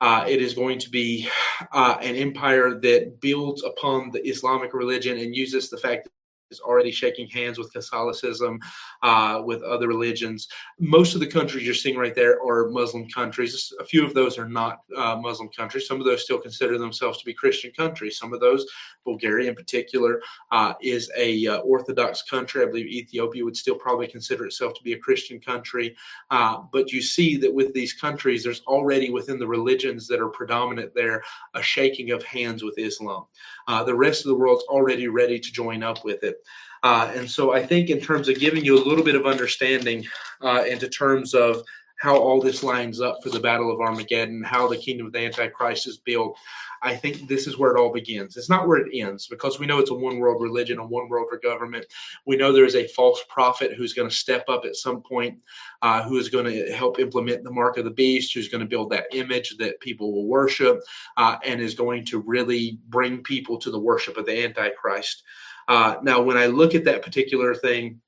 [0.00, 1.28] Uh, it is going to be
[1.72, 6.08] uh, an empire that builds upon the Islamic religion and uses the fact
[6.50, 8.60] is already shaking hands with Catholicism,
[9.02, 10.48] uh, with other religions.
[10.78, 13.72] Most of the countries you're seeing right there are Muslim countries.
[13.80, 15.88] A few of those are not uh, Muslim countries.
[15.88, 18.18] Some of those still consider themselves to be Christian countries.
[18.18, 18.64] Some of those,
[19.04, 20.20] Bulgaria in particular,
[20.52, 22.62] uh, is a uh, Orthodox country.
[22.62, 25.96] I believe Ethiopia would still probably consider itself to be a Christian country.
[26.30, 30.28] Uh, but you see that with these countries, there's already within the religions that are
[30.28, 31.24] predominant there
[31.54, 33.26] a shaking of hands with Islam.
[33.68, 36.36] Uh, the rest of the world's already ready to join up with it.
[36.82, 40.04] Uh, and so I think, in terms of giving you a little bit of understanding
[40.40, 41.62] uh, into terms of
[41.98, 45.20] how all this lines up for the Battle of Armageddon, how the kingdom of the
[45.20, 46.36] Antichrist is built,
[46.82, 48.36] I think this is where it all begins.
[48.36, 51.08] It's not where it ends because we know it's a one world religion, a one
[51.08, 51.86] world government.
[52.26, 55.38] We know there is a false prophet who's going to step up at some point,
[55.82, 58.68] uh, who is going to help implement the mark of the beast, who's going to
[58.68, 60.80] build that image that people will worship,
[61.16, 65.22] uh, and is going to really bring people to the worship of the Antichrist.
[65.68, 68.00] Uh, now, when I look at that particular thing,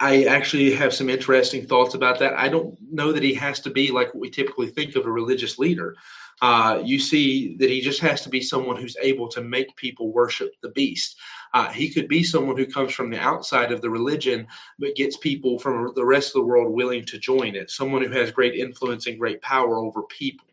[0.00, 2.34] I actually have some interesting thoughts about that.
[2.34, 5.10] I don't know that he has to be like what we typically think of a
[5.10, 5.96] religious leader.
[6.42, 10.12] Uh, you see that he just has to be someone who's able to make people
[10.12, 11.16] worship the beast.
[11.54, 14.46] Uh, he could be someone who comes from the outside of the religion,
[14.80, 17.70] but gets people from the rest of the world willing to join it.
[17.70, 20.48] Someone who has great influence and great power over people.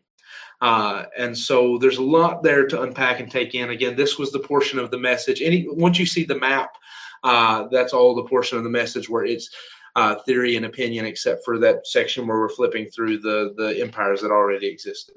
[0.60, 3.70] Uh, and so there's a lot there to unpack and take in.
[3.70, 5.42] Again, this was the portion of the message.
[5.42, 6.76] Any once you see the map,
[7.22, 9.50] uh, that's all the portion of the message where it's
[9.96, 14.20] uh, theory and opinion, except for that section where we're flipping through the the empires
[14.22, 15.16] that already existed.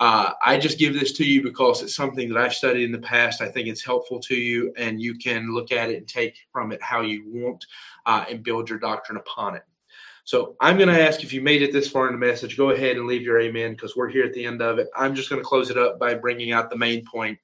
[0.00, 2.98] Uh, I just give this to you because it's something that I've studied in the
[2.98, 3.42] past.
[3.42, 6.72] I think it's helpful to you, and you can look at it and take from
[6.72, 7.66] it how you want
[8.06, 9.62] uh, and build your doctrine upon it.
[10.24, 12.70] So I'm going to ask if you made it this far in the message, go
[12.70, 14.88] ahead and leave your amen because we're here at the end of it.
[14.96, 17.38] I'm just going to close it up by bringing out the main point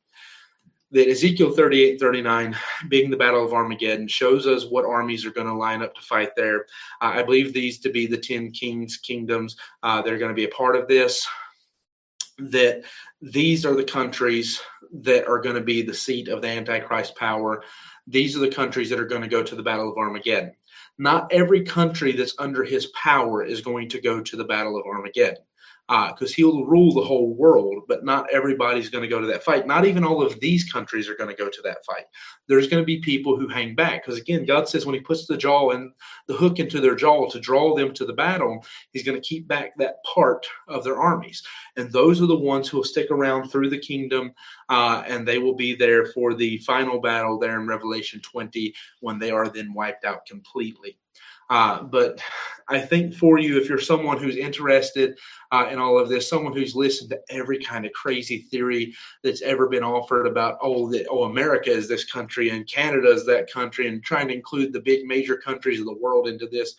[0.93, 2.57] that Ezekiel 38 39,
[2.89, 6.03] being the Battle of Armageddon, shows us what armies are going to line up to
[6.03, 6.67] fight there.
[7.01, 9.57] Uh, I believe these to be the 10 kings, kingdoms.
[9.83, 11.27] Uh, they're going to be a part of this.
[12.39, 12.85] That
[13.21, 14.61] these are the countries
[14.93, 17.65] that are going to be the seat of the Antichrist power.
[18.07, 20.53] These are the countries that are going to go to the Battle of Armageddon.
[20.99, 24.87] Not every country that's under his power is going to go to the Battle of
[24.87, 25.43] Armageddon
[25.88, 29.44] because uh, he'll rule the whole world, but not everybody's going to go to that
[29.44, 29.68] fight.
[29.68, 32.06] Not even all of these countries are going to go to that fight.
[32.48, 35.26] There's going to be people who hang back because, again, God says when He puts
[35.26, 35.93] the jaw and
[36.26, 39.47] the hook into their jaw to draw them to the battle, He's going to keep
[39.47, 41.43] back that part of their armies.
[41.76, 44.32] And those are the ones who will stick around through the kingdom,
[44.68, 49.20] uh, and they will be there for the final battle there in Revelation 20 when
[49.20, 50.98] they are then wiped out completely.
[51.48, 52.20] Uh, but
[52.68, 55.16] I think for you, if you're someone who's interested
[55.52, 59.43] uh, in all of this, someone who's listened to every kind of crazy theory that's
[59.43, 63.51] ever been offered about, oh, that oh, America is this country and Canada is that
[63.51, 66.74] country, and trying to include the big major countries of the world into this,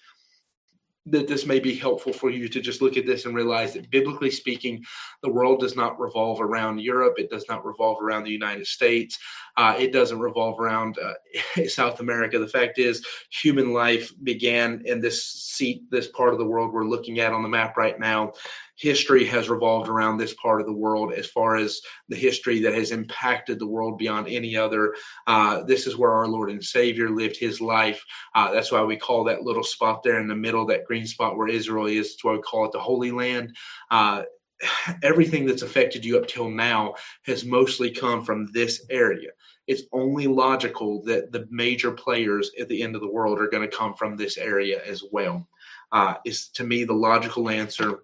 [1.10, 3.90] that this may be helpful for you to just look at this and realize that
[3.90, 4.84] biblically speaking,
[5.24, 7.16] the world does not revolve around Europe.
[7.18, 9.18] It does not revolve around the United States.
[9.56, 12.40] Uh, it doesn't revolve around uh, South America.
[12.40, 16.86] The fact is, human life began in this seat, this part of the world we're
[16.86, 18.34] looking at on the map right now,
[18.78, 22.74] history has revolved around this part of the world as far as the history that
[22.74, 24.95] has impacted the world beyond any other.
[25.26, 28.04] Uh, this is where our Lord and Savior lived his life.
[28.36, 31.38] Uh, that's why we call that little spot there in the middle, that green spot
[31.38, 33.56] where Israel is, that's why we call it the Holy Land.
[33.90, 34.24] Uh,
[35.04, 36.94] everything that's affected you up till now
[37.26, 39.30] has mostly come from this area.
[39.68, 43.70] It's only logical that the major players at the end of the world are going
[43.70, 45.48] to come from this area as well.
[45.91, 48.04] Uh, is to me the logical answer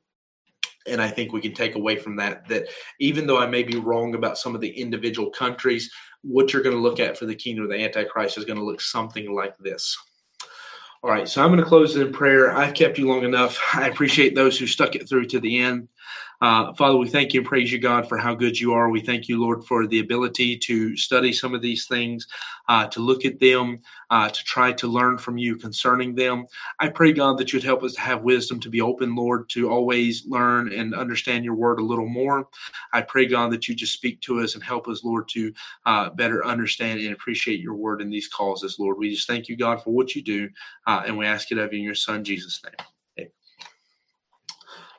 [0.88, 2.68] and I think we can take away from that that
[3.00, 5.92] even though I may be wrong about some of the individual countries,
[6.22, 8.66] what you're going to look at for the kingdom of the Antichrist is going to
[8.66, 9.98] look something like this.
[11.04, 12.56] All right, so I'm going to close in prayer.
[12.56, 13.60] I've kept you long enough.
[13.74, 15.90] I appreciate those who stuck it through to the end.
[16.44, 18.90] Uh, Father, we thank you and praise you, God, for how good you are.
[18.90, 22.28] We thank you, Lord, for the ability to study some of these things,
[22.68, 23.80] uh, to look at them,
[24.10, 26.46] uh, to try to learn from you concerning them.
[26.82, 29.72] I pray, God, that you'd help us to have wisdom to be open, Lord, to
[29.72, 32.50] always learn and understand your word a little more.
[32.94, 35.54] I pray, God, that you just speak to us and help us, Lord, to
[35.88, 39.00] uh, better understand and appreciate your word in these causes, Lord.
[39.00, 40.50] We just thank you, God, for what you do,
[40.88, 42.86] uh, and we ask it of you in your Son, Jesus' name.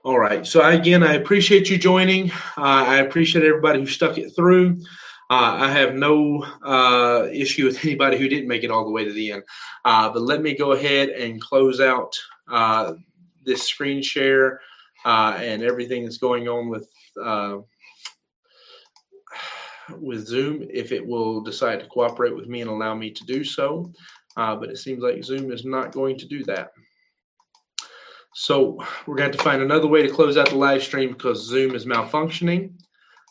[0.04, 0.46] All right.
[0.46, 2.30] So again, I appreciate you joining.
[2.58, 4.78] Uh, I appreciate everybody who stuck it through.
[5.30, 9.06] Uh, I have no uh, issue with anybody who didn't make it all the way
[9.06, 9.44] to the end.
[9.86, 12.14] Uh, but let me go ahead and close out
[12.48, 12.92] uh,
[13.46, 14.60] this screen share
[15.06, 16.86] uh, and everything that's going on with
[19.98, 23.42] with Zoom if it will decide to cooperate with me and allow me to do
[23.42, 23.90] so.
[24.36, 26.72] but it seems like Zoom is not going to do that.
[28.34, 31.74] So we're going to, find another way to close out the live stream because Zoom
[31.74, 32.72] is malfunctioning.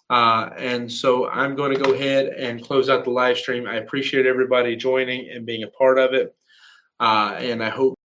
[0.10, 3.68] Uh, and so I'm going to go ahead and close out the live stream.
[3.68, 6.36] I appreciate everybody joining and being a part of it.
[7.00, 7.98] Uh, and I hope